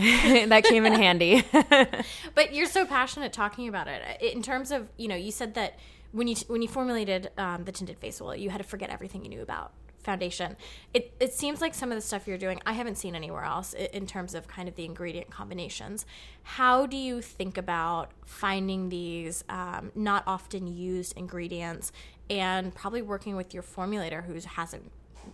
that 0.48 0.64
came 0.64 0.84
in 0.84 0.92
handy. 0.92 1.42
but 2.34 2.54
you're 2.54 2.66
so 2.66 2.84
passionate 2.84 3.32
talking 3.32 3.68
about 3.68 3.88
it. 3.88 4.20
In 4.20 4.42
terms 4.42 4.70
of, 4.70 4.90
you 4.98 5.08
know, 5.08 5.16
you 5.16 5.30
said 5.30 5.54
that 5.54 5.78
when 6.12 6.28
you 6.28 6.36
when 6.48 6.60
you 6.60 6.68
formulated 6.68 7.30
um, 7.38 7.64
the 7.64 7.72
tinted 7.72 7.98
face 7.98 8.20
oil, 8.20 8.34
you 8.34 8.50
had 8.50 8.58
to 8.58 8.64
forget 8.66 8.90
everything 8.90 9.24
you 9.24 9.30
knew 9.30 9.42
about 9.42 9.72
foundation. 10.02 10.56
It 10.94 11.12
it 11.20 11.32
seems 11.32 11.60
like 11.60 11.74
some 11.74 11.90
of 11.90 11.96
the 11.96 12.02
stuff 12.02 12.26
you're 12.26 12.38
doing, 12.38 12.60
I 12.64 12.72
haven't 12.72 12.96
seen 12.96 13.14
anywhere 13.14 13.44
else 13.44 13.72
in 13.74 14.06
terms 14.06 14.34
of 14.34 14.48
kind 14.48 14.68
of 14.68 14.76
the 14.76 14.84
ingredient 14.84 15.30
combinations. 15.30 16.06
How 16.42 16.86
do 16.86 16.96
you 16.96 17.20
think 17.20 17.58
about 17.58 18.12
finding 18.24 18.88
these 18.88 19.44
um, 19.48 19.92
not 19.94 20.22
often 20.26 20.66
used 20.66 21.16
ingredients 21.16 21.92
and 22.30 22.74
probably 22.74 23.02
working 23.02 23.36
with 23.36 23.54
your 23.54 23.62
formulator 23.62 24.24
who 24.24 24.34
hasn't 24.34 24.90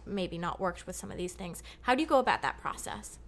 maybe 0.07 0.39
not 0.39 0.61
worked 0.61 0.87
with 0.87 0.97
some 0.97 1.11
of 1.11 1.17
these 1.17 1.35
things. 1.35 1.63
How 1.83 1.95
do 1.95 2.03
you 2.03 2.09
go 2.09 2.19
about 2.19 2.43
that 2.43 2.59
process? 2.59 3.19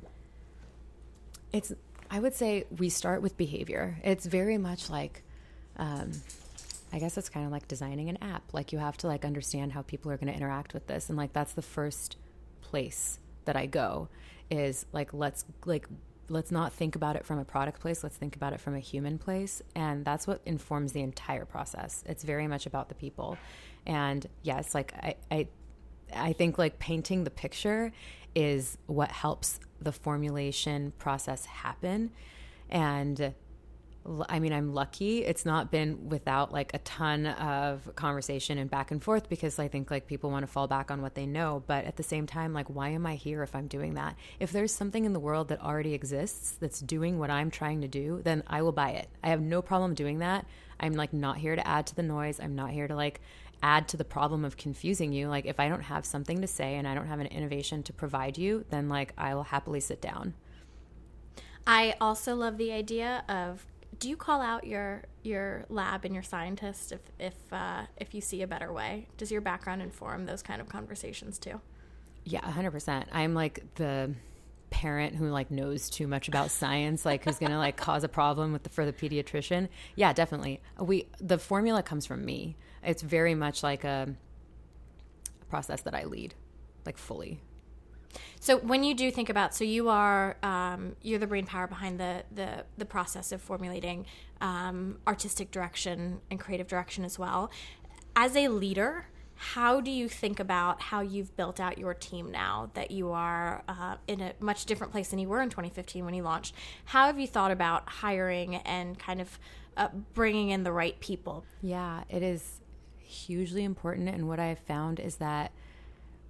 It's, 1.53 1.72
I 2.11 2.20
would 2.20 2.34
say 2.34 2.64
we 2.76 2.89
start 2.89 3.22
with 3.22 3.37
behavior. 3.37 3.99
It's 4.03 4.26
very 4.26 4.59
much 4.59 4.91
like, 4.91 5.22
um, 5.76 6.12
I 6.93 6.99
guess 6.99 7.16
it's 7.18 7.28
kind 7.28 7.45
of 7.45 7.53
like 7.53 7.68
designing 7.68 8.09
an 8.09 8.18
app. 8.22 8.53
Like 8.53 8.72
you 8.72 8.78
have 8.78 8.97
to 8.99 9.07
like 9.07 9.24
understand 9.24 9.72
how 9.72 9.82
people 9.82 10.11
are 10.11 10.16
going 10.16 10.28
to 10.28 10.34
interact 10.34 10.74
with 10.74 10.87
this, 10.87 11.09
and 11.09 11.18
like 11.18 11.32
that's 11.32 11.53
the 11.53 11.62
first 11.62 12.16
place 12.61 13.18
that 13.45 13.57
I 13.57 13.66
go 13.66 14.09
is 14.51 14.87
like 14.93 15.12
let's 15.12 15.45
like 15.64 15.87
let's 16.28 16.51
not 16.51 16.72
think 16.72 16.97
about 16.97 17.14
it 17.14 17.24
from 17.24 17.39
a 17.39 17.45
product 17.45 17.80
place 17.80 18.03
let's 18.03 18.16
think 18.16 18.34
about 18.34 18.53
it 18.53 18.61
from 18.61 18.74
a 18.74 18.80
human 18.80 19.16
place 19.16 19.62
and 19.76 20.05
that's 20.05 20.26
what 20.26 20.41
informs 20.45 20.91
the 20.91 21.01
entire 21.01 21.45
process 21.45 22.03
it's 22.07 22.24
very 22.24 22.49
much 22.49 22.66
about 22.66 22.89
the 22.89 22.97
people 22.97 23.39
and 23.87 24.26
yes 24.43 24.74
like 24.74 24.93
i, 24.95 25.14
I 25.30 25.47
I 26.14 26.32
think 26.32 26.59
like 26.59 26.78
painting 26.78 27.24
the 27.24 27.30
picture 27.30 27.93
is 28.34 28.78
what 28.87 29.11
helps 29.11 29.59
the 29.80 29.93
formulation 29.93 30.93
process 30.99 31.47
happen. 31.47 32.11
And 32.68 33.34
I 34.28 34.38
mean, 34.38 34.52
I'm 34.52 34.72
lucky. 34.72 35.24
It's 35.24 35.44
not 35.44 35.70
been 35.70 36.09
without 36.09 36.52
like 36.52 36.72
a 36.74 36.78
ton 36.78 37.26
of 37.26 37.94
conversation 37.96 38.59
and 38.59 38.70
back 38.70 38.90
and 38.90 39.02
forth 39.02 39.28
because 39.28 39.59
I 39.59 39.68
think 39.68 39.90
like 39.90 40.07
people 40.07 40.30
want 40.30 40.44
to 40.44 40.46
fall 40.46 40.66
back 40.66 40.90
on 40.90 41.02
what 41.02 41.14
they 41.14 41.26
know. 41.26 41.62
But 41.66 41.84
at 41.84 41.96
the 41.96 42.02
same 42.02 42.26
time, 42.26 42.52
like, 42.52 42.68
why 42.68 42.90
am 42.90 43.07
I 43.07 43.16
here 43.16 43.42
if 43.42 43.54
I'm 43.54 43.66
doing 43.66 43.94
that? 43.94 44.16
If 44.38 44.52
there's 44.52 44.72
something 44.72 45.04
in 45.04 45.12
the 45.12 45.20
world 45.20 45.48
that 45.48 45.62
already 45.62 45.94
exists 45.94 46.57
that's 46.61 46.80
doing 46.80 47.18
what 47.18 47.30
I'm 47.30 47.50
trying 47.50 47.80
to 47.80 47.88
do, 47.88 48.20
then 48.22 48.42
I 48.46 48.62
will 48.62 48.72
buy 48.72 48.90
it. 48.90 49.09
I 49.24 49.28
have 49.28 49.40
no 49.40 49.62
problem 49.62 49.94
doing 49.94 50.18
that. 50.20 50.46
I'm 50.78 50.92
like 50.92 51.12
not 51.12 51.38
here 51.38 51.57
to 51.57 51.66
add 51.66 51.86
to 51.88 51.94
the 51.94 52.02
noise. 52.02 52.38
I'm 52.38 52.54
not 52.54 52.70
here 52.70 52.86
to 52.86 52.94
like 52.94 53.20
add 53.62 53.88
to 53.88 53.96
the 53.96 54.04
problem 54.04 54.44
of 54.44 54.57
confusing 54.57 55.12
you. 55.12 55.28
Like 55.28 55.46
if 55.46 55.59
I 55.59 55.68
don't 55.68 55.82
have 55.82 56.04
something 56.04 56.40
to 56.42 56.46
say 56.46 56.74
and 56.74 56.86
I 56.86 56.94
don't 56.94 57.07
have 57.09 57.20
an 57.20 57.26
innovation 57.26 57.82
to 57.84 57.92
provide 57.92 58.38
you, 58.38 58.64
then 58.70 58.88
like 58.88 59.12
I 59.16 59.34
will 59.34 59.44
happily 59.44 59.80
sit 59.80 60.00
down. 60.00 60.34
I 61.66 61.96
also 62.00 62.36
love 62.36 62.59
the 62.59 62.70
idea 62.70 63.24
of 63.28 63.66
do 63.99 64.09
you 64.09 64.16
call 64.16 64.40
out 64.40 64.66
your 64.66 65.05
your 65.22 65.64
lab 65.68 66.05
and 66.05 66.14
your 66.14 66.22
scientist 66.22 66.92
if 66.92 67.01
if 67.18 67.34
uh, 67.53 67.82
if 67.97 68.14
you 68.14 68.20
see 68.20 68.42
a 68.42 68.47
better 68.47 68.72
way? 68.72 69.07
Does 69.16 69.30
your 69.30 69.40
background 69.40 69.82
inform 69.82 70.26
those 70.26 70.42
kind 70.42 70.61
of 70.61 70.68
conversations 70.68 71.38
too? 71.38 71.61
Yeah, 72.24 72.49
hundred 72.51 72.72
percent. 72.72 73.09
I'm 73.12 73.34
like 73.34 73.62
the 73.76 74.14
parent 74.70 75.14
who 75.14 75.28
like 75.28 75.51
knows 75.51 75.88
too 75.88 76.09
much 76.09 76.26
about 76.26 76.51
science 76.51 77.07
like 77.07 77.24
who's 77.24 77.38
gonna 77.38 77.57
like 77.57 77.76
cause 77.76 78.03
a 78.03 78.09
problem 78.09 78.53
with 78.53 78.64
the 78.64 78.68
for 78.68 78.84
the 78.84 78.92
pediatrician 78.92 79.68
yeah 79.94 80.12
definitely 80.12 80.61
we 80.80 81.07
the 81.20 81.38
formula 81.38 81.84
comes 81.84 82.05
from 82.05 82.24
me 82.24 82.57
it's 82.86 83.03
very 83.03 83.34
much 83.34 83.62
like 83.62 83.84
a, 83.84 84.09
a 85.42 85.44
process 85.47 85.82
that 85.82 85.94
I 85.94 86.05
lead, 86.05 86.34
like 86.86 86.97
fully. 86.97 87.40
So 88.40 88.58
when 88.58 88.84
you 88.84 88.94
do 88.94 89.10
think 89.10 89.28
about, 89.28 89.54
so 89.54 89.64
you 89.64 89.88
are 89.88 90.36
um, 90.42 90.96
you're 91.02 91.18
the 91.18 91.26
brain 91.26 91.46
power 91.46 91.66
behind 91.66 91.98
the 92.00 92.24
the 92.34 92.64
the 92.78 92.84
process 92.84 93.32
of 93.32 93.40
formulating 93.40 94.06
um, 94.40 94.98
artistic 95.06 95.50
direction 95.50 96.20
and 96.30 96.38
creative 96.38 96.66
direction 96.66 97.04
as 97.04 97.18
well. 97.18 97.50
As 98.14 98.36
a 98.36 98.48
leader, 98.48 99.06
how 99.36 99.80
do 99.80 99.90
you 99.90 100.08
think 100.08 100.40
about 100.40 100.80
how 100.80 101.00
you've 101.00 101.36
built 101.36 101.60
out 101.60 101.78
your 101.78 101.92
team 101.92 102.30
now 102.30 102.70
that 102.74 102.90
you 102.90 103.12
are 103.12 103.62
uh, 103.68 103.96
in 104.06 104.20
a 104.22 104.32
much 104.40 104.64
different 104.64 104.92
place 104.92 105.08
than 105.08 105.18
you 105.18 105.28
were 105.28 105.42
in 105.42 105.50
2015 105.50 106.04
when 106.04 106.14
you 106.14 106.22
launched? 106.22 106.54
How 106.86 107.06
have 107.06 107.18
you 107.18 107.26
thought 107.26 107.50
about 107.50 107.88
hiring 107.88 108.56
and 108.56 108.98
kind 108.98 109.20
of 109.20 109.38
uh, 109.76 109.88
bringing 110.14 110.50
in 110.50 110.62
the 110.62 110.72
right 110.72 110.98
people? 111.00 111.44
Yeah, 111.60 112.04
it 112.08 112.22
is 112.22 112.60
hugely 112.98 113.62
important. 113.62 114.08
And 114.08 114.26
what 114.26 114.40
I 114.40 114.46
have 114.46 114.58
found 114.60 115.00
is 115.00 115.16
that 115.16 115.52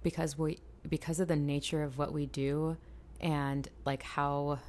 because 0.03 0.37
we, 0.37 0.59
because 0.87 1.19
of 1.19 1.27
the 1.27 1.35
nature 1.35 1.83
of 1.83 1.97
what 1.97 2.13
we 2.13 2.25
do 2.25 2.77
and 3.19 3.67
like 3.85 4.03
how 4.03 4.59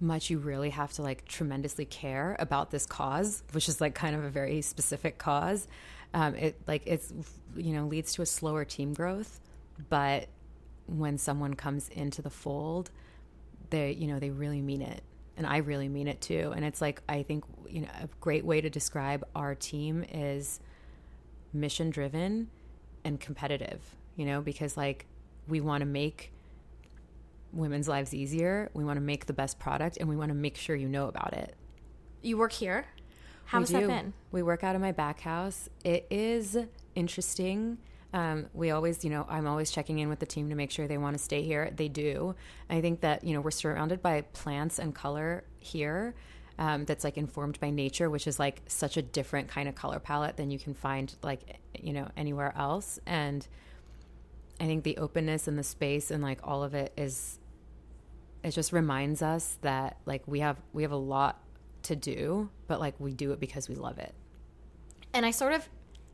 much 0.00 0.30
you 0.30 0.38
really 0.38 0.70
have 0.70 0.92
to 0.92 1.02
like 1.02 1.24
tremendously 1.26 1.84
care 1.84 2.36
about 2.38 2.70
this 2.70 2.86
cause, 2.86 3.42
which 3.52 3.68
is 3.68 3.80
like 3.80 3.94
kind 3.94 4.14
of 4.14 4.24
a 4.24 4.30
very 4.30 4.60
specific 4.60 5.18
cause. 5.18 5.66
Um, 6.12 6.34
it 6.34 6.60
like 6.66 6.82
it's 6.86 7.12
you 7.56 7.72
know 7.74 7.86
leads 7.86 8.14
to 8.14 8.22
a 8.22 8.26
slower 8.26 8.64
team 8.64 8.92
growth, 8.92 9.40
but 9.88 10.28
when 10.86 11.18
someone 11.18 11.54
comes 11.54 11.88
into 11.88 12.22
the 12.22 12.30
fold, 12.30 12.90
they 13.70 13.92
you 13.92 14.06
know 14.06 14.18
they 14.18 14.30
really 14.30 14.60
mean 14.60 14.82
it 14.82 15.02
and 15.36 15.46
I 15.46 15.58
really 15.58 15.88
mean 15.88 16.08
it 16.08 16.20
too. 16.20 16.52
And 16.54 16.64
it's 16.64 16.80
like 16.80 17.02
I 17.08 17.22
think 17.22 17.44
you 17.68 17.82
know 17.82 17.88
a 18.02 18.08
great 18.20 18.44
way 18.44 18.60
to 18.60 18.70
describe 18.70 19.24
our 19.34 19.54
team 19.54 20.04
is 20.12 20.60
mission 21.52 21.90
driven 21.90 22.50
and 23.04 23.20
competitive. 23.20 23.96
You 24.16 24.26
know, 24.26 24.40
because 24.40 24.76
like 24.76 25.06
we 25.48 25.60
want 25.60 25.80
to 25.82 25.86
make 25.86 26.32
women's 27.52 27.88
lives 27.88 28.14
easier. 28.14 28.70
We 28.74 28.84
want 28.84 28.96
to 28.96 29.02
make 29.02 29.26
the 29.26 29.32
best 29.32 29.58
product, 29.58 29.98
and 29.98 30.08
we 30.08 30.16
want 30.16 30.30
to 30.30 30.34
make 30.34 30.56
sure 30.56 30.76
you 30.76 30.88
know 30.88 31.08
about 31.08 31.32
it. 31.34 31.54
You 32.22 32.38
work 32.38 32.52
here. 32.52 32.86
How's 33.46 33.68
that 33.70 33.86
been? 33.86 34.14
We 34.32 34.42
work 34.42 34.64
out 34.64 34.74
of 34.74 34.80
my 34.80 34.92
back 34.92 35.20
house. 35.20 35.68
It 35.84 36.06
is 36.10 36.56
interesting 36.94 37.78
um, 38.14 38.46
we 38.54 38.70
always, 38.70 39.02
you 39.02 39.10
know, 39.10 39.26
I'm 39.28 39.48
always 39.48 39.72
checking 39.72 39.98
in 39.98 40.08
with 40.08 40.20
the 40.20 40.26
team 40.26 40.48
to 40.48 40.54
make 40.54 40.70
sure 40.70 40.86
they 40.86 40.98
want 40.98 41.18
to 41.18 41.22
stay 41.22 41.42
here. 41.42 41.72
They 41.74 41.88
do. 41.88 42.36
I 42.70 42.80
think 42.80 43.00
that, 43.00 43.24
you 43.24 43.34
know, 43.34 43.40
we're 43.40 43.50
surrounded 43.50 44.00
by 44.00 44.20
plants 44.20 44.78
and 44.78 44.94
color 44.94 45.42
here. 45.58 46.14
Um, 46.56 46.84
that's 46.84 47.02
like 47.02 47.18
informed 47.18 47.58
by 47.58 47.70
nature, 47.70 48.08
which 48.08 48.28
is 48.28 48.38
like 48.38 48.62
such 48.68 48.96
a 48.96 49.02
different 49.02 49.48
kind 49.48 49.68
of 49.68 49.74
color 49.74 49.98
palette 49.98 50.36
than 50.36 50.52
you 50.52 50.58
can 50.60 50.72
find 50.72 51.12
like 51.20 51.58
you 51.76 51.92
know 51.92 52.08
anywhere 52.16 52.54
else. 52.56 53.00
And 53.06 53.44
I 54.60 54.66
think 54.66 54.84
the 54.84 54.96
openness 54.98 55.48
and 55.48 55.58
the 55.58 55.64
space 55.64 56.10
and 56.10 56.22
like 56.22 56.38
all 56.44 56.62
of 56.62 56.74
it 56.74 56.92
is 56.96 57.38
it 58.44 58.50
just 58.50 58.72
reminds 58.72 59.22
us 59.22 59.58
that 59.62 59.96
like 60.04 60.22
we 60.26 60.40
have 60.40 60.60
we 60.72 60.82
have 60.82 60.92
a 60.92 60.96
lot 60.96 61.40
to 61.84 61.96
do, 61.96 62.50
but 62.66 62.78
like 62.78 62.94
we 62.98 63.12
do 63.12 63.32
it 63.32 63.40
because 63.40 63.68
we 63.68 63.74
love 63.74 63.98
it. 63.98 64.14
And 65.12 65.24
I 65.24 65.30
sort 65.30 65.52
of 65.52 65.68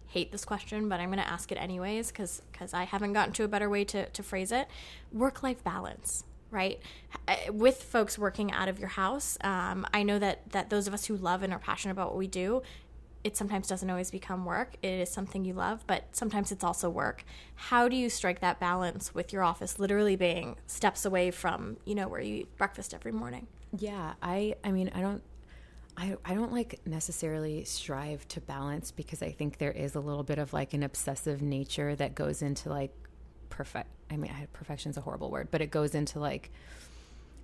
hate 0.08 0.32
this 0.32 0.44
question, 0.44 0.88
but 0.88 1.00
I'm 1.00 1.08
going 1.08 1.22
to 1.22 1.28
ask 1.28 1.50
it 1.52 1.56
anyways 1.56 2.08
because 2.08 2.42
because 2.52 2.74
I 2.74 2.84
haven't 2.84 3.12
gotten 3.12 3.32
to 3.34 3.44
a 3.44 3.48
better 3.48 3.68
way 3.68 3.84
to 3.86 4.08
to 4.08 4.22
phrase 4.22 4.52
it. 4.52 4.68
Work 5.12 5.42
life 5.42 5.62
balance, 5.64 6.24
right? 6.50 6.80
With 7.50 7.82
folks 7.82 8.18
working 8.18 8.52
out 8.52 8.68
of 8.68 8.78
your 8.78 8.88
house, 8.88 9.36
um, 9.42 9.86
I 9.92 10.02
know 10.02 10.18
that 10.18 10.50
that 10.52 10.70
those 10.70 10.86
of 10.86 10.94
us 10.94 11.06
who 11.06 11.16
love 11.16 11.42
and 11.42 11.52
are 11.52 11.58
passionate 11.58 11.92
about 11.92 12.08
what 12.08 12.16
we 12.16 12.28
do, 12.28 12.62
it 13.22 13.36
sometimes 13.36 13.68
doesn't 13.68 13.90
always 13.90 14.10
become 14.10 14.44
work. 14.44 14.76
It 14.82 14.88
is 14.88 15.10
something 15.10 15.44
you 15.44 15.52
love, 15.52 15.84
but 15.86 16.04
sometimes 16.12 16.52
it's 16.52 16.64
also 16.64 16.88
work. 16.88 17.24
How 17.54 17.88
do 17.88 17.96
you 17.96 18.08
strike 18.08 18.40
that 18.40 18.58
balance 18.58 19.14
with 19.14 19.32
your 19.32 19.42
office 19.42 19.78
literally 19.78 20.16
being 20.16 20.56
steps 20.66 21.04
away 21.04 21.30
from, 21.30 21.76
you 21.84 21.94
know, 21.94 22.08
where 22.08 22.20
you 22.20 22.36
eat 22.36 22.56
breakfast 22.56 22.94
every 22.94 23.12
morning? 23.12 23.46
Yeah, 23.76 24.14
I 24.22 24.54
I 24.64 24.72
mean, 24.72 24.90
I 24.94 25.00
don't 25.00 25.22
I, 25.96 26.16
I 26.24 26.34
don't 26.34 26.52
like 26.52 26.80
necessarily 26.86 27.64
strive 27.64 28.26
to 28.28 28.40
balance 28.40 28.90
because 28.90 29.22
I 29.22 29.32
think 29.32 29.58
there 29.58 29.72
is 29.72 29.94
a 29.94 30.00
little 30.00 30.22
bit 30.22 30.38
of 30.38 30.52
like 30.52 30.72
an 30.72 30.82
obsessive 30.82 31.42
nature 31.42 31.94
that 31.96 32.14
goes 32.14 32.40
into 32.40 32.70
like 32.70 32.94
perfect. 33.50 33.90
I 34.10 34.16
mean, 34.16 34.32
perfection 34.54 34.90
is 34.90 34.96
a 34.96 35.02
horrible 35.02 35.30
word, 35.30 35.48
but 35.50 35.60
it 35.60 35.70
goes 35.70 35.94
into 35.94 36.18
like 36.18 36.50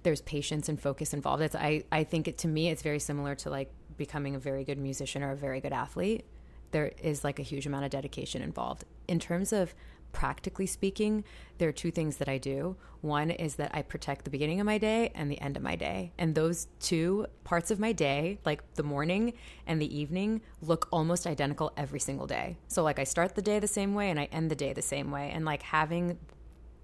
there's 0.05 0.22
patience 0.22 0.68
and 0.68 0.81
focus 0.81 1.12
involved. 1.12 1.43
It's 1.43 1.55
I 1.55 1.85
I 1.93 2.05
think 2.05 2.29
it 2.29 2.39
to 2.39 2.49
me 2.49 2.70
it's 2.70 2.83
very 2.83 2.99
similar 2.99 3.35
to 3.37 3.51
like 3.51 3.70
becoming 3.97 4.34
a 4.34 4.38
very 4.38 4.64
good 4.64 4.78
musician 4.78 5.22
or 5.22 5.32
a 5.32 5.36
very 5.36 5.61
good 5.61 5.72
athlete. 5.72 6.24
There 6.70 6.92
is 7.03 7.24
like 7.24 7.38
a 7.38 7.42
huge 7.42 7.66
amount 7.66 7.84
of 7.84 7.90
dedication 7.90 8.42
involved. 8.42 8.84
In 9.09 9.18
terms 9.18 9.53
of 9.53 9.74
practically 10.12 10.66
speaking, 10.66 11.24
there 11.59 11.68
are 11.68 11.72
two 11.72 11.90
things 11.90 12.16
that 12.16 12.28
I 12.28 12.38
do. 12.38 12.76
One 13.03 13.30
is 13.30 13.57
that 13.57 13.70
I 13.74 13.82
protect 13.82 14.24
the 14.24 14.30
beginning 14.30 14.61
of 14.61 14.66
my 14.66 14.78
day 14.78 15.12
and 15.14 15.30
the 15.30 15.40
end 15.40 15.57
of 15.57 15.62
my 15.62 15.76
day. 15.76 16.12
And 16.16 16.34
those 16.34 16.68
two 16.80 17.26
parts 17.44 17.70
of 17.70 17.78
my 17.78 17.92
day, 17.92 18.38
like 18.44 18.62
the 18.74 18.82
morning 18.82 19.34
and 19.66 19.80
the 19.80 19.94
evening, 19.94 20.40
look 20.62 20.88
almost 20.90 21.26
identical 21.26 21.72
every 21.76 22.01
single 22.01 22.26
day. 22.26 22.57
So, 22.66 22.82
like, 22.82 22.99
I 22.99 23.05
start 23.05 23.34
the 23.34 23.42
day 23.42 23.59
the 23.59 23.68
same 23.68 23.94
way 23.94 24.11
and 24.11 24.18
I 24.18 24.24
end 24.32 24.51
the 24.51 24.57
day 24.57 24.72
the 24.72 24.80
same 24.80 25.11
way. 25.11 25.30
And, 25.34 25.44
like, 25.44 25.62
having 25.62 26.18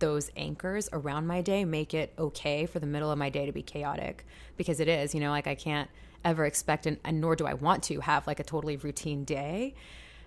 those 0.02 0.30
anchors 0.36 0.88
around 0.92 1.28
my 1.28 1.40
day 1.40 1.64
make 1.64 1.94
it 1.94 2.12
okay 2.18 2.66
for 2.66 2.80
the 2.80 2.86
middle 2.86 3.10
of 3.10 3.16
my 3.16 3.30
day 3.30 3.46
to 3.46 3.52
be 3.52 3.62
chaotic 3.62 4.26
because 4.56 4.80
it 4.80 4.88
is, 4.88 5.14
you 5.14 5.20
know, 5.20 5.30
like 5.30 5.46
I 5.46 5.54
can't 5.54 5.88
ever 6.24 6.44
expect 6.44 6.86
and, 6.86 6.98
and 7.04 7.20
nor 7.20 7.36
do 7.36 7.46
I 7.46 7.54
want 7.54 7.82
to 7.84 8.00
have 8.00 8.26
like 8.26 8.40
a 8.40 8.44
totally 8.44 8.76
routine 8.76 9.24
day. 9.24 9.74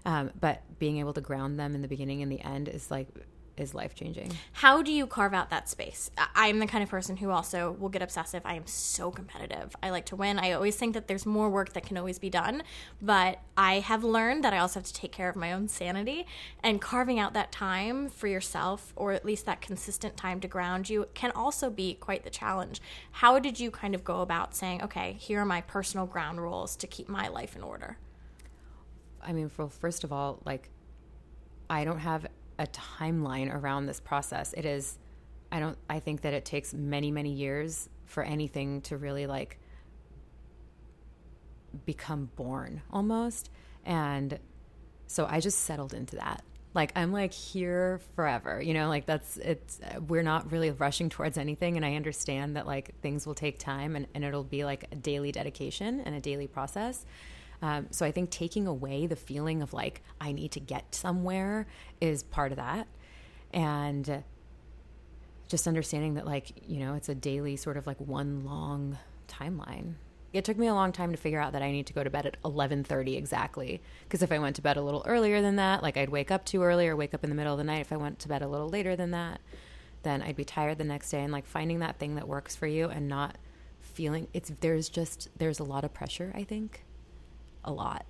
Um, 0.05 0.31
but 0.39 0.61
being 0.77 0.99
able 0.99 1.13
to 1.13 1.21
ground 1.21 1.59
them 1.59 1.73
in 1.73 1.81
the 1.81 1.87
beginning 1.87 2.21
and 2.21 2.31
the 2.31 2.41
end 2.41 2.69
is 2.69 2.91
like 2.91 3.07
is 3.58 3.74
life 3.74 3.95
changing. 3.95 4.32
How 4.53 4.82
do 4.82 4.91
you 4.91 5.08
carve 5.08 5.34
out 5.34 5.49
that 5.49 5.70
space? 5.70 6.12
I'm 6.36 6.60
the 6.60 6.68
kind 6.68 6.84
of 6.84 6.89
person 6.89 7.18
who 7.18 7.30
also 7.30 7.72
will 7.72 7.89
get 7.89 8.01
obsessive. 8.01 8.41
I 8.45 8.56
am 8.56 8.68
so 8.68 9.12
competitive. 9.12 9.76
I 9.82 9.89
like 9.89 10.06
to 10.08 10.16
win. 10.16 10.39
I 10.39 10.51
always 10.51 10.76
think 10.76 10.93
that 10.93 11.08
there's 11.08 11.26
more 11.26 11.49
work 11.49 11.74
that 11.74 11.86
can 11.86 11.97
always 11.97 12.20
be 12.20 12.30
done, 12.30 12.64
but 13.01 13.39
I 13.58 13.80
have 13.80 14.03
learned 14.03 14.43
that 14.43 14.53
I 14.53 14.58
also 14.58 14.80
have 14.80 14.88
to 14.88 14.93
take 14.93 15.12
care 15.12 15.30
of 15.30 15.36
my 15.36 15.53
own 15.53 15.68
sanity 15.68 16.26
and 16.62 16.82
carving 16.82 17.20
out 17.20 17.34
that 17.34 17.51
time 17.51 18.10
for 18.10 18.28
yourself 18.28 18.91
or 18.95 19.14
at 19.14 19.26
least 19.26 19.45
that 19.45 19.62
consistent 19.62 20.18
time 20.18 20.39
to 20.41 20.47
ground 20.47 20.89
you 20.89 21.08
can 21.14 21.32
also 21.32 21.70
be 21.70 21.93
quite 21.93 22.24
the 22.24 22.30
challenge. 22.30 22.82
How 23.12 23.39
did 23.39 23.60
you 23.60 23.72
kind 23.72 23.95
of 23.95 24.03
go 24.03 24.22
about 24.22 24.56
saying, 24.56 24.82
"Okay, 24.84 25.14
here 25.14 25.41
are 25.41 25.45
my 25.45 25.62
personal 25.62 26.06
ground 26.06 26.41
rules 26.41 26.76
to 26.78 26.88
keep 26.88 27.08
my 27.08 27.28
life 27.28 27.56
in 27.56 27.64
order?" 27.64 27.97
I 29.22 29.34
mean, 29.34 29.49
for 29.49 29.70
first 29.70 30.03
of 30.03 30.12
all, 30.12 30.41
like 30.45 30.70
I 31.70 31.84
don't 31.84 31.99
have 31.99 32.28
a 32.58 32.68
timeline 32.68 33.53
around 33.53 33.86
this 33.86 33.99
process. 33.99 34.53
It 34.53 34.66
is 34.66 34.97
I 35.51 35.60
don't 35.60 35.78
I 35.89 35.99
think 35.99 36.22
that 36.22 36.34
it 36.34 36.45
takes 36.45 36.74
many 36.74 37.12
many 37.12 37.34
years 37.34 37.89
for 38.06 38.24
anything 38.24 38.82
to 38.82 38.97
really 38.97 39.28
like 39.28 39.60
become 41.86 42.30
born 42.36 42.82
almost. 42.91 43.49
And 43.84 44.39
so 45.08 45.28
I 45.30 45.39
just 45.39 45.60
settled 45.60 45.93
into 45.93 46.16
that. 46.18 46.43
Like 46.74 46.91
I'm 46.95 47.14
like 47.14 47.32
here 47.32 48.01
forever, 48.16 48.62
you 48.62 48.74
know, 48.74 48.89
like 48.89 49.06
that's 49.06 49.38
it's 49.38 49.80
we're 50.08 50.24
not 50.24 50.51
really 50.51 50.72
rushing 50.72 51.10
towards 51.10 51.38
anything 51.38 51.78
and 51.78 51.86
I 51.86 51.95
understand 51.95 52.58
that 52.58 52.68
like 52.68 52.99
things 53.01 53.26
will 53.26 53.36
take 53.36 53.60
time 53.60 53.95
and, 53.95 54.08
and 54.14 54.26
it'll 54.26 54.43
be 54.43 54.66
like 54.66 54.86
a 54.91 54.95
daily 54.95 55.32
dedication 55.32 56.01
and 56.01 56.16
a 56.16 56.20
daily 56.20 56.47
process. 56.47 57.06
Um, 57.62 57.88
so 57.91 58.06
I 58.06 58.12
think 58.12 58.30
taking 58.30 58.68
away 58.68 59.08
the 59.08 59.16
feeling 59.16 59.62
of 59.62 59.74
like, 59.74 60.01
I 60.20 60.32
need 60.32 60.51
to 60.51 60.60
get 60.60 60.93
somewhere 60.93 61.68
is 62.01 62.24
part 62.24 62.51
of 62.51 62.58
that. 62.58 62.88
And 63.53 64.24
just 65.47 65.68
understanding 65.68 66.16
that, 66.16 66.26
like, 66.26 66.51
you 66.68 66.80
know, 66.80 66.95
it's 66.95 67.10
a 67.10 67.16
daily 67.16 67.56
sort 67.56 67.78
of 67.78 67.88
like 67.88 67.99
one 67.99 68.43
long 68.43 68.97
timeline. 69.28 69.93
It 70.34 70.43
took 70.43 70.58
me 70.58 70.68
a 70.68 70.74
long 70.74 70.91
time 70.91 71.12
to 71.12 71.18
figure 71.18 71.39
out 71.39 71.53
that 71.53 71.62
I 71.62 71.72
need 71.72 71.88
to 71.88 71.93
go 71.93 72.03
to 72.03 72.10
bed 72.10 72.26
at 72.26 72.41
11:30 72.43 73.16
exactly 73.16 73.82
because 74.03 74.22
if 74.22 74.34
I 74.34 74.39
went 74.39 74.58
to 74.58 74.62
bed 74.62 74.76
a 74.76 74.82
little 74.82 75.01
earlier 75.06 75.41
than 75.41 75.56
that, 75.56 75.82
like 75.82 75.95
I'd 75.95 76.10
wake 76.10 76.30
up 76.30 76.43
too 76.43 76.62
early 76.62 76.89
or 76.89 76.95
wake 76.95 77.14
up 77.14 77.24
in 77.24 77.30
the 77.30 77.36
middle 77.38 77.53
of 77.53 77.58
the 77.58 77.64
night 77.64 77.80
if 77.80 77.93
I 77.93 77.97
went 77.97 78.20
to 78.20 78.28
bed 78.28 78.41
a 78.41 78.47
little 78.47 78.68
later 78.68 78.97
than 78.97 79.12
that, 79.12 79.39
then 80.03 80.22
I'd 80.22 80.36
be 80.36 80.43
tired 80.43 80.78
the 80.78 80.84
next 80.84 81.10
day 81.10 81.22
and 81.22 81.32
like 81.32 81.45
finding 81.45 81.80
that 81.80 81.99
thing 81.99 82.16
that 82.16 82.28
works 82.28 82.53
for 82.53 82.68
you 82.68 82.89
and 82.89 83.08
not 83.08 83.38
feeling 83.80 84.28
it's 84.34 84.51
there's 84.60 84.89
just 84.89 85.30
there's 85.38 85.60
a 85.60 85.64
lot 85.64 85.86
of 85.86 85.93
pressure, 85.93 86.34
I 86.36 86.43
think, 86.43 86.84
a 87.66 87.72
lot. 87.72 88.05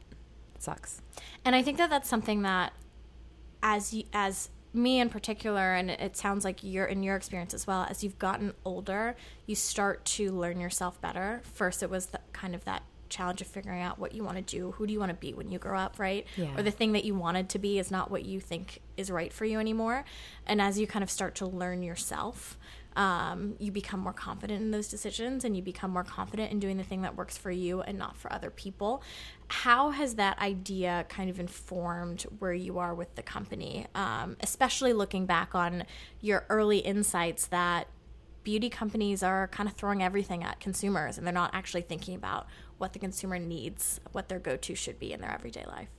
It 0.54 0.62
sucks. 0.62 1.02
And 1.44 1.56
I 1.56 1.64
think 1.64 1.78
that 1.80 1.90
that's 1.90 2.08
something 2.08 2.44
that, 2.44 2.74
as 3.64 3.94
you, 3.94 4.04
as 4.14 4.50
me 4.74 5.00
in 5.00 5.10
particular, 5.10 5.74
and 5.74 5.90
it 5.90 6.16
sounds 6.18 6.46
like 6.46 6.64
you're 6.64 6.86
in 6.86 7.02
your 7.02 7.16
experience 7.16 7.54
as 7.54 7.66
well. 7.66 7.88
As 7.90 8.04
you've 8.04 8.20
gotten 8.20 8.54
older, 8.64 9.16
you 9.48 9.56
start 9.56 10.06
to 10.06 10.32
learn 10.32 10.60
yourself 10.60 11.00
better. 11.02 11.42
First, 11.54 11.82
it 11.82 11.90
was 11.90 12.08
the, 12.08 12.20
kind 12.34 12.54
of 12.54 12.64
that 12.66 12.84
challenge 13.08 13.42
of 13.42 13.48
figuring 13.48 13.82
out 13.82 14.00
what 14.00 14.14
you 14.14 14.24
want 14.24 14.36
to 14.36 14.44
do. 14.44 14.72
Who 14.72 14.86
do 14.86 14.94
you 14.94 15.00
want 15.00 15.12
to 15.12 15.16
be 15.16 15.34
when 15.34 15.50
you 15.50 15.60
grow 15.60 15.80
up, 15.80 16.00
right? 16.00 16.26
Yeah. 16.36 16.58
Or 16.58 16.64
the 16.64 16.72
thing 16.72 16.92
that 16.94 17.06
you 17.06 17.16
wanted 17.16 17.50
to 17.50 17.60
be 17.60 17.80
is 17.80 17.90
not 17.90 18.12
what 18.12 18.26
you 18.26 18.40
think 18.40 18.82
is 18.98 19.10
right 19.10 19.32
for 19.32 19.46
you 19.46 19.60
anymore. 19.60 20.04
And 20.46 20.62
as 20.62 20.78
you 20.80 20.88
kind 20.88 21.04
of 21.04 21.10
start 21.10 21.36
to 21.36 21.46
learn 21.46 21.82
yourself, 21.82 22.58
um, 22.96 23.56
you 23.60 23.72
become 23.72 24.00
more 24.00 24.14
confident 24.14 24.62
in 24.62 24.72
those 24.72 24.88
decisions 24.88 25.44
and 25.44 25.56
you 25.56 25.62
become 25.62 25.92
more 25.92 26.04
confident 26.04 26.52
in 26.52 26.60
doing 26.60 26.78
the 26.78 26.84
thing 26.84 27.02
that 27.02 27.16
works 27.16 27.38
for 27.38 27.52
you 27.52 27.82
and 27.82 27.98
not 27.98 28.16
for 28.16 28.32
other 28.32 28.50
people. 28.50 29.04
How 29.50 29.92
has 29.92 30.16
that 30.16 30.40
idea 30.40 31.06
kind 31.10 31.30
of 31.30 31.40
informed 31.40 32.24
where 32.40 32.54
you 32.54 32.80
are 32.80 32.96
with 32.96 33.16
the 33.16 33.24
company, 33.24 33.88
um, 33.96 34.38
especially 34.42 34.94
looking 34.94 35.26
back 35.26 35.54
on 35.54 35.84
your 36.22 36.46
early 36.50 36.80
insights 36.80 37.48
that 37.48 37.88
beauty 38.44 38.70
companies 38.70 39.24
are 39.24 39.48
kind 39.48 39.68
of 39.68 39.76
throwing 39.76 40.02
everything 40.02 40.44
at 40.44 40.60
consumers 40.60 41.18
and 41.18 41.26
they're 41.26 41.34
not 41.34 41.50
actually 41.54 41.82
thinking 41.82 42.16
about 42.16 42.48
what 42.78 42.94
the 42.94 43.00
consumer 43.00 43.40
needs, 43.40 44.00
what 44.12 44.30
their 44.30 44.40
go 44.40 44.56
to 44.56 44.76
should 44.76 45.00
be 45.00 45.12
in 45.12 45.20
their 45.20 45.32
everyday 45.32 45.66
life? 45.66 45.90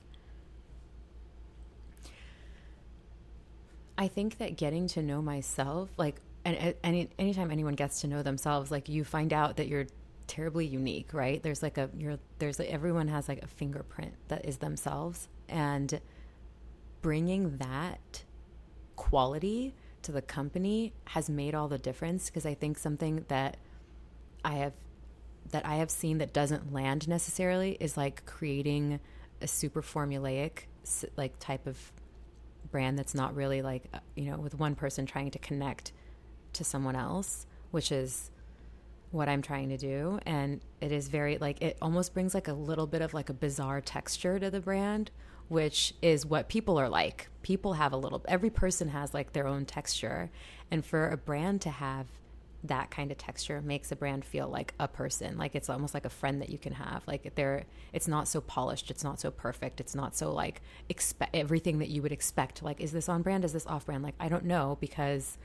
I 3.97 4.07
think 4.07 4.37
that 4.37 4.57
getting 4.57 4.87
to 4.89 5.01
know 5.01 5.21
myself, 5.21 5.89
like 5.97 6.21
and 6.55 6.75
any 6.83 7.09
anytime 7.19 7.51
anyone 7.51 7.75
gets 7.75 8.01
to 8.01 8.07
know 8.07 8.23
themselves, 8.23 8.71
like 8.71 8.87
you 8.87 9.03
find 9.03 9.33
out 9.33 9.57
that 9.57 9.67
you're 9.67 9.87
terribly 10.27 10.65
unique, 10.65 11.13
right? 11.13 11.41
There's 11.41 11.61
like 11.61 11.77
a 11.77 11.89
you're 11.97 12.19
there's 12.39 12.59
like 12.59 12.69
everyone 12.69 13.07
has 13.09 13.27
like 13.27 13.43
a 13.43 13.47
fingerprint 13.47 14.13
that 14.29 14.45
is 14.45 14.57
themselves, 14.57 15.27
and 15.49 15.99
bringing 17.01 17.57
that 17.57 18.23
quality 18.95 19.73
to 20.01 20.11
the 20.11 20.21
company 20.21 20.93
has 21.05 21.29
made 21.29 21.53
all 21.53 21.67
the 21.67 21.77
difference 21.77 22.29
because 22.29 22.45
I 22.45 22.53
think 22.53 22.77
something 22.77 23.25
that 23.27 23.57
I 24.43 24.55
have 24.55 24.73
that 25.51 25.65
I 25.65 25.75
have 25.75 25.91
seen 25.91 26.17
that 26.19 26.33
doesn't 26.33 26.73
land 26.73 27.07
necessarily 27.07 27.77
is 27.79 27.97
like 27.97 28.25
creating 28.25 28.99
a 29.41 29.47
super 29.47 29.81
formulaic 29.81 30.63
like 31.15 31.37
type 31.39 31.67
of 31.67 31.91
brand 32.71 32.97
that's 32.97 33.13
not 33.13 33.35
really 33.35 33.61
like 33.61 33.83
uh, 33.93 33.99
you 34.15 34.29
know 34.31 34.37
with 34.37 34.55
one 34.55 34.75
person 34.75 35.05
trying 35.05 35.31
to 35.31 35.39
connect 35.39 35.91
to 36.57 36.63
someone 36.63 36.95
else, 36.95 37.45
which 37.71 37.91
is 37.91 38.31
what 39.11 39.29
I'm 39.29 39.41
trying 39.41 39.69
to 39.69 39.77
do. 39.77 40.19
And 40.25 40.61
it 40.81 40.91
is 40.91 41.07
very 41.07 41.37
like 41.37 41.61
it 41.61 41.77
almost 41.81 42.13
brings 42.13 42.33
like 42.33 42.47
a 42.47 42.53
little 42.53 42.87
bit 42.87 43.01
of 43.01 43.13
like 43.13 43.29
a 43.29 43.33
bizarre 43.33 43.81
texture 43.81 44.39
to 44.39 44.49
the 44.49 44.59
brand, 44.59 45.11
which 45.47 45.93
is 46.01 46.25
what 46.25 46.49
people 46.49 46.77
are 46.77 46.89
like. 46.89 47.29
People 47.41 47.73
have 47.73 47.93
a 47.93 47.97
little 47.97 48.23
every 48.27 48.49
person 48.49 48.89
has 48.89 49.13
like 49.13 49.33
their 49.33 49.47
own 49.47 49.65
texture. 49.65 50.29
And 50.69 50.85
for 50.85 51.09
a 51.09 51.17
brand 51.17 51.61
to 51.61 51.69
have 51.69 52.07
that 52.63 52.89
kind 52.89 53.11
of 53.11 53.17
texture 53.17 53.61
makes 53.61 53.91
a 53.91 53.95
brand 53.95 54.25
feel 54.25 54.47
like 54.47 54.73
a 54.79 54.87
person. 54.87 55.37
Like 55.37 55.55
it's 55.55 55.69
almost 55.69 55.93
like 55.93 56.05
a 56.05 56.09
friend 56.09 56.41
that 56.41 56.49
you 56.49 56.57
can 56.57 56.73
have. 56.73 57.03
Like 57.07 57.33
they're 57.35 57.65
it's 57.93 58.07
not 58.07 58.27
so 58.27 58.41
polished. 58.41 58.91
It's 58.91 59.03
not 59.03 59.19
so 59.19 59.31
perfect. 59.31 59.79
It's 59.79 59.95
not 59.95 60.15
so 60.15 60.31
like 60.33 60.61
expect 60.89 61.35
everything 61.35 61.79
that 61.79 61.89
you 61.89 62.01
would 62.01 62.11
expect. 62.11 62.61
Like 62.63 62.81
is 62.81 62.91
this 62.91 63.07
on 63.07 63.21
brand? 63.21 63.45
Is 63.45 63.53
this 63.53 63.67
off 63.67 63.85
brand? 63.85 64.03
Like 64.03 64.15
i 64.19 64.27
don't 64.27 64.45
know 64.45 64.77
because 64.81 65.37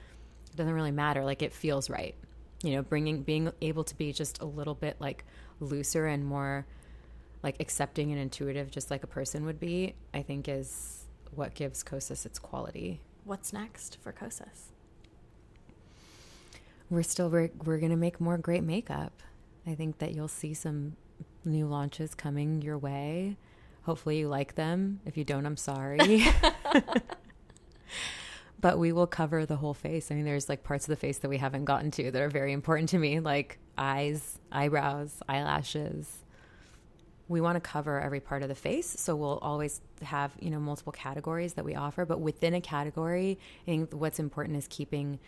it 0.53 0.57
doesn't 0.57 0.75
really 0.75 0.91
matter. 0.91 1.25
Like 1.25 1.43
it 1.43 1.53
feels 1.53 1.89
right. 1.91 2.15
You 2.63 2.77
know 2.77 2.83
bringing 2.83 3.23
being 3.23 3.51
able 3.61 3.85
to 3.85 3.97
be 3.97 4.13
just 4.13 4.41
a 4.41 4.45
little 4.45 4.75
bit 4.75 4.97
like 5.01 5.25
looser 5.59 6.07
and 6.07 6.25
more 6.25 6.67
like 7.43 7.57
accepting 7.59 8.13
and 8.13 8.21
intuitive 8.21 8.71
just 8.71 8.89
like 8.89 9.03
a 9.03 9.07
person 9.09 9.45
would 9.45 9.59
be 9.59 9.95
i 10.15 10.23
think 10.23 10.49
is 10.49 11.03
what 11.35 11.55
gives 11.55 11.83
kosas 11.83 12.27
its 12.27 12.39
quality. 12.39 13.01
What's 13.25 13.53
next 13.53 13.99
for 14.01 14.13
kosas? 14.13 14.71
We're 16.91 17.03
still 17.03 17.31
we're, 17.31 17.51
we're 17.65 17.79
gonna 17.79 17.97
make 17.97 18.21
more 18.21 18.37
great 18.39 18.63
makeup. 18.63 19.23
I 19.67 19.75
think 19.75 19.99
that 19.99 20.15
you'll 20.15 20.29
see 20.29 20.55
some 20.55 20.97
new 21.45 21.67
launches 21.67 22.15
coming 22.15 22.63
your 22.63 22.77
way. 22.77 23.37
Hopefully, 23.85 24.19
you 24.19 24.29
like 24.29 24.55
them. 24.55 25.01
If 25.07 25.17
you 25.17 25.25
don't, 25.25 25.47
I'm 25.47 25.57
sorry. 25.57 25.99
but 28.63 28.79
we 28.79 28.93
will 28.93 29.09
cover 29.09 29.45
the 29.45 29.57
whole 29.57 29.75
face. 29.75 30.11
I 30.11 30.15
mean, 30.15 30.25
there's 30.25 30.49
like 30.49 30.63
parts 30.63 30.85
of 30.85 30.89
the 30.89 30.97
face 30.97 31.19
that 31.19 31.29
we 31.29 31.37
haven't 31.37 31.67
gotten 31.67 31.91
to 31.91 32.11
that 32.11 32.23
are 32.23 32.31
very 32.31 32.53
important 32.53 32.89
to 32.91 32.99
me, 32.99 33.21
like 33.21 33.59
eyes, 33.77 34.39
eyebrows, 34.51 35.21
eyelashes. 35.29 36.09
We 37.29 37.41
want 37.41 37.57
to 37.57 37.61
cover 37.61 38.01
every 38.01 38.21
part 38.21 38.43
of 38.43 38.49
the 38.49 38.55
face, 38.55 38.87
so 38.87 39.17
we'll 39.17 39.39
always 39.39 39.81
have 40.03 40.31
you 40.39 40.49
know 40.49 40.61
multiple 40.61 40.93
categories 40.93 41.55
that 41.55 41.65
we 41.65 41.75
offer. 41.75 42.07
But 42.07 42.21
within 42.21 42.55
a 42.55 42.61
category, 42.61 43.39
I 43.63 43.65
think 43.67 43.93
what's 43.93 44.21
important 44.21 44.57
is 44.57 44.69
keeping 44.69 45.19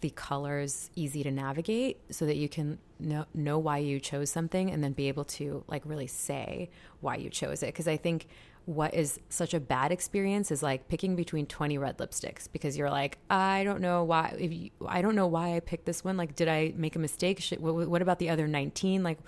the 0.00 0.10
colors 0.10 0.90
easy 0.94 1.22
to 1.22 1.30
navigate 1.30 1.98
so 2.10 2.26
that 2.26 2.36
you 2.36 2.48
can 2.48 2.78
know, 3.00 3.24
know 3.34 3.58
why 3.58 3.78
you 3.78 3.98
chose 3.98 4.30
something 4.30 4.70
and 4.70 4.84
then 4.84 4.92
be 4.92 5.08
able 5.08 5.24
to 5.24 5.64
like 5.66 5.82
really 5.86 6.06
say 6.06 6.68
why 7.00 7.16
you 7.16 7.30
chose 7.30 7.62
it 7.62 7.68
because 7.68 7.88
i 7.88 7.96
think 7.96 8.26
what 8.66 8.94
is 8.94 9.20
such 9.28 9.52
a 9.52 9.60
bad 9.60 9.92
experience 9.92 10.50
is 10.50 10.62
like 10.62 10.88
picking 10.88 11.14
between 11.16 11.46
20 11.46 11.76
red 11.76 11.98
lipsticks 11.98 12.48
because 12.50 12.78
you're 12.78 12.90
like 12.90 13.18
i 13.28 13.62
don't 13.64 13.80
know 13.80 14.02
why 14.02 14.34
if 14.38 14.52
you, 14.52 14.70
i 14.86 15.02
don't 15.02 15.14
know 15.14 15.26
why 15.26 15.54
i 15.54 15.60
picked 15.60 15.84
this 15.84 16.02
one 16.02 16.16
like 16.16 16.34
did 16.34 16.48
i 16.48 16.72
make 16.76 16.96
a 16.96 16.98
mistake 16.98 17.40
Should, 17.40 17.60
what, 17.60 17.88
what 17.88 18.00
about 18.00 18.18
the 18.18 18.30
other 18.30 18.48
19 18.48 19.02
like 19.02 19.18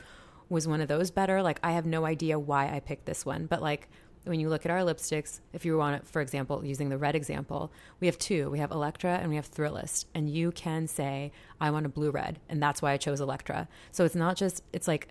was 0.49 0.67
one 0.67 0.81
of 0.81 0.89
those 0.89 1.11
better 1.11 1.43
like 1.43 1.61
i 1.63 1.73
have 1.73 1.85
no 1.85 2.07
idea 2.07 2.39
why 2.39 2.75
i 2.75 2.81
picked 2.81 3.05
this 3.05 3.27
one 3.27 3.47
but 3.47 3.61
like 3.61 3.89
when 4.27 4.41
you 4.41 4.49
look 4.49 4.67
at 4.67 4.73
our 4.73 4.81
lipsticks, 4.81 5.41
if 5.53 5.65
you 5.65 5.79
want 5.79 6.07
for 6.07 6.21
example, 6.21 6.65
using 6.65 6.89
the 6.89 6.99
red 6.99 7.15
example, 7.15 7.71
we 8.01 8.09
have 8.09 8.19
two. 8.19 8.51
We 8.51 8.59
have 8.59 8.73
Electra 8.73 9.19
and 9.19 9.31
we 9.31 9.37
have 9.37 9.49
Thrillist. 9.49 10.07
And 10.15 10.29
you 10.29 10.51
can 10.51 10.89
say, 10.89 11.31
I 11.61 11.71
want 11.71 11.87
a 11.87 11.89
blue 11.89 12.11
red. 12.11 12.41
And 12.49 12.61
that's 12.61 12.83
why 12.83 12.93
I 12.93 12.97
chose 12.97 13.21
Electra. 13.21 13.69
So 13.93 14.05
it's 14.05 14.17
not 14.17 14.37
just, 14.37 14.65
it's 14.73 14.89
like, 14.89 15.09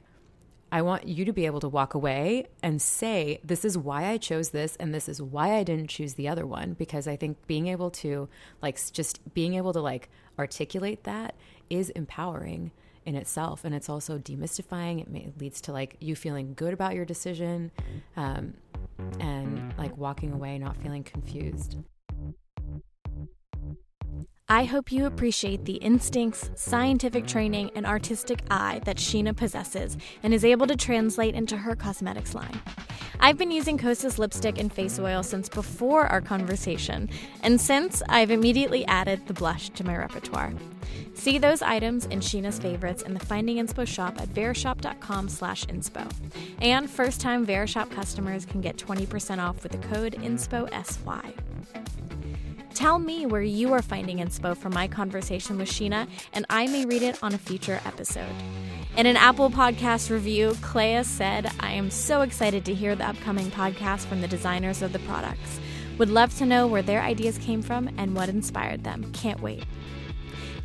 I 0.76 0.82
want 0.82 1.08
you 1.08 1.24
to 1.24 1.32
be 1.32 1.46
able 1.46 1.62
to 1.62 1.70
walk 1.70 1.94
away 1.94 2.48
and 2.62 2.82
say, 2.82 3.40
this 3.46 3.64
is 3.64 3.78
why 3.78 4.08
I 4.08 4.18
chose 4.18 4.50
this 4.50 4.76
and 4.76 4.94
this 4.94 5.08
is 5.08 5.22
why 5.22 5.56
I 5.56 5.64
didn't 5.64 5.88
choose 5.88 6.16
the 6.16 6.28
other 6.28 6.46
one. 6.46 6.74
Because 6.74 7.08
I 7.08 7.16
think 7.16 7.38
being 7.48 7.68
able 7.68 7.90
to, 7.92 8.28
like, 8.62 8.78
just 8.92 9.34
being 9.34 9.54
able 9.54 9.72
to, 9.72 9.80
like, 9.80 10.10
articulate 10.38 11.06
that 11.06 11.36
is 11.70 11.92
empowering 11.92 12.72
in 13.06 13.16
itself. 13.16 13.64
And 13.64 13.74
it's 13.74 13.88
also 13.88 14.18
demystifying. 14.18 15.00
It, 15.00 15.10
may, 15.10 15.20
it 15.20 15.40
leads 15.40 15.62
to, 15.62 15.72
like, 15.72 15.96
you 16.02 16.14
feeling 16.14 16.56
good 16.58 16.74
about 16.74 16.94
your 16.94 17.06
decision. 17.06 17.72
Um, 18.18 18.56
and 19.22 19.74
like 19.78 19.96
walking 19.98 20.34
away 20.34 20.58
not 20.58 20.76
feeling 20.78 21.04
confused. 21.04 21.78
I 24.48 24.66
hope 24.66 24.92
you 24.92 25.08
appreciate 25.08 25.66
the 25.66 25.78
instincts, 25.78 26.52
scientific 26.54 27.26
training, 27.26 27.72
and 27.74 27.84
artistic 27.84 28.44
eye 28.52 28.80
that 28.86 28.98
Sheena 28.98 29.36
possesses 29.36 29.98
and 30.22 30.36
is 30.36 30.46
able 30.46 30.68
to 30.68 30.76
translate 30.76 31.34
into 31.34 31.58
her 31.58 31.76
cosmetics 31.76 32.36
line. 32.36 32.62
I've 33.20 33.40
been 33.40 33.50
using 33.50 33.80
Kosas 33.80 34.20
lipstick 34.20 34.60
and 34.60 34.72
face 34.72 35.00
oil 35.00 35.24
since 35.24 35.50
before 35.50 36.06
our 36.06 36.22
conversation, 36.22 37.10
and 37.42 37.60
since 37.60 38.04
I've 38.08 38.30
immediately 38.30 38.86
added 38.86 39.26
the 39.26 39.34
blush 39.34 39.70
to 39.70 39.84
my 39.84 39.98
repertoire. 39.98 40.54
See 41.16 41.40
those 41.40 41.64
items 41.64 42.06
in 42.06 42.20
Sheena's 42.20 42.60
favorites 42.60 43.02
in 43.02 43.16
the 43.16 43.26
Finding 43.26 43.58
Inspo 43.58 43.88
shop 43.88 44.22
at 44.22 44.30
verishop.com 44.30 45.28
slash 45.28 45.66
inspo. 45.66 46.08
And 46.62 46.88
first-time 46.88 47.48
Verishop 47.48 47.90
customers 47.90 48.46
can 48.46 48.62
get 48.62 48.78
20% 48.78 49.40
off 49.40 49.64
with 49.64 49.72
the 49.72 49.80
code 49.88 50.14
INSPOSY. 50.14 51.34
Tell 52.76 53.00
me 53.00 53.26
where 53.26 53.42
you 53.42 53.72
are 53.72 53.82
finding 53.82 54.18
inspo 54.18 54.56
from 54.56 54.74
my 54.74 54.90
conversation 54.90 55.58
with 55.58 55.70
Sheena, 55.70 56.10
and 56.34 56.46
I 56.50 56.68
may 56.68 56.86
read 56.86 57.04
it 57.04 57.24
on 57.24 57.34
a 57.34 57.38
future 57.38 57.80
episode. 57.86 58.36
In 58.98 59.06
an 59.06 59.16
Apple 59.16 59.50
Podcast 59.50 60.10
review, 60.10 60.58
Clea 60.62 61.04
said, 61.06 61.50
I 61.62 61.72
am 61.72 61.90
so 61.90 62.20
excited 62.20 62.66
to 62.66 62.74
hear 62.74 62.94
the 62.94 63.08
upcoming 63.08 63.50
podcast 63.50 64.08
from 64.08 64.20
the 64.20 64.28
designers 64.28 64.82
of 64.82 64.92
the 64.92 65.00
products. 65.00 65.62
Would 65.98 66.10
love 66.10 66.38
to 66.38 66.46
know 66.46 66.68
where 66.68 66.82
their 66.82 67.02
ideas 67.02 67.38
came 67.38 67.62
from 67.62 67.90
and 67.98 68.14
what 68.14 68.28
inspired 68.28 68.84
them. 68.84 69.10
Can't 69.14 69.40
wait. 69.40 69.64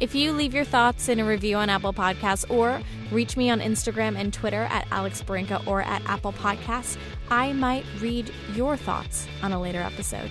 If 0.00 0.12
you 0.12 0.32
leave 0.32 0.52
your 0.52 0.64
thoughts 0.64 1.08
in 1.08 1.20
a 1.20 1.24
review 1.24 1.56
on 1.58 1.70
Apple 1.70 1.92
Podcasts 1.92 2.50
or 2.50 2.82
reach 3.12 3.36
me 3.36 3.50
on 3.50 3.60
Instagram 3.60 4.16
and 4.16 4.32
Twitter 4.32 4.62
at 4.62 4.88
Alex 4.90 5.22
Barinka 5.22 5.64
or 5.64 5.82
at 5.82 6.02
Apple 6.06 6.32
Podcasts, 6.32 6.96
I 7.30 7.52
might 7.52 7.84
read 8.00 8.32
your 8.52 8.76
thoughts 8.76 9.28
on 9.44 9.52
a 9.52 9.60
later 9.60 9.80
episode. 9.80 10.30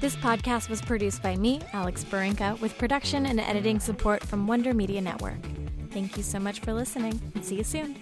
This 0.00 0.16
podcast 0.16 0.70
was 0.70 0.80
produced 0.80 1.22
by 1.22 1.36
me, 1.36 1.60
Alex 1.74 2.04
Barinka, 2.04 2.58
with 2.62 2.78
production 2.78 3.26
and 3.26 3.38
editing 3.38 3.78
support 3.78 4.24
from 4.24 4.46
Wonder 4.46 4.72
Media 4.72 5.02
Network. 5.02 5.36
Thank 5.90 6.16
you 6.16 6.22
so 6.22 6.38
much 6.38 6.60
for 6.60 6.72
listening 6.72 7.20
and 7.34 7.44
see 7.44 7.56
you 7.56 7.64
soon. 7.64 7.96